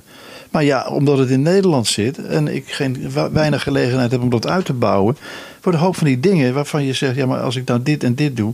[0.51, 4.47] maar ja, omdat het in Nederland zit en ik geen, weinig gelegenheid heb om dat
[4.47, 5.17] uit te bouwen,
[5.61, 8.03] worden een hoop van die dingen waarvan je zegt: ja, maar als ik nou dit
[8.03, 8.53] en dit doe.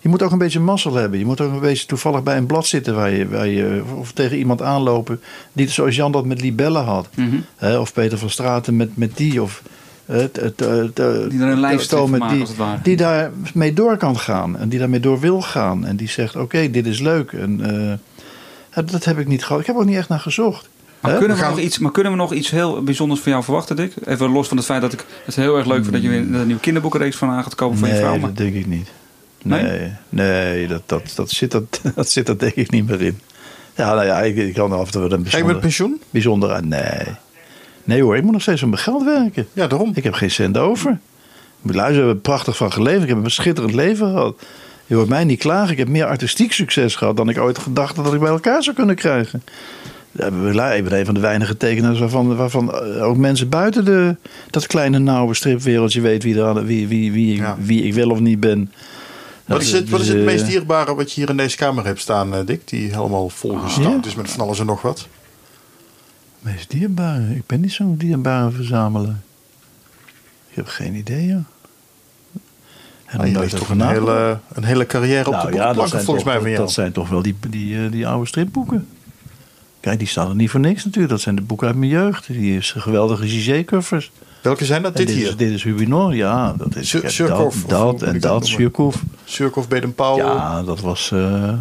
[0.00, 1.18] Je moet ook een beetje mazzel hebben.
[1.18, 4.12] Je moet ook een beetje toevallig bij een blad zitten waar je, waar je of
[4.12, 5.20] tegen iemand aanlopen
[5.52, 7.08] die zoals Jan dat met libellen had.
[7.14, 7.78] Mhm.
[7.78, 9.42] Of Peter van Straten met, met die.
[9.42, 9.62] Of,
[10.06, 12.78] eh, t- Die er een met maken, die, als het ware.
[12.82, 14.58] die daar mee door kan gaan.
[14.58, 15.86] En die daarmee door wil gaan.
[15.86, 17.32] En die zegt, oké, dit is leuk.
[17.32, 17.60] En,
[18.74, 19.60] eh, dat heb ik niet gehad.
[19.60, 20.68] Ik heb er ook niet echt naar gezocht.
[21.00, 23.76] Maar kunnen, we nog iets, maar kunnen we nog iets heel bijzonders van jou verwachten,
[23.76, 23.92] Dick?
[24.04, 26.18] Even los van het feit dat ik het heel erg leuk vind dat je weer
[26.18, 28.18] een nieuwe kinderboekenreeks van aan gaat komen voor nee, je vrouw.
[28.18, 28.88] Maar dat denk ik niet.
[29.42, 29.62] Nee?
[29.62, 33.18] Nee, nee, dat, dat, dat, zit, dat, dat zit er denk ik niet meer in.
[33.76, 35.52] Ja, nou ja, ik, ik kan er af en toe wel een Ga je bijzonder,
[35.52, 36.00] met pensioen?
[36.10, 36.68] bijzonder aan.
[36.68, 37.06] Nee.
[37.84, 39.46] Nee hoor, ik moet nog steeds aan mijn geld werken.
[39.52, 39.92] Ja, daarom.
[39.94, 40.98] Ik heb geen cent over.
[41.62, 43.02] Luisteren, we hebben prachtig van geleefd.
[43.02, 44.34] Ik heb een schitterend leven gehad.
[44.86, 45.72] Je hoort mij niet klagen.
[45.72, 48.62] Ik heb meer artistiek succes gehad dan ik ooit gedacht had dat ik bij elkaar
[48.62, 49.42] zou kunnen krijgen.
[50.12, 54.16] Ik ben een van de weinige tekenaars waarvan, waarvan eh, ook mensen buiten de,
[54.50, 57.56] dat kleine nauwe stripwereldje weet wie, er wie, wie, wie, Ja.
[57.60, 58.72] wie ik wel of niet ben.
[59.46, 61.56] Wat is het, wat is het Dus, eh, meest dierbare wat je hier in deze
[61.56, 62.68] kamer hebt staan, eh, Dick?
[62.68, 63.30] Die helemaal
[63.80, 64.00] Ja.
[64.06, 65.08] is met van alles en nog wat.
[66.42, 67.34] Meest dierbare?
[67.34, 69.16] Ik ben niet zo'n dierbare verzamelaar.
[70.48, 71.36] Ik heb geen idee, joh.
[73.06, 75.74] En Nou, je nooit ligt toch een hele, een hele carrière op de Nou ja,
[75.74, 76.56] volgens toch, mij van jou.
[76.62, 78.88] dat zijn toch wel die, die, eh, die oude stripboeken.
[79.80, 81.12] Kijk, die staan er niet voor niks natuurlijk.
[81.12, 82.26] Dat zijn de boeken uit mijn jeugd.
[82.26, 84.10] Die is geweldige Gigé-covers.
[84.42, 84.96] Welke zijn dat?
[84.96, 85.36] Dit Is, hier?
[85.36, 86.52] dit is Hubinor, ja.
[86.52, 88.46] Dat is Sur- ja, dat, en dat?
[88.46, 88.96] Surkov.
[89.24, 90.24] Surkov, Baden-Powell.
[90.24, 91.10] Ja, dat was...
[91.12, 91.52] eh,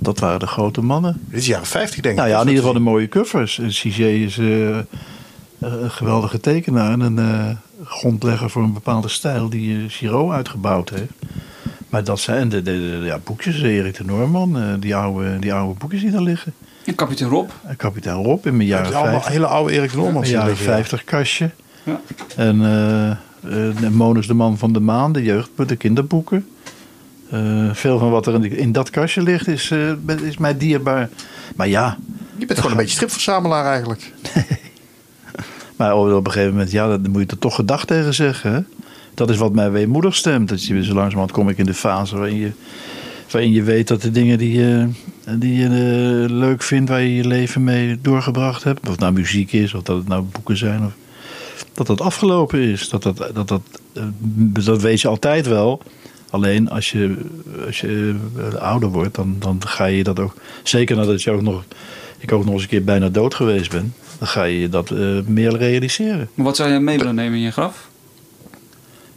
[0.00, 1.20] dat waren de grote mannen.
[1.28, 2.20] Dit is jaren 50 denk ik.
[2.20, 3.58] Nou ja, in ieder geval de mooie covers.
[3.58, 4.84] En Gigé is eh, eh,
[5.58, 11.12] een geweldige tekenaar en een eh, grondlegger voor een bepaalde stijl die Giraud uitgebouwd heeft.
[11.88, 15.78] Maar dat zijn de, de, de- ja, boekjes, Erik de Noorman, die, oude, die oude
[15.78, 16.52] boekjes die daar liggen.
[16.84, 17.50] en kapitein Rob.
[17.66, 20.14] En Kapitein Rob in mijn jaren Het is allemaal 50, hele oude Erik de Normans.
[20.14, 20.74] mijn hier jaren liggen, ja.
[20.76, 21.50] 50 kastje.
[21.84, 22.00] Ja.
[22.36, 23.10] En eh
[23.48, 26.48] eh, Monus de Man van de Maan, de jeugd, de kinderboeken.
[27.30, 30.56] Eh, veel van wat er in, die- in dat kastje ligt is, eh, is mij
[30.58, 31.08] dierbaar.
[31.56, 31.98] Maar ja,
[32.38, 34.12] Je bent gewoon een beetje stripverzamelaar eigenlijk.
[35.76, 38.52] Maar op een gegeven moment, ja, dan moet je er toch gedag tegen zeggen.
[38.52, 38.60] Hè?
[39.14, 40.48] Dat is wat mij weemoedig stemt.
[40.48, 42.50] Dat je, zo langzamerhand kom ik in de fase waarin je,
[43.30, 44.88] waarin je weet dat de dingen die je,
[45.38, 49.12] die je eh, leuk vindt, waar je je leven mee doorgebracht hebt, of het nou
[49.12, 50.92] muziek is, of dat het nou boeken zijn, of,
[51.72, 52.88] dat dat afgelopen is.
[52.88, 53.62] Dat, dat, dat, dat,
[54.64, 55.82] dat weet je altijd wel.
[56.30, 57.16] Alleen als je,
[57.66, 60.34] als je eh, ouder wordt, dan, dan ga je dat ook.
[60.62, 61.64] Zeker nadat je ook nog.
[62.18, 63.94] Ik ook nog eens een keer bijna dood geweest ben.
[64.18, 66.28] Dan ga je dat eh, meer realiseren.
[66.34, 67.88] Maar wat zou je mee willen nemen in je graf?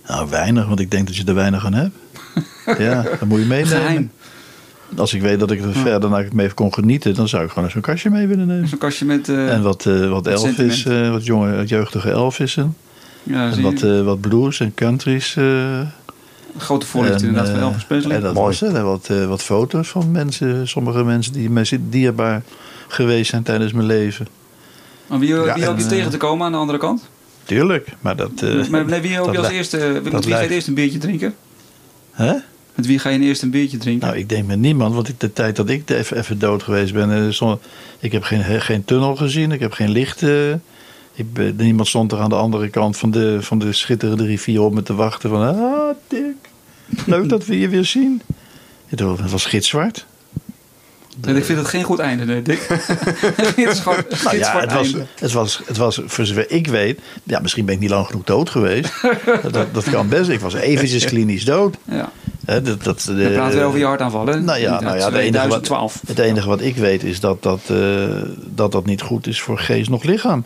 [0.07, 1.95] Nou, weinig, want ik denk dat je er weinig aan hebt.
[2.79, 3.77] ja, dan moet je meenemen.
[3.81, 4.11] Geheim.
[4.97, 7.69] Als ik weet dat ik er verder naar mee kon genieten, dan zou ik gewoon
[7.69, 8.67] zo'n kastje mee willen nemen.
[8.67, 9.29] Zo'n kastje met...
[9.29, 12.75] eh, En wat, eh wat Elvis, wat jonge, jeugdige Elvissen.
[13.23, 15.37] ja, En wat, wat blues en countries.
[16.55, 18.15] Eh, grote voorlichting inderdaad van eh, Elvis Presley.
[18.15, 18.45] En dat Mooi.
[18.45, 18.73] was het.
[18.73, 22.41] En wat, eh, wat foto's van mensen, sommige mensen die mij dierbaar
[22.87, 24.27] geweest zijn tijdens mijn leven.
[25.07, 27.09] Maar wie, Ja, wie hoop je en, tegen eh, te komen aan de andere kant?
[27.43, 28.31] Tuurlijk, maar dat...
[28.41, 30.01] eh, maar nee, wie hoop je als eerste...
[30.03, 31.35] Met wie ga je eerst een biertje drinken?
[32.11, 32.33] Hè?
[32.75, 34.07] Met wie ga je eerst een biertje drinken?
[34.07, 36.93] Nou, ik denk met niemand, want ik- de tijd dat ik even, even dood geweest
[36.93, 37.53] ben, eh,
[37.99, 40.21] ik heb geen, geen tunnel gezien, ik heb geen licht.
[41.15, 44.61] Eh, ik niemand stond er aan de andere kant van de, van de schitterende rivier
[44.61, 46.35] op me te wachten van, ah, Dick,
[47.05, 48.21] leuk dat we je weer zien.
[48.87, 50.05] Het was- Het gitzwart.
[51.21, 52.65] Nee, ik vind het geen goed einde, nee, Dick.
[53.35, 55.05] het is gewoon een Nou ja, het was, einde.
[55.19, 58.23] het, was, het was, voor zover ik weet, ja, misschien ben ik niet lang genoeg
[58.23, 58.93] dood geweest.
[59.51, 60.29] dat, dat kan best.
[60.29, 61.75] Ik was eventjes klinisch dood.
[61.83, 62.11] Ja.
[62.45, 64.43] Hè, dat, dat, We praten weer over je hartaanvallen.
[64.43, 66.01] Nou ja, Niet nou uit ja de enige wat, 2012.
[66.07, 67.77] het enige wat ik weet is dat dat, eh,
[68.45, 70.45] dat dat niet goed is voor geest nog lichaam.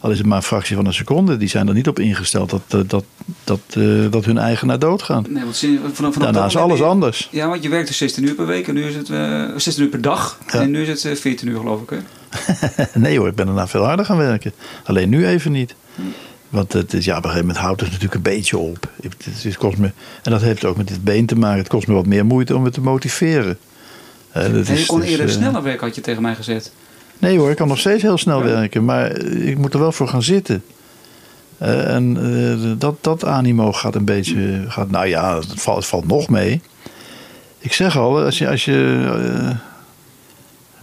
[0.00, 1.36] Al is het maar een fractie van een seconde.
[1.36, 3.04] Die zijn er niet op ingesteld dat, eh, dat,
[3.44, 5.28] dat, eh, dat hun eigenaar doodgaat.
[5.28, 7.28] Nee, want vanaf, vanaf Daarna is alles anders.
[7.30, 9.82] Ja, want je werkt dus 16 uur per week en nu is het eh 16
[9.84, 10.38] uur per dag.
[10.52, 10.60] Ja.
[10.60, 11.90] En nu is het eh, 14 uur geloof ik.
[11.90, 11.98] Hè?
[13.00, 14.52] nee hoor, ik ben daarna veel harder gaan werken.
[14.84, 15.74] Alleen nu even niet.
[16.48, 18.88] Want het is, ja, op een gegeven moment houdt het natuurlijk een beetje op.
[19.42, 19.90] Het, kost me,
[20.22, 21.58] en dat heeft ook met dit been te maken.
[21.58, 23.58] Het kost me wat meer moeite om het te motiveren.
[24.32, 26.34] Eh, dat En je is- kon dus, eerder eh, sneller werken, had je tegen mij
[26.34, 26.72] gezet.
[27.20, 28.44] Nee hoor, ik kan nog steeds heel snel Ja.
[28.44, 30.64] werken, maar ik moet er wel voor gaan zitten.
[31.58, 34.64] Eh, en eh, dat, dat animo gaat een beetje.
[34.68, 36.60] Gaat, nou ja, het valt, het valt nog mee.
[37.58, 38.48] Ik zeg al, als je.
[38.48, 39.56] Als je eh,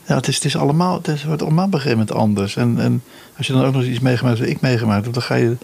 [0.06, 0.98] ja, het is, het is allemaal.
[0.98, 2.56] Het is, wordt allemaal op een gegeven moment anders.
[2.56, 3.04] En, en
[3.38, 5.56] als je dan ook nog iets meegemaakt hebt, wat ik meegemaakt heb, dan ga je.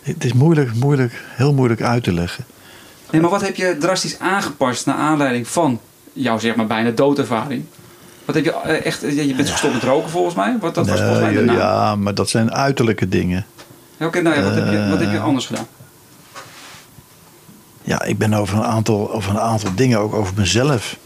[0.00, 2.44] Het is moeilijk, moeilijk, heel moeilijk uit te leggen.
[3.10, 5.80] Nee, maar wat heb je drastisch aangepast naar aanleiding van
[6.12, 7.64] jouw zeg maar bijna doodervaring?
[8.32, 9.00] Wat heb je eh, echt...
[9.00, 10.56] Je je bent gestopt met roken volgens mij.
[10.60, 11.52] Wat, dat was volgens mij daarna.
[11.52, 13.46] ja, maar dat zijn uiterlijke dingen.
[14.00, 15.66] Oké, nou ja, wat, heb je, wat heb je Eh, anders gedaan?
[17.82, 20.96] Ja, ik ben over een aantal, over een aantal dingen, ook over mezelf,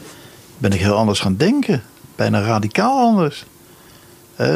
[0.58, 1.82] ben ik heel anders gaan denken.
[2.16, 3.44] Bijna radicaal anders.
[4.36, 4.46] Eh,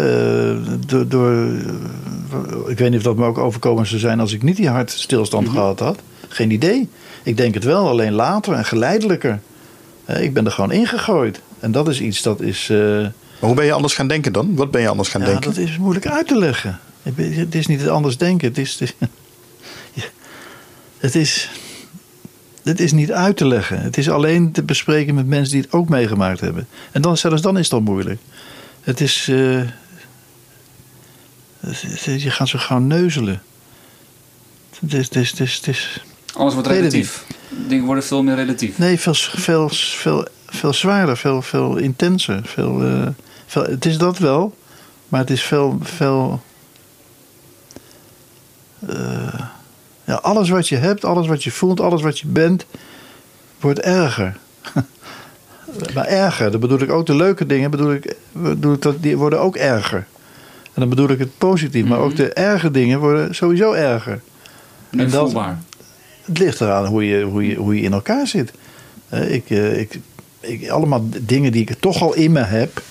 [0.86, 4.42] door, door, eh, ik weet niet of dat me ook overkomen zou zijn als ik
[4.42, 5.54] niet die hartstilstand Mhm.
[5.54, 5.98] gehad had.
[6.28, 6.88] Geen idee.
[7.22, 9.40] Ik denk het wel, alleen later en geleidelijker.
[10.04, 11.40] Eh, ik ben er gewoon ingegooid.
[11.60, 12.68] En dat is iets dat is.
[12.70, 13.10] eh, Maar
[13.50, 14.54] hoe ben je anders gaan denken dan?
[14.54, 15.44] Wat ben je anders gaan Ja, denken?
[15.54, 16.78] dat is moeilijk uit te leggen.
[17.02, 18.48] Het is- is niet het anders denken.
[18.48, 18.78] Het is,
[20.98, 21.50] het is,
[22.62, 23.80] het is niet uit te leggen.
[23.80, 26.68] Het is alleen te bespreken met mensen die het ook meegemaakt hebben.
[26.92, 28.20] En dan, zelfs dan is het al moeilijk.
[28.80, 29.28] Het is.
[29.30, 29.60] eh,
[31.60, 33.42] het is- je gaat zo gauw neuzelen.
[34.80, 35.04] Het is.
[35.04, 36.02] Het is, het is, het is
[36.34, 37.24] Alles wordt relatief.
[37.68, 38.78] Dingen worden veel meer relatief.
[38.78, 42.40] nee, veel, veel, veel, veel zwaarder, veel, veel intenser.
[42.44, 43.06] Veel, eh,
[43.46, 44.54] veel, het is dat wel,
[45.08, 45.78] maar het is veel.
[45.82, 46.40] veel
[48.88, 49.40] eh,
[50.04, 52.66] ja, alles wat je hebt, alles wat je voelt, alles wat je bent,
[53.60, 54.36] wordt erger.
[55.94, 59.16] maar erger, dan bedoel ik ook de leuke dingen, bedoel ik, bedoel ik dat, die
[59.16, 60.06] worden ook erger.
[60.62, 64.20] En dan bedoel ik het positief, maar ook de erge dingen worden sowieso erger.
[64.90, 65.58] Nu en dat- voelbaar.
[66.24, 68.52] Het ligt eraan hoe je, hoe je, hoe je in elkaar zit.
[69.08, 69.98] Eh, ik, ik,
[70.40, 72.82] ik, allemaal dingen die ik toch al in me heb.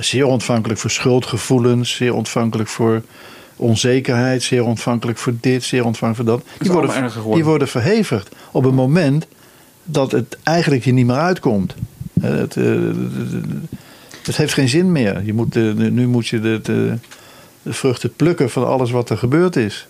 [0.00, 3.02] Zeer ontvankelijk voor schuldgevoelens, zeer ontvankelijk voor
[3.56, 6.46] onzekerheid, zeer ontvankelijk voor dit, zeer ontvankelijk voor dat.
[6.58, 9.26] Die worden, die worden verhevigd op een moment
[9.84, 11.74] dat het eigenlijk je niet meer uitkomt.
[12.20, 12.64] Het, eh,
[14.22, 15.24] het heeft geen zin meer.
[15.24, 16.94] Je moet, nu moet je de, de,
[17.62, 19.86] de vruchten plukken van alles wat er gebeurd is.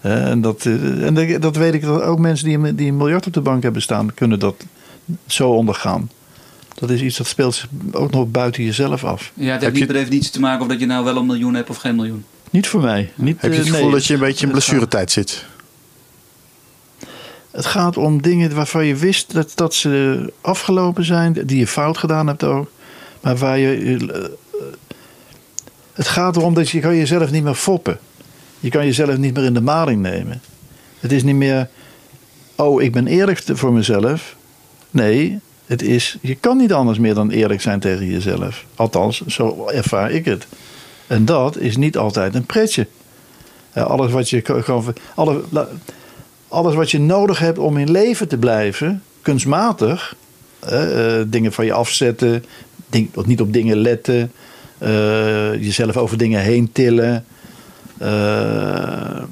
[0.00, 3.32] En dat, eh, en dat- weet ik dat ook mensen die, die een miljard op
[3.32, 4.54] de bank hebben staan, kunnen dat
[5.26, 6.10] zo ondergaan.
[6.74, 9.32] Dat is iets dat speelt zich ook nog buiten jezelf af.
[9.34, 11.26] Ja, het heeft je- niet per definitie te maken of dat je nou wel een
[11.26, 12.24] miljoen hebt of geen miljoen.
[12.50, 13.12] Niet voor mij.
[13.14, 13.94] Niet, Heb je het eh, gevoel nee.
[13.98, 15.44] dat je een beetje in Het blessuretijd zit?
[17.50, 21.98] Het gaat om dingen waarvan je wist dat, dat ze afgelopen zijn, die je fout
[21.98, 22.70] gedaan hebt ook.
[23.20, 23.96] Maar waar je.
[24.12, 24.24] eh,
[25.92, 27.98] Het gaat erom dat je kan jezelf niet meer foppen.
[28.60, 30.40] Je kan jezelf niet meer in de maling nemen.
[30.98, 31.68] Het is niet meer.
[32.56, 34.36] Oh, ik ben eerlijk voor mezelf.
[34.94, 36.18] Nee, het is.
[36.20, 38.64] Je kan niet anders meer dan eerlijk zijn tegen jezelf.
[38.74, 40.46] Althans, zo ervaar ik het.
[41.06, 42.86] En dat is niet altijd een pretje.
[43.72, 44.62] Alles wat je kan.
[44.62, 45.68] kan- Alle, la-
[46.48, 50.16] alles wat je nodig hebt om in leven te blijven, kunstmatig,
[50.58, 52.44] eh, dingen van je afzetten,
[53.24, 54.32] niet op dingen letten,
[54.78, 57.24] eh, jezelf over dingen heen tillen.
[57.98, 59.22] Eh,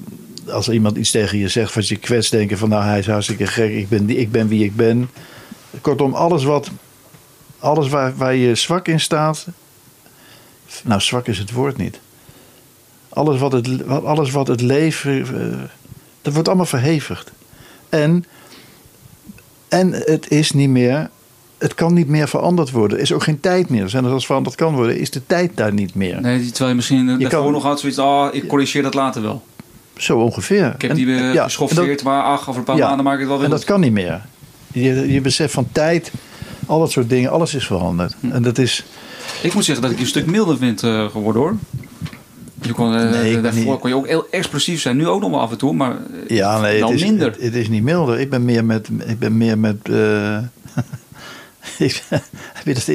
[0.49, 3.47] als iemand iets tegen je zegt wat je kwetst, denken van nou hij is hartstikke
[3.47, 5.09] gek, ik ben, ik ben wie ik ben.
[5.81, 6.71] Kortom, alles, wat,
[7.59, 9.47] alles waar, waar je zwak in staat,
[10.85, 12.01] nou zwak is het woord niet.
[13.09, 15.21] Alles wat het, alles wat het leven.
[15.53, 15.59] eh,
[16.23, 17.31] dat wordt allemaal verhevigd.
[17.89, 18.25] En,
[19.69, 21.11] en het is niet meer.
[21.59, 22.97] Het kan niet meer veranderd worden.
[22.97, 23.83] Er is ook geen tijd meer.
[23.83, 26.21] Dus als veranderd kan worden, is de tijd daar niet meer.
[26.21, 29.23] Nee, terwijl je misschien je daarvoor kan- nog had zoiets, oh, ik corrigeer dat later
[29.23, 29.43] wel.
[29.97, 30.73] Zo ongeveer.
[30.75, 33.05] Ik heb die eh, ja, geschoffeerd, en dat- maar ach, over een paar ja, maanden
[33.05, 34.23] maak ik het wel weer En dat kan niet meer.
[34.73, 36.13] Je, je beseft van tijd,
[36.67, 38.15] al dat soort dingen, alles is veranderd.
[38.21, 38.31] Hm.
[38.31, 38.85] En dat is.
[39.43, 41.57] Ik moet zeggen dat ik je een stuk milder vind eh, geworden hoor.
[42.63, 44.97] Je kon, eh, Nee, daarvoor kon je ook heel explosief zijn.
[44.97, 45.91] Nu ook nog wel af en toe, maar
[46.29, 47.31] eh, Ja, nee, dan het is, minder.
[47.31, 48.21] Het, het is niet milder.
[48.21, 48.89] Ik ben meer met.
[49.07, 49.77] Ik ben meer met
[51.79, 52.03] ik-
[52.53, 52.87] heb, je dat,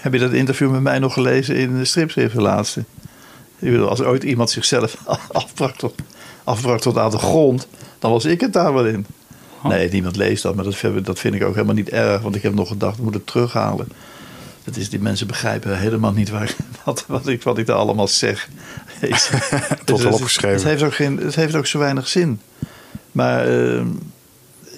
[0.00, 2.84] heb je dat interview met mij nog gelezen in de stripschrift, de laatste?
[3.58, 4.96] Ik bedoel, als ooit iemand zichzelf
[5.32, 5.94] afbrak tot,
[6.44, 7.68] afbrak tot aan de grond,
[7.98, 9.06] dan was ik het daar wel in.
[9.62, 9.70] Oh.
[9.70, 12.22] Nee, niemand leest dat, maar dat vind, dat vind ik ook helemaal niet erg.
[12.22, 13.88] Want ik heb nog gedacht, ik moet het terughalen.
[14.64, 16.54] Dat is, die mensen begrijpen helemaal niet waar,
[16.84, 18.48] wat, wat, ik, wat ik daar allemaal zeg.
[19.84, 20.56] Tot Dus opgeschreven.
[20.56, 22.40] Het heeft, ook geen, het heeft ook zo weinig zin.
[23.12, 23.82] Maar eh,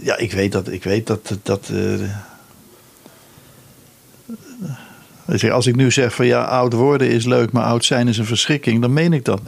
[0.02, 0.68] ja, ik weet dat.
[0.68, 2.00] Ik weet dat, dat eh,
[5.40, 8.18] je, als ik nu zeg van ja, oud worden is leuk, maar oud zijn is
[8.18, 9.40] een verschrikking, dan meen ik dat.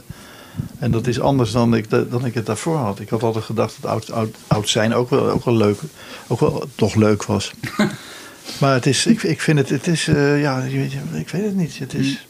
[0.79, 2.99] En dat is anders dan ik, dan ik het daarvoor had.
[2.99, 5.79] Ik had altijd gedacht dat oud, oud, oud zijn ook wel, ook wel leuk,
[6.27, 7.51] ook wel toch leuk was.
[8.59, 11.29] maar het is, ik, ik vind het, het is, eh, ja, je weet je, ik
[11.29, 11.79] weet het niet.
[11.79, 12.27] Het is,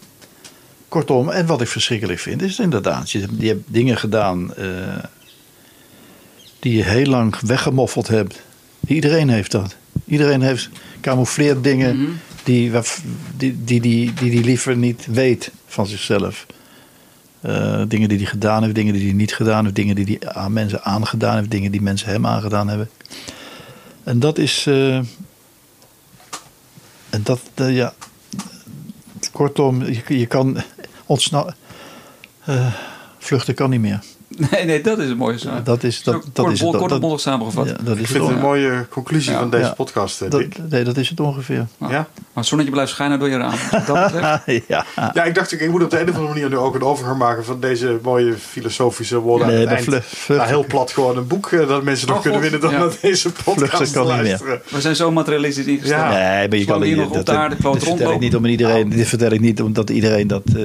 [0.88, 4.68] kortom, en wat ik verschrikkelijk vind, is inderdaad, je, je hebt dingen gedaan eh,
[6.60, 8.42] die je heel lang weggemoffeld hebt.
[8.88, 9.76] Iedereen heeft dat.
[10.06, 10.70] Iedereen heeft
[11.02, 12.12] camoufleerd dingen Mhm.
[12.44, 16.46] die, die, die, die, die, die liever niet weet van zichzelf.
[17.46, 20.34] Eh, dingen die hij gedaan heeft, dingen die hij niet gedaan heeft, dingen die hij
[20.34, 22.90] aan mensen aangedaan heeft, dingen die mensen hem aangedaan hebben.
[24.04, 24.66] En dat is.
[24.68, 24.96] eh,
[27.10, 27.94] en dat, eh, ja.
[29.32, 30.62] Kortom, je, je kan
[31.06, 31.56] ontsnappen.
[33.18, 34.04] vluchten kan niet meer.
[34.52, 35.40] Nee, nee, dat is het mooie.
[35.40, 35.50] Zo.
[35.64, 36.70] Dat is, dat, dat kort, is het.
[36.70, 37.66] kort Dat, en bondig samengevat.
[37.68, 39.40] ja, dat is Ik vind het een mooie conclusie Ja.
[39.40, 39.74] van deze Ja.
[39.74, 41.56] podcast, eh, Dat, nee, dat is het ongeveer.
[41.78, 41.88] Ja.
[41.90, 41.90] Ja?
[41.90, 43.54] Maar het zonnetje blijft schijnen door je raam.
[43.86, 44.12] Dat
[44.68, 44.86] ja.
[45.14, 47.18] ja, ik dacht, ik moet op de een of andere manier nu ook een overgang
[47.18, 50.28] maken van deze mooie filosofische woorden Nee, aan het eind.
[50.28, 52.78] naar heel plat gewoon een boek eh, dat mensen nog Oh, kunnen winnen dan ja.
[52.78, 54.26] naar deze podcast Vluchten kan te niet meer.
[54.28, 54.62] luisteren.
[54.70, 56.02] We zijn zo materialistisch ingesteld.
[56.02, 56.10] Ja.
[56.38, 56.98] Nee, maar je kan hier niet.
[56.98, 58.20] nog op Dat, de aarde kloot rondlopen.
[58.20, 58.90] niet om iedereen.
[58.90, 60.44] Dit vertel ik niet omdat iedereen dat.
[60.56, 60.64] eh,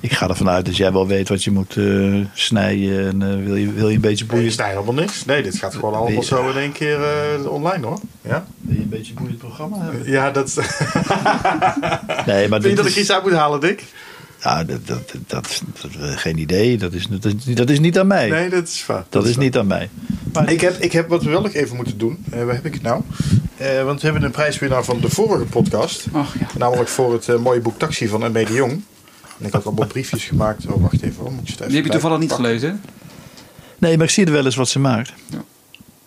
[0.00, 2.14] ik ga ervan uit dat jij wel weet wat je moet eh,
[2.62, 3.06] snijden.
[3.22, 4.46] En eh, wil, je, wil je een beetje Nee, boeien.
[4.50, 5.24] is daar helemaal niks.
[5.24, 6.24] Nee, dit gaat gewoon allemaal Nee.
[6.24, 7.98] zo in één keer eh, online hoor.
[8.22, 10.10] Ja, Wil je een beetje boeiend programma hebben?
[10.10, 10.54] ja dat.
[12.26, 13.84] Nee, maar Vind je dat ik is- iets uit moet halen, Dick?
[14.40, 16.78] Ja, dat, dat, dat, dat- geen idee.
[16.78, 18.28] Dat is, dat, is, dat is niet aan mij.
[18.28, 19.04] Nee, dat is waar.
[19.08, 19.44] dat is waar.
[19.44, 19.88] niet aan mij.
[20.46, 22.24] Ik heb, ik heb wat we wel even moeten doen.
[22.30, 23.02] Eh, waar heb ik het nou?
[23.56, 26.04] Eh, want we hebben een prijswinnaar van de vorige podcast.
[26.12, 26.46] Ach ja.
[26.58, 28.46] Namelijk voor het eh, mooie boek Taxi van M.B.
[28.46, 28.82] de Jong.
[29.42, 30.66] En ik had allemaal briefjes gemaakt.
[30.66, 31.22] Oh, wacht even.
[31.22, 31.32] hoor.
[31.32, 32.46] Moet je het even Die heb je toevallig niet pakken?
[32.46, 32.70] gelezen.
[32.70, 32.76] hè?
[33.78, 35.12] Nee, maar ik zie er wel eens wat ze maakt.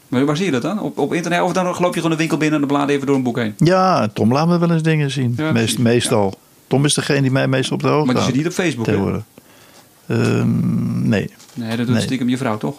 [0.07, 0.79] Maar waar zie je dat dan?
[0.79, 1.41] Op, op internet?
[1.41, 3.23] Of dan loop je gewoon de winkel binnen en dan blaad je even door een
[3.23, 3.53] boek heen?
[3.57, 5.33] Ja, Tom laat me wel eens dingen zien.
[5.37, 6.33] Ja, Meest, meestal.
[6.67, 8.85] Tom is degene die mij meestal op de hoogte Maar die zit niet op Facebook,
[8.85, 8.91] hè?
[8.91, 9.23] Tegenwoordig.
[10.07, 11.29] Ehm, nee.
[11.53, 12.03] Nee, dat doet Nee.
[12.03, 12.75] stiekem je vrouw, toch?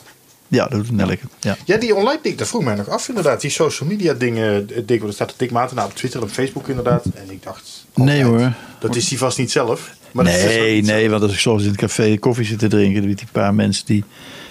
[0.49, 1.19] Ja, dat doet Nelke.
[1.41, 1.57] Ja.
[1.65, 3.41] Ja, die online Dick, dat vroeg mij nog af inderdaad.
[3.41, 6.69] Die social media dingen, eh, Dick, want er staat Dick Maarten op Twitter en Facebook
[6.69, 7.05] inderdaad.
[7.15, 7.87] En ik dacht...
[7.95, 8.53] Nee hoor.
[8.79, 9.91] Dat is die vast niet zelf.
[10.17, 12.45] Maar dat is dus ook Nee, nee, want als ik soms in het café koffie
[12.45, 14.05] zit te drinken, met die paar mensen die,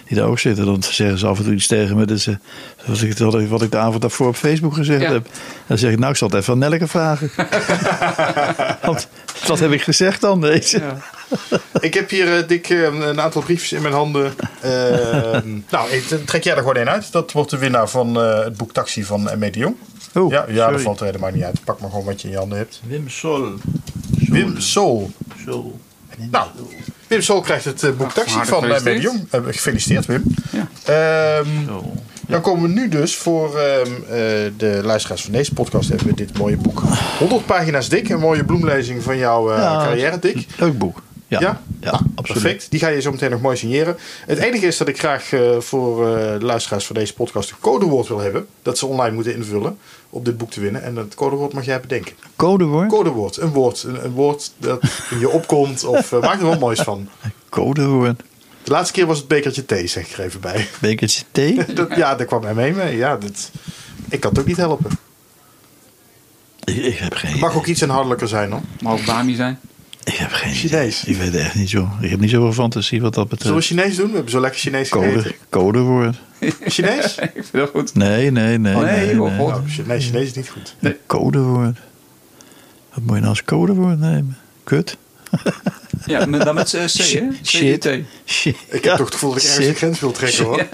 [0.08, 2.06] die daar ook zitten, dan zeggen ze af en toe iets tegen me.
[2.06, 2.38] Dat ze,
[2.86, 5.12] zoals ik, wat, ik, wat ik de avond daarvoor op Facebook gezegd Ja.
[5.12, 5.28] heb.
[5.68, 7.32] Dan zeg ik, nou, ik zal het even aan Nelke vragen.
[8.86, 9.08] want
[9.48, 10.42] wat heb ik gezegd dan?
[10.42, 10.80] Deze?
[10.80, 10.98] Ja.
[11.80, 14.34] Ik heb hier, eh, Dick, eh, een aantal briefjes in mijn handen.
[14.62, 17.12] Ehm, nou, ik- trek jij er gewoon één uit.
[17.12, 19.50] Dat wordt de winnaar van eh, het boek Taxi van M.E.
[19.50, 19.76] de Jong.
[20.14, 20.72] Oh, ja, ja sorry.
[20.72, 21.64] dat valt er helemaal niet uit.
[21.64, 22.82] Pak maar gewoon wat je in je handen hebt.
[22.88, 23.54] Wim Sol.
[24.30, 25.12] Wim Sol.
[25.46, 25.80] Sol.
[26.32, 26.48] Nou,
[27.08, 29.02] Wim Sol krijgt het eh, boek Ach, Taxi van de gefeliciteerd.
[29.32, 29.46] Jong.
[29.56, 30.24] Gefeliciteerd, Wim.
[30.52, 30.68] Ja.
[31.40, 31.48] Ehm.
[32.28, 34.18] Dan komen we nu dus voor ehm, eh,
[34.58, 36.82] de luisteraars van deze podcast hebben we dit mooie boek.
[37.20, 40.46] 100 pagina's dik, een mooie bloemlezing van jouw eh, Ja, carrière, Dick.
[40.58, 41.02] Leuk boek.
[41.28, 41.62] Ja, Ja?
[41.82, 42.42] ja, Nou, absoluut.
[42.44, 42.72] Perfect.
[42.72, 43.98] Die ga je zo meteen nog mooi signeren.
[44.26, 45.30] Het enige is dat ik graag
[45.60, 48.46] voor eh, de luisteraars van deze podcast een codewoord wil hebben.
[48.62, 49.78] Dat ze online moeten invullen
[50.10, 50.84] op dit boek te winnen.
[50.84, 52.16] En dat codewoord mag jij bedenken.
[52.36, 52.90] Codewoord?
[52.90, 53.38] Codewoord.
[53.38, 53.84] Een woord.
[53.84, 55.84] Een, een woord dat in je opkomt.
[55.84, 57.10] Of eh, maak er wat moois van.
[57.50, 58.22] Codewoord.
[58.64, 60.68] De laatste keer was het bekertje thee, zeg ik er even bij.
[60.82, 61.74] Bekertje thee?
[61.74, 62.98] Dat, ja, daar kwam hij mee mee.
[62.98, 63.52] Ja, dat,
[64.10, 64.92] ik kan het ook niet helpen.
[66.64, 68.62] ik, ik heb geen Het mag ook iets inhoudelijker zijn hoor.
[68.82, 69.60] Mag ook Bami zijn.
[70.06, 71.04] Ik heb geen Chinees.
[71.04, 71.16] idee.
[71.16, 71.90] Ik weet het echt niet zo.
[72.02, 73.66] Ik heb niet zoveel fantasie wat dat Zullen we betreft.
[73.82, 74.08] Chinees doen?
[74.08, 75.36] We hebben zo lekker Chinees Code, gegeten.
[75.50, 76.16] codewoord.
[76.66, 77.16] Chinees?
[77.22, 77.96] ik vind dat goed.
[77.96, 78.76] Nee, nee, nee.
[78.76, 79.38] Oh, nee, nee, joh, nee.
[79.48, 80.76] Nou, Chi- nee, Chinees is niet goed.
[81.08, 81.78] Codewoord.
[82.94, 84.38] Wat moet je nou als codewoord nemen?
[84.64, 84.98] Kut?
[86.06, 87.20] Ja, met, dan met eh, C, Shit.
[87.20, 87.28] hè?
[87.44, 87.90] Shit.
[88.26, 88.56] Shit.
[88.70, 90.66] Ik heb toch het gevoel dat ik ergens een grens wil trekken hoor.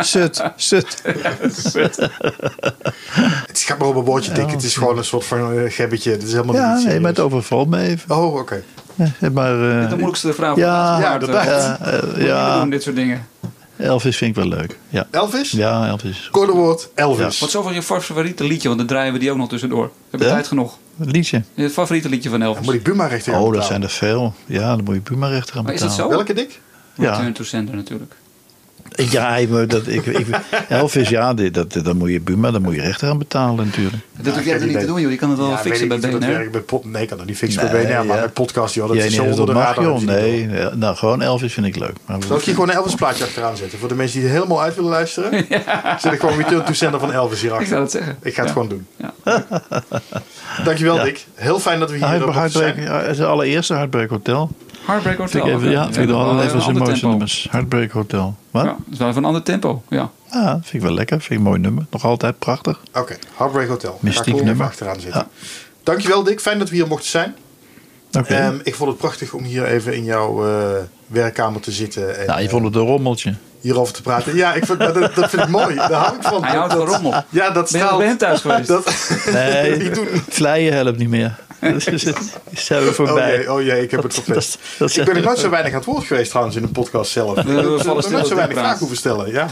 [0.00, 1.02] Sut, sut,
[1.46, 1.98] sut.
[3.46, 4.50] Het gaat maar op een woordje dik.
[4.50, 6.10] Het is gewoon een soort van eh, gebbetje.
[6.10, 8.16] Het is helemaal Ja, niet nee, maar het overvalt me even.
[8.16, 8.62] Oh, oké.
[8.94, 11.78] Ja, maar, eh, De moeilijkste vraag van Ja, de ja, ja,
[12.18, 13.26] ja, doen, dit soort dingen.
[13.82, 14.78] Elvis vind ik wel leuk.
[14.88, 15.50] Ja, Elvis?
[15.50, 16.28] ja Elvis.
[16.32, 17.38] Codewoord Elvis.
[17.38, 18.66] Wat is over je favoriete liedje?
[18.68, 19.84] Want dan draaien we die ook nog tussendoor.
[19.84, 20.34] We hebben Ja?
[20.34, 20.78] tijd genoeg.
[20.98, 21.42] Een liedje.
[21.54, 22.64] Het favoriete liedje van Dan Elvis.
[22.64, 24.34] moet ik Buma rechter Oh, dat zijn er veel.
[24.46, 26.08] Ja, dan moet je Buma rechter gaan Maar is dat zo?
[26.08, 26.60] Welke dik?
[26.96, 27.10] Ja.
[27.10, 28.14] Return to Sender natuurlijk.
[28.96, 30.26] Ja, maar dat, ik, ik,
[30.68, 33.96] Elvis, ja, dit, dat, dan moet je Buma, dan moet je rechter aan betalen natuurlijk.
[34.20, 35.10] Dat hoef jij er niet te doen, joh.
[35.10, 36.80] Je kan het wel Ja, fixen bij weet ik niet hoe dat BNR.
[36.82, 38.06] bij Nee, ik kan dat niet fixen Nee, bij BNR.
[38.06, 38.22] Maar ja.
[38.22, 39.92] met podcast, joh, dat Jij is zo niet, onder dat de mag radar.
[39.92, 40.00] joh.
[40.00, 41.94] Nee, ja, nou gewoon Elvis vind ik leuk.
[42.06, 42.18] Maar.
[42.26, 43.78] Zal ik hier gewoon een Elvis plaatje achteraan zetten?
[43.78, 45.30] Voor de mensen die er helemaal uit willen luisteren.
[46.00, 47.78] Zet ik gewoon Return to Sender van Elvis Ik zou hierachter.
[47.78, 48.16] dat zeggen.
[48.22, 48.52] Ik ga het Ja.
[48.52, 48.86] gewoon doen.
[48.96, 49.12] Ja.
[50.64, 51.04] Dankjewel Ja.
[51.04, 51.26] Dick.
[51.34, 52.88] Heel fijn dat we hier op Heartbreak, zijn.
[52.88, 54.50] het is het allereerste Heartbreak Hotel.
[54.86, 55.46] Heartbreak Hotel.
[55.46, 57.08] Even, ja, vind ik wel even een zijn ander mooiste tempo.
[57.08, 57.46] nummers.
[57.50, 58.36] Heartbreak Hotel.
[58.50, 58.62] Wat?
[58.64, 58.76] Ja, Ja.
[58.84, 59.82] dat is wel even een ander tempo.
[59.88, 60.10] Ja.
[60.62, 61.16] vind ik wel lekker.
[61.20, 61.86] Vind ik een mooi nummer.
[61.90, 62.80] Nog altijd prachtig.
[62.94, 63.98] Oké, Heartbreak Hotel.
[64.00, 64.66] Mystiek even nummer.
[64.66, 65.20] achteraan zetten.
[65.20, 65.46] Ja.
[65.82, 66.40] Dankjewel Dick.
[66.40, 67.34] Fijn dat we hier mochten zijn.
[68.18, 68.34] Oké.
[68.34, 70.76] Ehm, ik vond het prachtig om hier even in jouw eh,
[71.06, 72.18] werkkamer te zitten.
[72.18, 73.34] En, nou, je vond het een rommeltje.
[73.60, 74.36] hierover te praten.
[74.36, 75.74] Ja, ik vind, dat, dat vind ik mooi.
[75.74, 76.44] Daar hou ik van.
[76.44, 77.14] Hij houdt van rommel.
[77.28, 78.02] Ja, dat Ben je straalt.
[78.02, 78.68] hem thuis geweest?
[78.74, 78.94] Dat,
[79.32, 79.90] Nee,
[80.28, 81.38] vleien helpt niet meer.
[81.62, 82.16] Dat is- dat
[82.52, 83.36] zijn we Oh voorbij.
[83.36, 84.52] jee, oh jee, ik heb het verpest.
[84.78, 86.72] dat- dat- Ik ben er nooit zo weinig aan het woord geweest trouwens in een
[86.72, 87.38] podcast zelf.
[87.38, 89.32] Ik we heb vallen er stil nooit zo weinig vragen hoeven stellen.
[89.32, 89.48] Ja.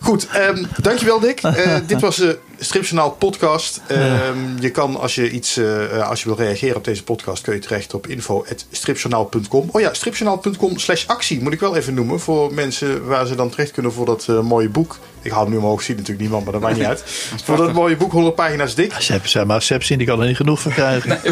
[0.00, 1.40] Goed, ehm, dankjewel Dick.
[1.42, 3.80] Eh, dit was de Stripjournaal podcast.
[3.86, 7.42] Ehm, je kan als je iets, eh, eh, als je wil reageren op deze podcast,
[7.42, 9.68] kun je terecht op info.stripjournaal.com.
[9.72, 13.50] Oh ja, stripjournaal.com slash actie moet ik wel even noemen voor mensen waar ze dan
[13.50, 14.98] terecht kunnen voor dat mooie boek.
[15.24, 17.02] Ik hou hem nu omhoog, ziet natuurlijk niemand, maar dat maakt niet uit.
[17.44, 18.94] Voor dat mooie boek, 100 pagina's dik.
[18.98, 21.10] Seb, zeg maar, Seb zien, die kan er niet genoeg van krijgen.
[21.20, 21.24] Het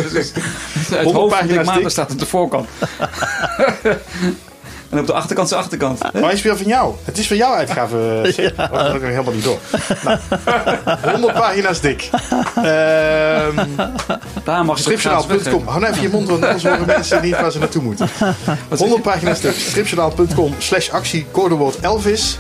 [0.88, 1.90] 100 hoofd van pagina's Dick Maarten dik.
[1.90, 2.68] staat op de voorkant.
[4.92, 6.12] En op de achterkant zijn achterkant.
[6.12, 6.94] Maar hij is weer van jou.
[7.04, 8.20] Het is van jouw uitgave.
[8.24, 8.50] Sid.
[8.50, 9.58] Oh, dat had ik helemaal niet door.
[10.04, 10.18] Nou,
[11.12, 12.10] 100 pagina's dik.
[12.56, 13.56] Ehm
[14.44, 15.66] Daar mag je het gratis Stripjournaal.com.
[15.66, 18.08] Hou nou even je mond, want anders horen mensen niet waar ze naartoe moeten.
[18.76, 19.54] 100 pagina's dik.
[19.54, 22.38] Stripjournaal.com slash actie codewoord Elvis.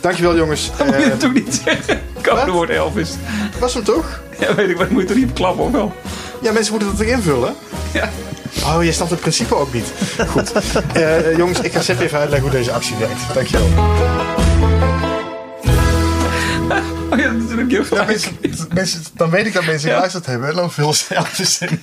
[0.00, 0.70] Dankjewel jongens.
[0.76, 2.00] Dat moet je Eh, natuurlijk niet zeggen.
[2.22, 3.10] Codewoord Elvis.
[3.58, 4.20] was hem toch?
[4.38, 5.96] Ja, weet ik, maar moet je er niet op klappen of wel?
[6.42, 7.54] Ja, mensen moeten dat toch invullen?
[7.92, 8.10] Ja.
[8.64, 9.86] Oh, je snapt het principe ook niet.
[10.28, 10.52] Goed.
[10.92, 13.20] Eh, jongens, ik ga Sepp even uitleggen hoe deze actie werkt.
[13.34, 13.68] Dankjewel.
[17.10, 17.70] Oh ja, natuurlijk.
[17.70, 18.30] Je hebt Ja, gelijk.
[18.40, 19.94] mensen, mensen, dan weet ik dat mensen Ja.
[19.94, 21.82] geluisterd hebben en dan vullen ze Elvis in.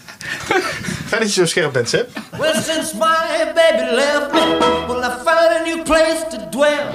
[1.07, 2.09] Fijn dat je zo scherp bent, Sepp.
[2.39, 4.41] Well, since my baby left me,
[4.87, 6.93] well, I found a new place to dwell.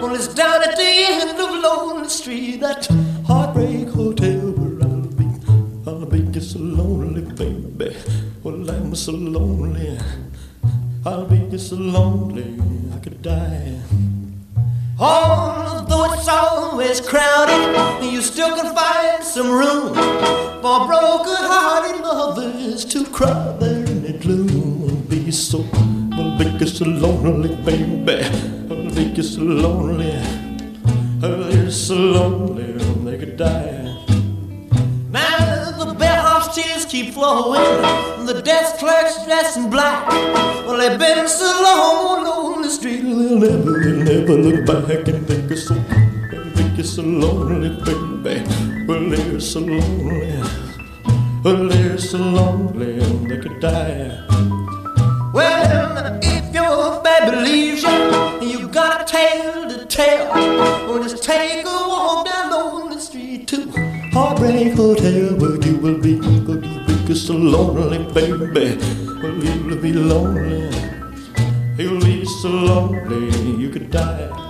[0.00, 2.86] Well, it's down at the end of Lonely Street, that
[3.26, 5.26] heartbreak hotel where I'll be.
[5.86, 7.94] I'll be just so lonely, baby.
[8.42, 9.98] Well, I'm so lonely.
[11.04, 12.58] I'll be just so lonely,
[12.94, 13.80] I could die.
[14.98, 19.94] Although it's always crowded, you still can find some room
[20.62, 24.67] for broken-hearted lovers to cry there in the gloom.
[25.30, 25.58] So,
[26.16, 28.26] well, be so lonely, baby.
[28.66, 30.12] Well, be so lonely.
[31.22, 32.72] Oh, you're so lonely,
[33.04, 33.94] they could die.
[35.10, 37.60] Now the bellhop's tears keep flowing,
[38.26, 40.08] the desk clerk's dressed in black.
[40.66, 45.26] Well, they've been so long on the street, they'll never, they'll never look back and
[45.26, 45.74] think it's so,
[46.54, 48.86] think it's so lonely, baby.
[48.86, 50.42] Well, they're so lonely,
[51.44, 52.98] well, they're so lonely,
[53.28, 54.24] they could die.
[55.38, 60.34] Well, if your baby leaves you, you got a tale to tell.
[60.88, 63.70] Well, just take a walk down the street to
[64.12, 68.78] Heartbreak Hotel, where you will be, where you will be so lonely, baby.
[69.22, 70.74] Well, you'll be lonely,
[71.76, 74.47] you'll be so lonely, you could die.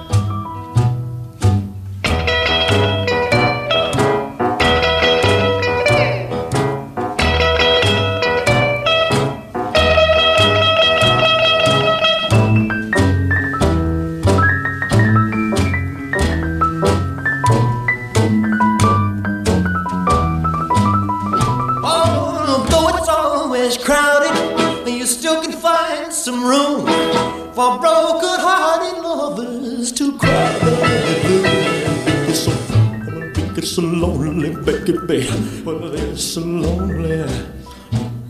[33.79, 35.29] So lonely, baby.
[35.65, 37.23] Well, they're so lonely.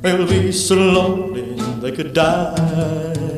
[0.02, 3.37] They'll be so lonely they could die.